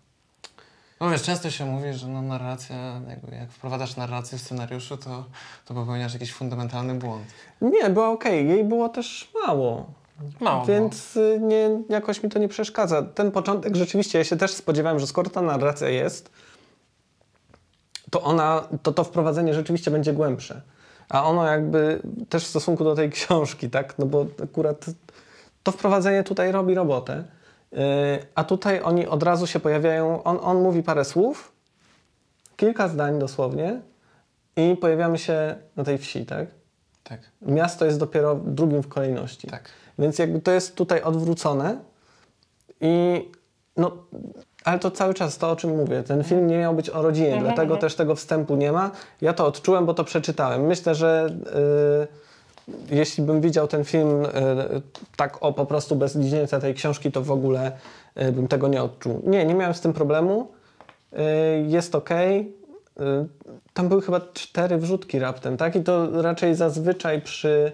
No 1.00 1.10
wiesz, 1.10 1.24
często 1.24 1.50
się 1.50 1.66
mówi, 1.66 1.94
że 1.94 2.08
no 2.08 2.22
narracja, 2.22 3.02
jak 3.40 3.52
wprowadzasz 3.52 3.96
narrację 3.96 4.38
w 4.38 4.42
scenariuszu, 4.42 4.98
to, 4.98 5.26
to 5.66 5.74
popełniasz 5.74 6.14
jakiś 6.14 6.34
fundamentalny 6.34 6.96
błąd. 6.96 7.26
Nie, 7.62 7.90
była 7.90 8.10
okej. 8.10 8.48
Jej 8.48 8.64
było 8.64 8.90
też 8.90 9.32
mało. 9.48 9.86
Mało 10.40 10.66
Więc 10.66 11.16
y, 11.16 11.40
nie, 11.42 11.70
jakoś 11.90 12.24
mi 12.24 12.30
to 12.30 12.40
nie 12.40 12.48
przeszkadza. 12.48 13.02
Ten 13.02 13.32
początek 13.32 13.76
rzeczywiście, 13.76 14.18
ja 14.18 14.24
się 14.24 14.38
też 14.38 14.52
spodziewałem, 14.52 15.00
że 15.00 15.08
skoro 15.08 15.30
ta 15.30 15.42
narracja 15.42 15.90
jest, 15.90 16.32
to 18.10 18.22
ona, 18.22 18.68
to 18.84 18.92
to 18.92 19.04
wprowadzenie 19.04 19.54
rzeczywiście 19.54 19.92
będzie 19.92 20.14
głębsze. 20.14 20.62
A 21.10 21.24
ono 21.24 21.46
jakby 21.46 22.02
też 22.30 22.44
w 22.44 22.48
stosunku 22.48 22.84
do 22.84 22.96
tej 22.96 23.10
książki, 23.10 23.70
tak? 23.70 24.00
No 24.00 24.06
bo 24.06 24.26
akurat 24.44 24.86
to 25.64 25.72
wprowadzenie 25.72 26.24
tutaj 26.24 26.52
robi 26.52 26.76
robotę. 26.76 27.24
Yy, 27.72 27.80
a 28.36 28.44
tutaj 28.44 28.82
oni 28.82 29.08
od 29.08 29.24
razu 29.24 29.48
się 29.48 29.60
pojawiają, 29.60 30.24
on, 30.24 30.40
on 30.42 30.62
mówi 30.62 30.84
parę 30.84 31.06
słów, 31.06 31.52
kilka 32.58 32.88
zdań 32.88 33.20
dosłownie 33.20 33.82
i 34.56 34.76
pojawiamy 34.82 35.18
się 35.18 35.56
na 35.76 35.84
tej 35.84 35.98
wsi, 35.98 36.26
tak? 36.26 36.48
Tak, 37.04 37.20
Miasto 37.42 37.86
jest 37.86 38.00
dopiero 38.00 38.36
drugim 38.36 38.84
w 38.84 38.88
kolejności. 38.88 39.48
tak. 39.48 39.70
Więc 40.00 40.20
jakby 40.20 40.40
to 40.40 40.52
jest 40.52 40.76
tutaj 40.76 41.02
odwrócone 41.02 41.78
i 42.82 43.26
no, 43.78 43.92
ale 44.64 44.80
to 44.80 44.92
cały 44.92 45.14
czas 45.14 45.38
to, 45.38 45.52
o 45.52 45.56
czym 45.56 45.78
mówię. 45.78 46.04
Ten 46.04 46.24
film 46.24 46.48
nie 46.48 46.58
miał 46.58 46.76
być 46.76 46.90
o 46.90 47.02
rodzinie, 47.02 47.38
dlatego 47.40 47.78
też 47.78 47.96
tego 47.96 48.16
wstępu 48.16 48.56
nie 48.56 48.72
ma. 48.72 48.92
Ja 49.22 49.34
to 49.34 49.46
odczułem, 49.46 49.86
bo 49.86 49.94
to 49.94 50.04
przeczytałem. 50.04 50.62
Myślę, 50.62 50.96
że 50.96 51.30
y, 52.06 52.19
jeśli 52.92 53.24
bym 53.24 53.42
widział 53.42 53.68
ten 53.68 53.84
film 53.84 54.26
y, 54.26 54.30
tak 55.16 55.44
o 55.44 55.54
po 55.54 55.66
prostu 55.66 55.96
bez 55.96 56.16
liźnięcia 56.16 56.60
tej 56.60 56.74
książki, 56.74 57.12
to 57.12 57.22
w 57.22 57.32
ogóle 57.32 57.72
y, 58.22 58.32
bym 58.32 58.48
tego 58.48 58.68
nie 58.68 58.84
odczuł. 58.84 59.22
Nie, 59.26 59.46
nie 59.46 59.54
miałem 59.54 59.74
z 59.74 59.82
tym 59.82 59.94
problemu. 59.94 60.52
Y, 61.14 61.18
jest. 61.68 61.96
Y, 61.96 62.46
Tam 63.74 63.90
były 63.90 64.02
chyba 64.02 64.22
cztery 64.34 64.78
wrzutki 64.78 65.20
raptem, 65.20 65.58
tak? 65.58 65.76
I 65.76 65.84
to 65.84 66.22
raczej 66.22 66.56
zazwyczaj 66.56 67.22
przy 67.22 67.72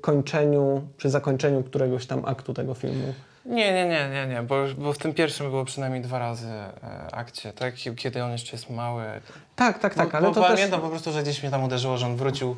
kończeniu, 0.00 0.82
przy 0.96 1.10
zakończeniu 1.10 1.62
któregoś 1.62 2.06
tam 2.06 2.24
aktu 2.24 2.54
tego 2.54 2.74
filmu. 2.74 3.14
Nie, 3.44 3.72
nie, 3.72 3.86
nie, 3.86 4.08
nie, 4.08 4.26
nie, 4.34 4.42
bo, 4.42 4.64
bo 4.78 4.92
w 4.92 4.98
tym 4.98 5.14
pierwszym 5.14 5.50
było 5.50 5.64
przynajmniej 5.64 6.02
dwa 6.02 6.18
razy 6.18 6.48
e, 6.48 6.70
akcie, 7.12 7.52
tak? 7.52 7.74
Kiedy 7.96 8.24
on 8.24 8.32
jeszcze 8.32 8.56
jest 8.56 8.70
mały. 8.70 9.04
Tak, 9.56 9.78
tak, 9.78 9.94
tak, 9.94 10.10
bo, 10.10 10.16
ale 10.16 10.28
bo 10.28 10.34
to 10.34 10.40
też... 10.40 10.50
pamiętam 10.50 10.80
po 10.80 10.88
prostu, 10.88 11.12
że 11.12 11.22
gdzieś 11.22 11.42
mnie 11.42 11.50
tam 11.50 11.64
uderzyło, 11.64 11.96
że 11.96 12.06
on 12.06 12.16
wrócił, 12.16 12.56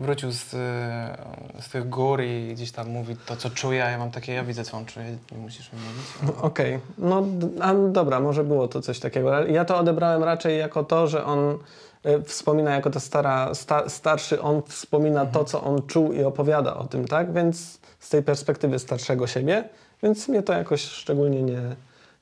wrócił 0.00 0.32
z, 0.32 0.54
e, 0.54 1.16
z 1.60 1.68
tych 1.68 1.88
gór 1.88 2.22
i 2.22 2.52
gdzieś 2.54 2.72
tam 2.72 2.88
mówi 2.88 3.16
to, 3.26 3.36
co 3.36 3.50
czuje, 3.50 3.84
a 3.84 3.90
ja 3.90 3.98
mam 3.98 4.10
takie, 4.10 4.32
ja 4.32 4.44
widzę, 4.44 4.64
co 4.64 4.76
on 4.76 4.86
czuje, 4.86 5.06
nie 5.32 5.38
musisz 5.38 5.72
mi 5.72 5.78
mówić. 5.78 6.36
Okej, 6.42 6.78
no 6.98 7.22
d- 7.22 7.48
a, 7.64 7.74
dobra, 7.74 8.20
może 8.20 8.44
było 8.44 8.68
to 8.68 8.80
coś 8.80 8.98
takiego, 9.00 9.46
ja 9.46 9.64
to 9.64 9.78
odebrałem 9.78 10.24
raczej 10.24 10.58
jako 10.58 10.84
to, 10.84 11.06
że 11.06 11.24
on 11.24 11.58
e, 12.04 12.22
wspomina 12.22 12.70
jako 12.74 12.90
ta 12.90 13.00
stara, 13.00 13.54
sta, 13.54 13.88
starszy, 13.88 14.42
on 14.42 14.62
wspomina 14.62 15.26
to, 15.26 15.44
co 15.44 15.62
on 15.62 15.86
czuł 15.86 16.12
i 16.12 16.24
opowiada 16.24 16.74
o 16.74 16.84
tym, 16.84 17.08
tak? 17.08 17.32
Więc 17.32 17.78
z 17.98 18.08
tej 18.08 18.22
perspektywy 18.22 18.78
starszego 18.78 19.26
siebie 19.26 19.64
Więc 20.02 20.28
mnie 20.28 20.42
to 20.42 20.52
jakoś 20.52 20.82
szczególnie 20.82 21.42
nie, 21.42 21.60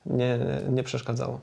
nie, 0.05 0.39
nie 0.69 0.83
przeszkadzało. 0.83 1.39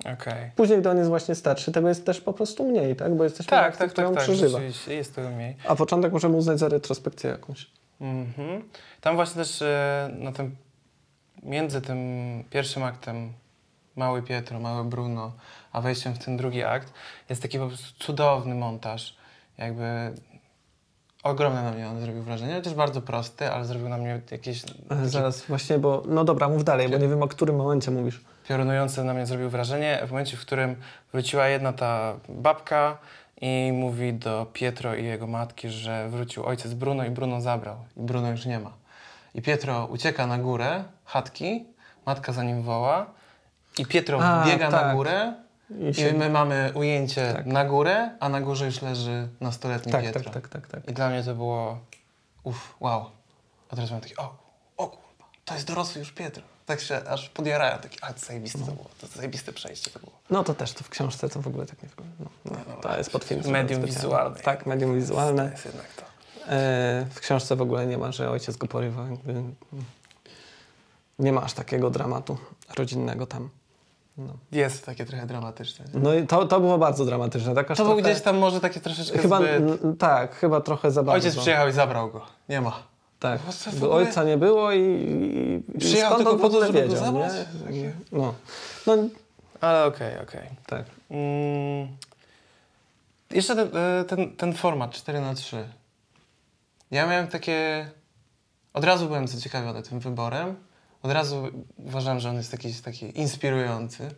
Okej. 0.00 0.50
Później, 0.56 0.78
gdy 0.80 0.90
on 0.90 0.96
jest 0.96 1.08
właśnie 1.08 1.34
starszy, 1.34 1.72
tego 1.72 1.88
jest 1.88 2.06
też 2.06 2.20
po 2.20 2.32
prostu 2.32 2.68
mniej, 2.68 2.96
tak? 2.96 3.14
Bo 3.14 3.24
jesteśmy 3.24 3.50
Tak, 3.50 3.66
akcji, 3.66 3.78
tak, 3.78 3.90
którą 3.90 4.08
tak, 4.08 4.16
tak, 4.16 4.24
przeżywa. 4.24 4.58
rzeczywiście, 4.58 4.94
jest 4.94 5.14
tego 5.14 5.30
mniej. 5.30 5.56
A 5.68 5.76
początek 5.76 6.12
możemy 6.12 6.36
uznać 6.36 6.58
za 6.58 6.68
retrospekcję 6.68 7.30
jakąś. 7.30 7.70
Mhm. 8.00 8.62
Tam 9.00 9.14
właśnie 9.14 9.42
też 9.42 9.62
e, 9.62 10.10
na 10.18 10.32
tym, 10.32 10.56
między 11.42 11.80
tym 11.80 11.98
pierwszym 12.50 12.82
aktem 12.82 13.32
Mały 13.96 14.22
Pietro, 14.22 14.60
Mały 14.60 14.84
Bruno, 14.84 15.32
a 15.72 15.80
wejściem 15.80 16.14
w 16.14 16.24
ten 16.24 16.36
drugi 16.36 16.62
akt 16.62 16.92
jest 17.28 17.42
taki 17.42 17.58
po 17.58 17.66
prostu 17.66 18.04
cudowny 18.04 18.54
montaż. 18.54 19.16
Jakby 19.58 20.12
ogromne 21.22 21.62
na 21.62 21.70
mnie 21.70 21.88
on 21.88 22.00
zrobił 22.00 22.22
wrażenie, 22.22 22.54
chociaż 22.54 22.74
bardzo 22.74 23.02
prosty, 23.02 23.52
ale 23.52 23.64
zrobił 23.64 23.88
na 23.88 23.96
mnie 23.96 24.20
jakieś 24.30 24.62
zaraz 25.04 25.42
właśnie, 25.42 25.78
bo... 25.78 26.02
No 26.06 26.24
dobra, 26.24 26.48
mów 26.48 26.64
dalej, 26.64 26.88
bo 26.88 26.98
nie 26.98 27.08
wiem, 27.08 27.22
o 27.22 27.28
którym 27.28 27.56
momencie 27.56 27.90
mówisz. 27.90 28.20
piorunujące 28.48 29.04
na 29.04 29.14
mnie 29.14 29.26
zrobił 29.26 29.50
wrażenie 29.50 30.02
w 30.06 30.10
momencie, 30.10 30.36
w 30.36 30.40
którym 30.40 30.76
wróciła 31.12 31.48
jedna 31.48 31.72
ta 31.72 32.14
babka 32.28 32.98
i 33.40 33.70
mówi 33.74 34.14
do 34.14 34.46
Pietro 34.52 34.94
i 34.94 35.04
jego 35.04 35.26
matki, 35.26 35.68
że 35.68 36.08
wrócił 36.08 36.46
ojciec 36.46 36.74
Bruno 36.74 37.04
i 37.04 37.10
Bruno 37.10 37.40
zabrał 37.40 37.76
i 37.96 38.00
Bruno 38.00 38.30
już 38.30 38.46
nie 38.46 38.58
ma. 38.60 38.72
I 39.34 39.42
Pietro 39.42 39.86
ucieka 39.86 40.26
na 40.26 40.38
górę 40.38 40.84
chatki, 41.04 41.64
matka 42.06 42.32
za 42.32 42.42
nim 42.42 42.62
woła 42.62 43.06
i 43.78 43.86
Pietro 43.86 44.18
A, 44.22 44.42
wbiega 44.44 44.70
na 44.70 44.78
tak. 44.78 44.96
górę 44.96 45.32
I 45.78 45.88
i 45.88 45.94
się... 45.94 46.12
my 46.12 46.30
mamy 46.30 46.72
ujęcie 46.74 47.32
Tak. 47.32 47.46
na 47.46 47.64
górę, 47.64 48.10
a 48.20 48.28
na 48.28 48.40
górze 48.40 48.66
już 48.66 48.82
leży 48.82 49.28
nastoletni 49.40 49.92
Tak, 49.92 50.02
Pietro. 50.04 50.22
tak, 50.24 50.32
tak, 50.32 50.48
tak, 50.48 50.66
tak. 50.68 50.88
I 50.90 50.92
dla 50.92 51.08
mnie 51.10 51.22
to 51.24 51.34
było 51.34 51.78
uff, 52.44 52.74
wow. 52.80 53.10
A 53.70 53.76
teraz 53.76 53.90
mam 53.90 54.00
taki, 54.00 54.16
o, 54.16 54.34
o 54.76 54.86
kurwa, 54.86 55.24
to 55.44 55.54
jest 55.54 55.66
dorosły 55.66 55.98
już 55.98 56.12
Pietro. 56.12 56.42
Tak 56.66 56.80
się 56.80 57.08
aż 57.08 57.28
podjarałem, 57.28 57.78
taki, 57.78 57.98
a 58.02 58.12
to 58.12 58.18
zajebiste 58.26 58.58
to 58.58 58.64
było, 58.64 58.86
to 59.00 59.06
zajebiste 59.06 59.52
przejście 59.52 59.90
to 59.90 59.98
było. 59.98 60.12
No 60.30 60.44
to 60.44 60.54
też, 60.54 60.72
to 60.72 60.84
w 60.84 60.88
książce 60.88 61.28
to 61.28 61.42
w 61.42 61.46
ogóle 61.46 61.66
tak 61.66 61.82
nie 61.82 61.88
wygląda. 61.88 62.14
No, 62.20 62.26
no, 62.44 62.56
no, 62.68 62.76
to 62.76 62.98
jest 62.98 63.10
pod 63.10 63.24
film. 63.24 63.42
medium 63.46 63.84
wizualne. 63.84 64.36
Tak, 64.40 64.66
medium 64.66 64.90
To 64.90 64.94
wizualne. 64.96 65.50
jest 65.50 65.64
jednak 65.64 65.86
to. 65.96 66.02
E, 66.52 67.06
w 67.10 67.20
książce 67.20 67.56
w 67.56 67.62
ogóle 67.62 67.86
nie 67.86 67.98
ma, 67.98 68.12
że 68.12 68.30
ojciec 68.30 68.56
go 68.56 68.66
porywa. 68.66 69.02
Jakby, 69.08 69.42
nie 71.18 71.32
ma 71.32 71.42
aż 71.42 71.52
takiego 71.52 71.90
dramatu 71.90 72.38
rodzinnego 72.76 73.26
tam. 73.26 73.50
No, 74.26 74.32
Jest 74.52 74.86
takie 74.86 75.04
trochę 75.04 75.26
dramatyczne. 75.26 75.84
no 75.94 76.14
i 76.14 76.26
to, 76.26 76.46
to 76.46 76.60
było 76.60 76.78
bardzo 76.78 77.04
dramatyczne. 77.04 77.54
Tak 77.54 77.66
To 77.68 77.74
był 77.74 77.84
trochę, 77.84 78.02
gdzieś 78.02 78.20
tam 78.22 78.38
może 78.38 78.60
takie 78.60 78.80
troszeczkę 78.80 79.18
Chyba, 79.18 79.38
zbyt... 79.38 79.98
tak, 79.98 80.34
chyba 80.34 80.60
trochę 80.60 80.90
za 80.90 81.02
bardzo. 81.02 81.26
Ojciec 81.26 81.40
przyjechał 81.40 81.68
i 81.68 81.72
zabrał 81.72 82.10
go. 82.10 82.26
Nie 82.48 82.60
ma. 82.60 82.82
Tak, 83.20 83.40
No 83.66 83.76
ogóle? 83.76 83.90
ojca 83.90 84.24
nie 84.24 84.36
było 84.36 84.72
i, 84.72 84.80
i, 85.74 85.78
Przyjechał 85.78 86.10
skąd 86.10 86.18
tylko 86.18 86.32
on 86.32 86.38
po 86.40 86.48
to, 86.48 86.66
go 86.66 86.72
wiedział, 86.72 87.04
zabrać? 87.04 87.32
nie? 87.70 87.92
No, 88.12 88.34
no 88.86 88.96
Ale 89.60 89.84
okej, 89.84 90.18
okej. 90.22 90.48
tak. 90.66 90.84
Mm. 91.10 91.88
Jeszcze 93.30 93.56
ten, 93.56 93.76
e, 93.76 94.04
ten, 94.04 94.36
ten 94.36 94.52
format 94.54 94.90
4 94.92 95.20
na 95.20 95.34
3 95.34 95.68
Ja 96.90 97.06
miałem 97.06 97.26
takie... 97.28 97.88
Od 98.74 98.84
razu 98.84 99.06
byłem 99.06 99.28
zaciekawiony 99.28 99.82
tym 99.82 100.00
wyborem. 100.00 100.56
Od 101.02 101.12
razu 101.12 101.48
uważałem, 101.76 102.20
że 102.20 102.30
on 102.30 102.36
jest 102.36 102.50
taki, 102.50 102.74
taki 102.74 103.18
inspirujący. 103.18 104.14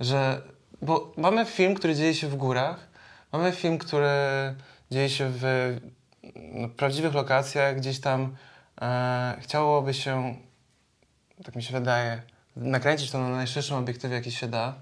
Że... 0.00 0.42
Bo 0.82 1.12
mamy 1.16 1.44
film, 1.44 1.74
który 1.74 1.94
dzieje 1.94 2.14
się 2.14 2.28
w 2.28 2.36
górach. 2.36 2.88
Mamy 3.32 3.52
film, 3.52 3.78
który 3.78 4.08
dzieje 4.90 5.10
się 5.10 5.30
w 5.34 5.76
no, 6.34 6.68
prawdziwych 6.68 7.14
lokacjach. 7.14 7.76
Gdzieś 7.76 8.00
tam 8.00 8.36
e, 8.80 9.36
chciałoby 9.40 9.94
się, 9.94 10.34
tak 11.44 11.56
mi 11.56 11.62
się 11.62 11.72
wydaje, 11.72 12.22
nakręcić 12.56 13.10
to 13.10 13.18
na 13.18 13.28
najszerszym 13.28 13.76
obiektywie, 13.76 14.14
jaki 14.14 14.32
się 14.32 14.48
da 14.48 14.74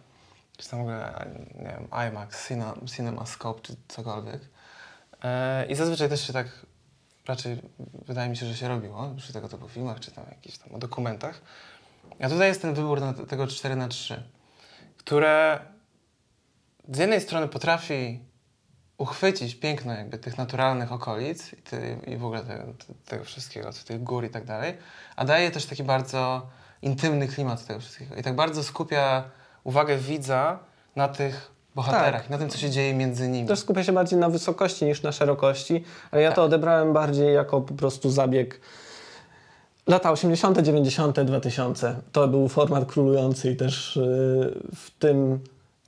czy 0.58 0.68
tam 0.68 0.78
w 0.78 0.82
ogóle, 0.82 1.26
nie 1.54 1.68
wiem, 1.68 1.88
IMAX, 2.08 2.48
Cine, 2.48 2.72
CinemaScope 2.96 3.60
czy 3.60 3.76
cokolwiek. 3.88 4.40
E, 5.24 5.66
I 5.66 5.74
zazwyczaj 5.74 6.08
też 6.08 6.26
się 6.26 6.32
tak 6.32 6.66
raczej 7.28 7.62
wydaje 8.06 8.30
mi 8.30 8.36
się, 8.36 8.46
że 8.46 8.56
się 8.56 8.68
robiło 8.68 9.14
przy 9.16 9.32
tego 9.32 9.48
typu 9.48 9.68
filmach, 9.68 10.00
czy 10.00 10.10
tam 10.10 10.24
jakichś 10.30 10.58
tam 10.58 10.78
dokumentach. 10.78 11.40
A 12.22 12.28
tutaj 12.28 12.48
jest 12.48 12.62
ten 12.62 12.74
wybór 12.74 13.00
na 13.00 13.12
te- 13.14 13.26
tego 13.26 13.46
4 13.46 13.76
na 13.76 13.88
3 13.88 14.22
które 14.98 15.58
z 16.92 16.98
jednej 16.98 17.20
strony 17.20 17.48
potrafi 17.48 18.20
uchwycić 18.98 19.54
piękno 19.54 19.92
jakby 19.92 20.18
tych 20.18 20.38
naturalnych 20.38 20.92
okolic 20.92 21.52
i, 21.52 21.56
ty, 21.56 21.98
i 22.06 22.16
w 22.16 22.24
ogóle 22.24 22.40
te, 22.40 22.74
te, 22.86 22.94
tego 23.04 23.24
wszystkiego, 23.24 23.70
tych 23.86 24.02
gór 24.02 24.24
i 24.24 24.30
tak 24.30 24.44
dalej, 24.44 24.76
a 25.16 25.24
daje 25.24 25.50
też 25.50 25.66
taki 25.66 25.84
bardzo 25.84 26.50
intymny 26.82 27.28
klimat 27.28 27.66
tego 27.66 27.80
wszystkiego 27.80 28.14
i 28.14 28.22
tak 28.22 28.34
bardzo 28.34 28.64
skupia 28.64 29.24
uwagę 29.64 29.96
widza 29.96 30.58
na 30.96 31.08
tych 31.08 31.50
bohaterach, 31.82 32.30
na 32.30 32.38
tym, 32.38 32.48
co 32.48 32.58
się 32.58 32.70
dzieje 32.70 32.94
między 32.94 33.28
nimi. 33.28 33.48
Też 33.48 33.58
skupia 33.58 33.84
się 33.84 33.92
bardziej 33.92 34.18
na 34.18 34.28
wysokości 34.28 34.84
niż 34.84 35.02
na 35.02 35.12
szerokości, 35.12 35.84
ale 36.10 36.22
ja 36.22 36.30
to 36.30 36.36
Tak. 36.36 36.44
odebrałem 36.44 36.92
bardziej 36.92 37.34
jako 37.34 37.60
po 37.60 37.74
prostu 37.74 38.10
zabieg 38.10 38.60
lata 39.86 40.10
80., 40.12 40.58
90., 40.58 41.20
2000. 41.20 41.96
To 42.12 42.28
był 42.28 42.48
format 42.48 42.84
królujący 42.92 43.50
i 43.50 43.56
też 43.56 43.96
yy, 43.96 44.02
w 44.74 44.90
tym 44.98 45.40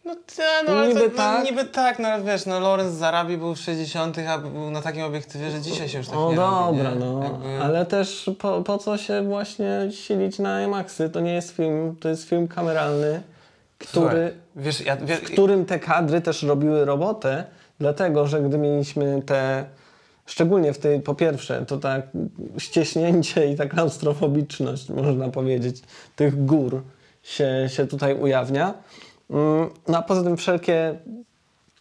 No, 0.05 0.15
ta, 0.37 0.43
no, 0.67 0.73
ale 0.73 0.89
Niby 0.89 1.01
to, 1.01 1.07
no, 1.11 1.17
tak. 1.17 1.45
niby 1.45 1.65
tak, 1.65 1.99
no 1.99 2.09
ale 2.09 2.25
wiesz, 2.25 2.47
no 2.47 2.61
Lorenz 2.61 2.93
Zarabi 2.95 3.39
był 3.39 3.55
w 3.55 3.59
60., 3.59 4.19
a 4.29 4.39
był 4.39 4.71
na 4.71 4.83
takim 4.83 5.03
obiektywie, 5.05 5.51
że 5.51 5.61
dzisiaj 5.61 5.89
się 5.89 5.99
już 5.99 6.07
tak 6.09 6.17
O 6.19 6.31
nie 6.31 6.37
robi, 6.37 6.77
dobra, 6.79 6.91
nie? 6.95 7.01
no, 7.01 7.23
Jakby- 7.25 7.63
ale 7.65 7.87
też 7.87 8.31
po, 8.39 8.63
po 8.63 8.79
co 8.79 8.97
się 8.99 9.23
właśnie 9.23 9.89
silić 9.91 10.39
na 10.39 10.63
IMAXy? 10.65 11.11
To 11.11 11.21
nie 11.21 11.35
jest 11.35 11.51
film, 11.57 11.97
to 12.01 12.09
jest 12.09 12.25
film 12.29 12.49
kameralny, 12.49 13.23
który, 13.81 13.93
Słuchaj, 13.93 14.33
wiesz, 14.57 14.81
ja, 14.81 14.97
wiesz, 14.97 15.19
w 15.19 15.25
którym 15.33 15.67
te 15.67 15.79
kadry 15.79 16.21
też 16.21 16.43
robiły 16.43 16.85
robotę, 16.85 17.45
dlatego, 17.79 18.27
że 18.27 18.43
gdy 18.43 18.59
mieliśmy 18.59 19.23
te, 19.27 19.65
szczególnie 20.27 20.73
w 20.73 20.79
tej, 20.79 21.01
po 21.01 21.15
pierwsze, 21.15 21.67
to 21.67 21.77
tak 21.79 22.03
ścieśnięcie 22.59 23.53
i 23.53 23.57
ta 23.57 23.67
klaustrofobiczność, 23.67 24.89
można 24.89 25.29
powiedzieć, 25.29 25.83
tych 26.17 26.45
gór 26.45 26.83
się, 27.23 27.69
się 27.69 27.87
tutaj 27.87 28.15
ujawnia. 28.15 28.75
Mm, 29.31 29.71
No 29.89 29.99
a 29.99 30.03
poza 30.03 30.23
tym 30.23 30.37
wszelkie 30.37 30.99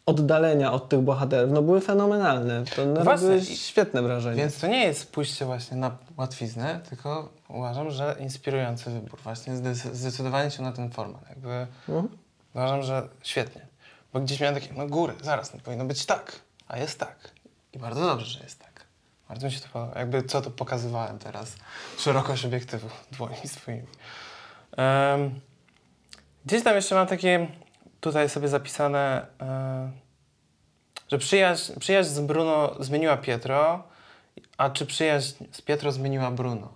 oddalenia 0.10 0.72
od 0.72 0.90
tych 0.90 1.00
bohaterów, 1.00 1.52
no 1.54 1.62
były 1.62 1.82
fenomenalne. 1.82 2.64
To 2.76 3.04
Właśnie, 3.04 3.28
robiły 3.28 3.38
i- 3.38 3.58
świetne 3.58 4.02
wrażenie. 4.02 4.36
Więc 4.36 4.60
to 4.60 4.68
nie 4.68 4.84
jest 4.86 5.12
pójście 5.12 5.46
właśnie 5.46 5.78
na 5.78 5.98
łatwiznę, 6.18 6.80
tylko 6.90 7.30
uważam, 7.48 7.92
że 7.92 8.16
inspirujący 8.20 8.90
wybór. 8.92 9.20
Właśnie 9.24 9.56
zde- 9.56 9.76
zdecydowanie 9.76 10.52
się 10.52 10.64
na 10.64 10.72
ten 10.72 10.92
format. 10.92 11.30
Jakby 11.30 11.68
Mhm. 11.90 12.10
uważam, 12.56 12.84
że 12.84 13.08
świetnie. 13.24 13.68
Bo 14.14 14.20
gdzieś 14.20 14.40
miałem 14.40 14.56
takie, 14.56 14.74
no 14.74 14.88
góry, 14.88 15.14
zaraz, 15.24 15.54
no 15.54 15.60
powinno 15.64 15.86
być 15.86 16.06
tak, 16.06 16.32
a 16.68 16.78
jest 16.78 17.00
tak. 17.00 17.32
I 17.74 17.80
bardzo 17.80 18.02
dobrze, 18.06 18.26
że 18.26 18.40
jest 18.44 18.60
tak. 18.60 18.70
Bardzo 19.30 19.46
mi 19.48 19.52
się 19.54 19.60
to 19.60 19.68
podoba. 19.74 20.00
Jakby 20.00 20.24
co 20.24 20.42
to 20.42 20.52
pokazywałem 20.52 21.20
teraz. 21.20 21.54
Szerokość 21.98 22.46
obiektywu 22.46 22.88
dłońmi 23.12 23.48
swoimi. 23.48 23.88
Em, 24.78 25.40
gdzieś 26.46 26.64
tam 26.64 26.76
jeszcze 26.76 26.96
mam 26.96 27.08
takie 27.08 27.48
tutaj 28.02 28.30
sobie 28.30 28.48
zapisane, 28.48 29.26
e, 29.42 29.92
że 31.12 31.18
przyjaźń, 31.18 31.74
przyjaźń 31.80 32.10
z 32.10 32.20
Bruno 32.20 32.76
zmieniła 32.80 33.18
Pietro, 33.18 33.84
a 34.58 34.70
czy 34.70 34.86
przyjaźń 34.86 35.46
z 35.52 35.62
Pietro 35.62 35.92
zmieniła 35.92 36.32
Bruno? 36.32 36.74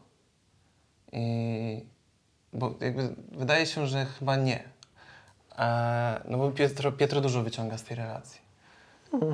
I, 1.11 1.85
bo 2.53 2.75
jakby 2.81 3.15
wydaje 3.31 3.65
się, 3.65 3.87
że 3.87 4.05
chyba 4.05 4.35
nie. 4.35 4.63
E, 5.57 6.21
no 6.27 6.37
bo 6.37 6.51
Pietro, 6.51 6.91
Pietro 6.91 7.21
dużo 7.21 7.43
wyciąga 7.43 7.77
z 7.77 7.83
tej 7.83 7.97
relacji. 7.97 8.41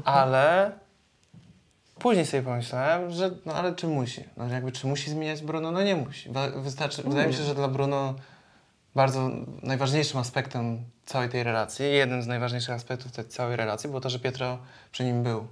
Ale 0.05 0.71
później 1.99 2.25
sobie 2.25 2.43
pomyślałem, 2.43 3.11
że 3.11 3.31
no 3.45 3.53
ale 3.53 3.75
czy 3.75 3.87
musi? 3.87 4.23
No 4.37 4.47
jakby 4.47 4.71
czy 4.71 4.87
musi 4.87 5.11
zmieniać 5.11 5.41
Bruno? 5.41 5.71
No 5.71 5.83
nie 5.83 5.95
musi. 5.95 6.29
Wystarczy, 6.55 7.03
Wydaje 7.03 7.27
mi 7.27 7.33
się, 7.33 7.43
że 7.43 7.55
dla 7.55 7.67
Bruno 7.67 8.15
bardzo 8.95 9.29
najważniejszym 9.63 10.19
aspektem 10.19 10.83
całej 11.05 11.29
tej 11.29 11.43
relacji, 11.43 11.85
jednym 11.85 12.23
z 12.23 12.27
najważniejszych 12.27 12.75
aspektów 12.75 13.11
tej 13.11 13.25
całej 13.25 13.55
relacji 13.55 13.89
było 13.89 14.01
to, 14.01 14.09
że 14.09 14.19
Pietro 14.19 14.57
przy 14.91 15.03
nim 15.03 15.23
był, 15.23 15.47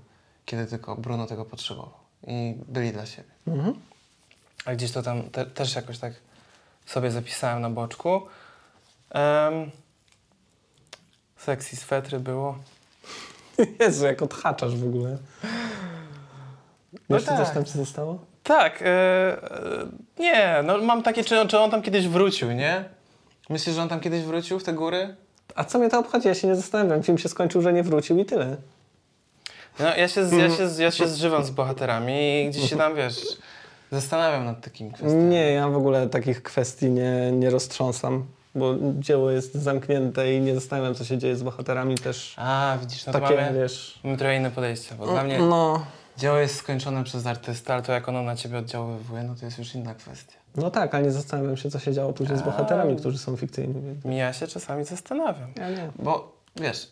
kiedy 0.46 0.66
tylko 0.66 0.96
Bruno 0.96 1.26
tego 1.26 1.46
potrzebował. 1.46 1.94
I 2.28 2.56
byli 2.68 2.92
dla 2.92 3.06
siebie. 3.06 3.30
Mhm. 3.48 3.74
A 4.66 4.76
gdzieś 4.76 4.92
to 4.92 5.04
tam 5.04 5.30
te, 5.30 5.46
też 5.46 5.76
jakoś 5.76 6.00
tak 6.00 6.14
sobie 6.86 7.12
zapisałem 7.12 7.62
na 7.62 7.70
boczku. 7.70 8.22
Um, 9.16 9.72
sexy 11.38 11.76
swetry 11.76 12.20
było. 12.20 12.58
Jezu, 13.80 14.06
jak 14.06 14.22
odhaczasz 14.22 14.76
w 14.76 14.88
ogóle. 14.88 15.18
No 17.10 17.20
co 17.20 17.26
tak. 17.26 17.38
też 17.38 17.54
tam 17.54 17.66
się 17.66 17.72
zostało? 17.72 18.26
Tak, 18.44 18.82
e, 18.82 18.86
e, 18.86 19.88
nie, 20.20 20.64
no 20.64 20.78
mam 20.78 21.04
takie, 21.04 21.24
czy, 21.24 21.48
czy 21.48 21.60
on 21.60 21.72
tam 21.72 21.82
kiedyś 21.82 22.08
wrócił, 22.08 22.52
nie? 22.52 22.97
Myślisz, 23.50 23.76
że 23.76 23.82
on 23.82 23.90
tam 23.90 24.00
kiedyś 24.00 24.24
wrócił 24.24 24.60
w 24.60 24.64
te 24.64 24.74
góry? 24.74 25.16
A 25.56 25.64
co 25.64 25.80
mnie 25.80 25.90
to 25.90 26.00
obchodzi? 26.00 26.28
Ja 26.28 26.34
się 26.36 26.48
nie 26.48 26.56
zastanawiam. 26.56 27.04
Film 27.04 27.18
się 27.18 27.30
skończył, 27.30 27.62
że 27.62 27.74
nie 27.74 27.84
wrócił 27.84 28.20
i 28.20 28.26
tyle. 28.26 28.58
No, 29.80 29.86
ja 29.96 30.08
się, 30.08 30.22
ja 30.22 30.50
się, 30.50 30.84
ja 30.84 30.92
się 30.92 31.08
zżywam 31.08 31.44
z 31.44 31.50
bohaterami 31.50 32.44
i 32.44 32.50
gdzieś 32.50 32.70
się 32.70 32.78
tam, 32.78 32.96
wiesz, 32.96 33.38
zastanawiam 33.92 34.46
nad 34.46 34.62
takimi 34.62 34.92
kwestiami. 34.92 35.24
Nie, 35.24 35.52
ja 35.52 35.68
w 35.70 35.78
ogóle 35.78 36.10
takich 36.10 36.44
kwestii 36.44 36.90
nie, 36.90 37.32
nie 37.32 37.50
roztrząsam, 37.50 38.26
bo 38.56 38.76
dzieło 39.00 39.32
jest 39.32 39.54
zamknięte 39.54 40.34
i 40.34 40.42
nie 40.42 40.56
zastanawiam, 40.56 40.96
co 40.96 41.06
się 41.06 41.18
dzieje 41.18 41.36
z 41.36 41.44
bohaterami 41.44 41.96
też. 41.96 42.34
A, 42.38 42.78
widzisz, 42.82 43.06
no 43.06 43.14
to 43.14 43.20
Takie, 43.20 43.36
mamy, 43.36 43.60
wiesz... 43.60 44.00
mamy 44.04 44.18
trochę 44.18 44.36
inne 44.36 44.52
podejście, 44.52 44.96
bo 44.96 45.08
dla 45.08 45.24
mnie 45.24 45.40
No, 45.40 45.86
dzieło 46.18 46.38
jest 46.38 46.56
skończone 46.56 47.04
przez 47.04 47.26
artystę, 47.26 47.74
ale 47.74 47.84
to 47.84 47.92
jak 47.92 48.10
ono 48.10 48.24
na 48.24 48.36
ciebie 48.36 48.58
oddziaływuje, 48.58 49.24
no 49.24 49.36
to 49.36 49.46
jest 49.46 49.58
już 49.58 49.76
inna 49.76 49.96
kwestia. 49.96 50.38
No 50.58 50.72
tak, 50.72 50.96
ale 50.96 51.04
nie 51.04 51.12
zastanawiam 51.12 51.58
się, 51.58 51.70
co 51.72 51.80
się 51.80 51.94
działo 51.94 52.14
później 52.14 52.38
z 52.38 52.42
bohaterami, 52.42 52.96
którzy 52.96 53.18
są 53.18 53.38
fikcyjni. 53.38 53.76
Ja 54.06 54.34
się 54.34 54.48
czasami 54.48 54.86
zastanawiam, 54.86 55.54
Ja 55.56 55.70
nie. 55.70 55.90
bo 55.96 56.38
wiesz, 56.56 56.90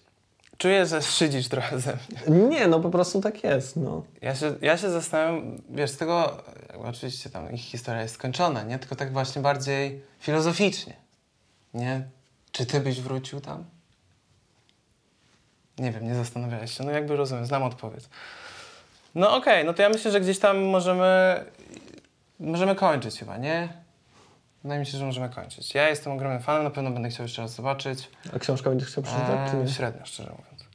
czuję, 0.57 0.85
że 0.85 1.01
szydzisz 1.01 1.47
trochę 1.47 1.79
ze 1.79 1.93
mnie. 2.27 2.37
Nie, 2.47 2.67
no 2.67 2.79
po 2.79 2.89
prostu 2.89 3.21
tak 3.21 3.43
jest, 3.43 3.75
no. 3.75 4.03
Ja 4.21 4.35
się, 4.35 4.55
ja 4.61 4.77
się 4.77 4.89
zastanawiam, 4.89 5.57
wiesz, 5.69 5.91
z 5.91 5.97
tego, 5.97 6.37
oczywiście 6.83 7.29
tam 7.29 7.51
ich 7.51 7.61
historia 7.61 8.01
jest 8.01 8.13
skończona, 8.15 8.63
nie? 8.63 8.79
Tylko 8.79 8.95
tak 8.95 9.13
właśnie 9.13 9.41
bardziej 9.41 10.01
filozoficznie, 10.19 10.93
nie? 11.73 12.07
Czy 12.51 12.65
ty 12.65 12.79
byś 12.79 13.01
wrócił 13.01 13.41
tam? 13.41 13.63
Nie 15.77 15.91
wiem, 15.91 16.07
nie 16.07 16.15
zastanawiałeś 16.15 16.77
się. 16.77 16.83
No 16.83 16.91
jakby 16.91 17.15
rozumiem, 17.15 17.45
znam 17.45 17.63
odpowiedź. 17.63 18.03
No 19.15 19.35
okej, 19.35 19.65
no 19.65 19.73
to 19.73 19.81
ja 19.81 19.89
myślę, 19.89 20.11
że 20.11 20.21
gdzieś 20.21 20.39
tam 20.39 20.61
możemy, 20.63 21.43
możemy 22.39 22.75
kończyć 22.75 23.19
chyba, 23.19 23.37
nie? 23.37 23.69
Wydaje 24.63 24.79
mi 24.79 24.85
się, 24.85 24.97
że 24.97 25.05
możemy 25.05 25.29
kończyć. 25.29 25.73
Ja 25.73 25.89
jestem 25.89 26.13
ogromnym 26.13 26.41
fanem, 26.41 26.63
na 26.63 26.69
pewno 26.69 26.91
będę 26.91 27.09
chciał 27.09 27.23
jeszcze 27.23 27.41
raz 27.41 27.55
zobaczyć. 27.55 28.09
A 28.35 28.39
książka 28.39 28.69
będziesz 28.69 28.89
chciał 28.89 29.03
przeczytać, 29.03 29.51
czy 29.51 29.57
Eee, 29.57 29.69
średnio, 29.69 30.05
szczerze 30.05 30.29
mówiąc. 30.29 30.65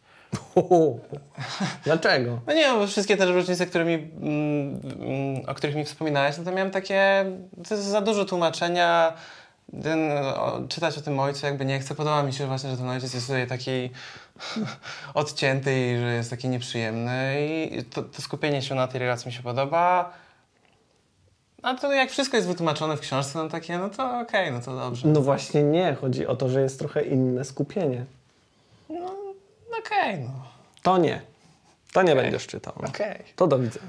Dlaczego? 1.84 2.40
No 2.46 2.52
nie, 2.52 2.72
bo 2.72 2.86
wszystkie 2.86 3.16
te 3.16 3.26
różnice, 3.26 3.66
które 3.66 3.84
mi, 3.84 3.94
mm, 3.94 4.80
mm, 5.00 5.48
o 5.48 5.54
których 5.54 5.76
mi 5.76 5.84
wspominałeś, 5.84 6.38
no 6.38 6.44
to 6.44 6.52
miałem 6.52 6.70
takie, 6.70 7.24
to 7.68 7.74
jest 7.74 7.86
za 7.86 8.00
dużo 8.00 8.24
tłumaczenia, 8.24 9.12
ten, 9.82 10.10
o, 10.36 10.60
czytać 10.68 10.98
o 10.98 11.00
tym 11.00 11.20
ojcu 11.20 11.46
jakby 11.46 11.64
nie 11.64 11.80
chcę. 11.80 11.94
Podoba 11.94 12.22
mi 12.22 12.32
się 12.32 12.46
właśnie, 12.46 12.70
że 12.70 12.76
ten 12.76 12.88
ojciec 12.88 13.14
jest 13.14 13.26
tutaj 13.26 13.46
taki 13.46 13.90
odcięty 15.14 15.92
i 15.92 15.98
że 15.98 16.14
jest 16.14 16.30
taki 16.30 16.48
nieprzyjemny 16.48 17.46
i 17.46 17.84
to, 17.84 18.02
to 18.02 18.22
skupienie 18.22 18.62
się 18.62 18.74
na 18.74 18.88
tej 18.88 19.00
relacji 19.00 19.28
mi 19.28 19.32
się 19.32 19.42
podoba. 19.42 20.12
A 21.62 21.74
to 21.74 21.92
jak 21.92 22.10
wszystko 22.10 22.36
jest 22.36 22.48
wytłumaczone 22.48 22.96
w 22.96 23.00
książce, 23.00 23.38
no 23.38 23.48
takie, 23.48 23.78
no 23.78 23.90
to 23.90 24.20
okej, 24.20 24.52
no 24.52 24.60
to 24.60 24.76
dobrze. 24.76 25.08
No 25.08 25.20
właśnie 25.20 25.62
nie, 25.62 25.94
chodzi 26.00 26.26
o 26.26 26.36
to, 26.36 26.48
że 26.48 26.60
jest 26.60 26.78
trochę 26.78 27.02
inne 27.02 27.44
skupienie. 27.44 28.04
No 28.88 29.16
okej, 29.78 30.18
no. 30.18 30.30
To 30.82 30.98
nie. 30.98 31.20
To 31.92 32.02
nie 32.02 32.14
będziesz 32.14 32.46
czytał. 32.46 32.74
no. 32.82 32.88
Okej. 32.88 33.24
To 33.36 33.46
do 33.46 33.58
widzenia. 33.58 33.86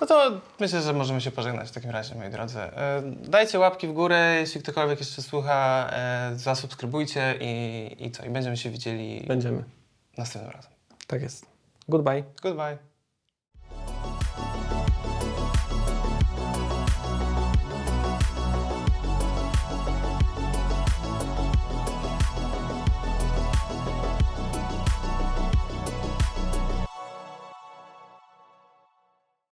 No 0.00 0.06
to 0.06 0.40
myślę, 0.60 0.82
że 0.82 0.92
możemy 0.92 1.20
się 1.20 1.30
pożegnać 1.30 1.68
w 1.68 1.72
takim 1.72 1.90
razie, 1.90 2.14
moi 2.14 2.30
drodzy. 2.30 2.58
E, 2.60 3.02
Dajcie 3.22 3.58
łapki 3.58 3.88
w 3.88 3.92
górę, 3.92 4.36
jeśli 4.40 4.62
ktokolwiek 4.62 4.98
jeszcze 5.00 5.22
słucha, 5.22 5.90
e, 5.92 6.32
zasubskrybujcie 6.36 7.34
i, 7.40 7.96
i 8.06 8.10
co? 8.10 8.24
I 8.24 8.30
będziemy 8.30 8.56
się 8.56 8.70
widzieli 8.70 9.24
Będziemy. 9.28 9.64
następnym 10.18 10.52
razem. 10.52 10.70
Tak 11.06 11.22
jest. 11.22 11.46
Goodbye. 11.88 12.22
Goodbye. 12.42 12.78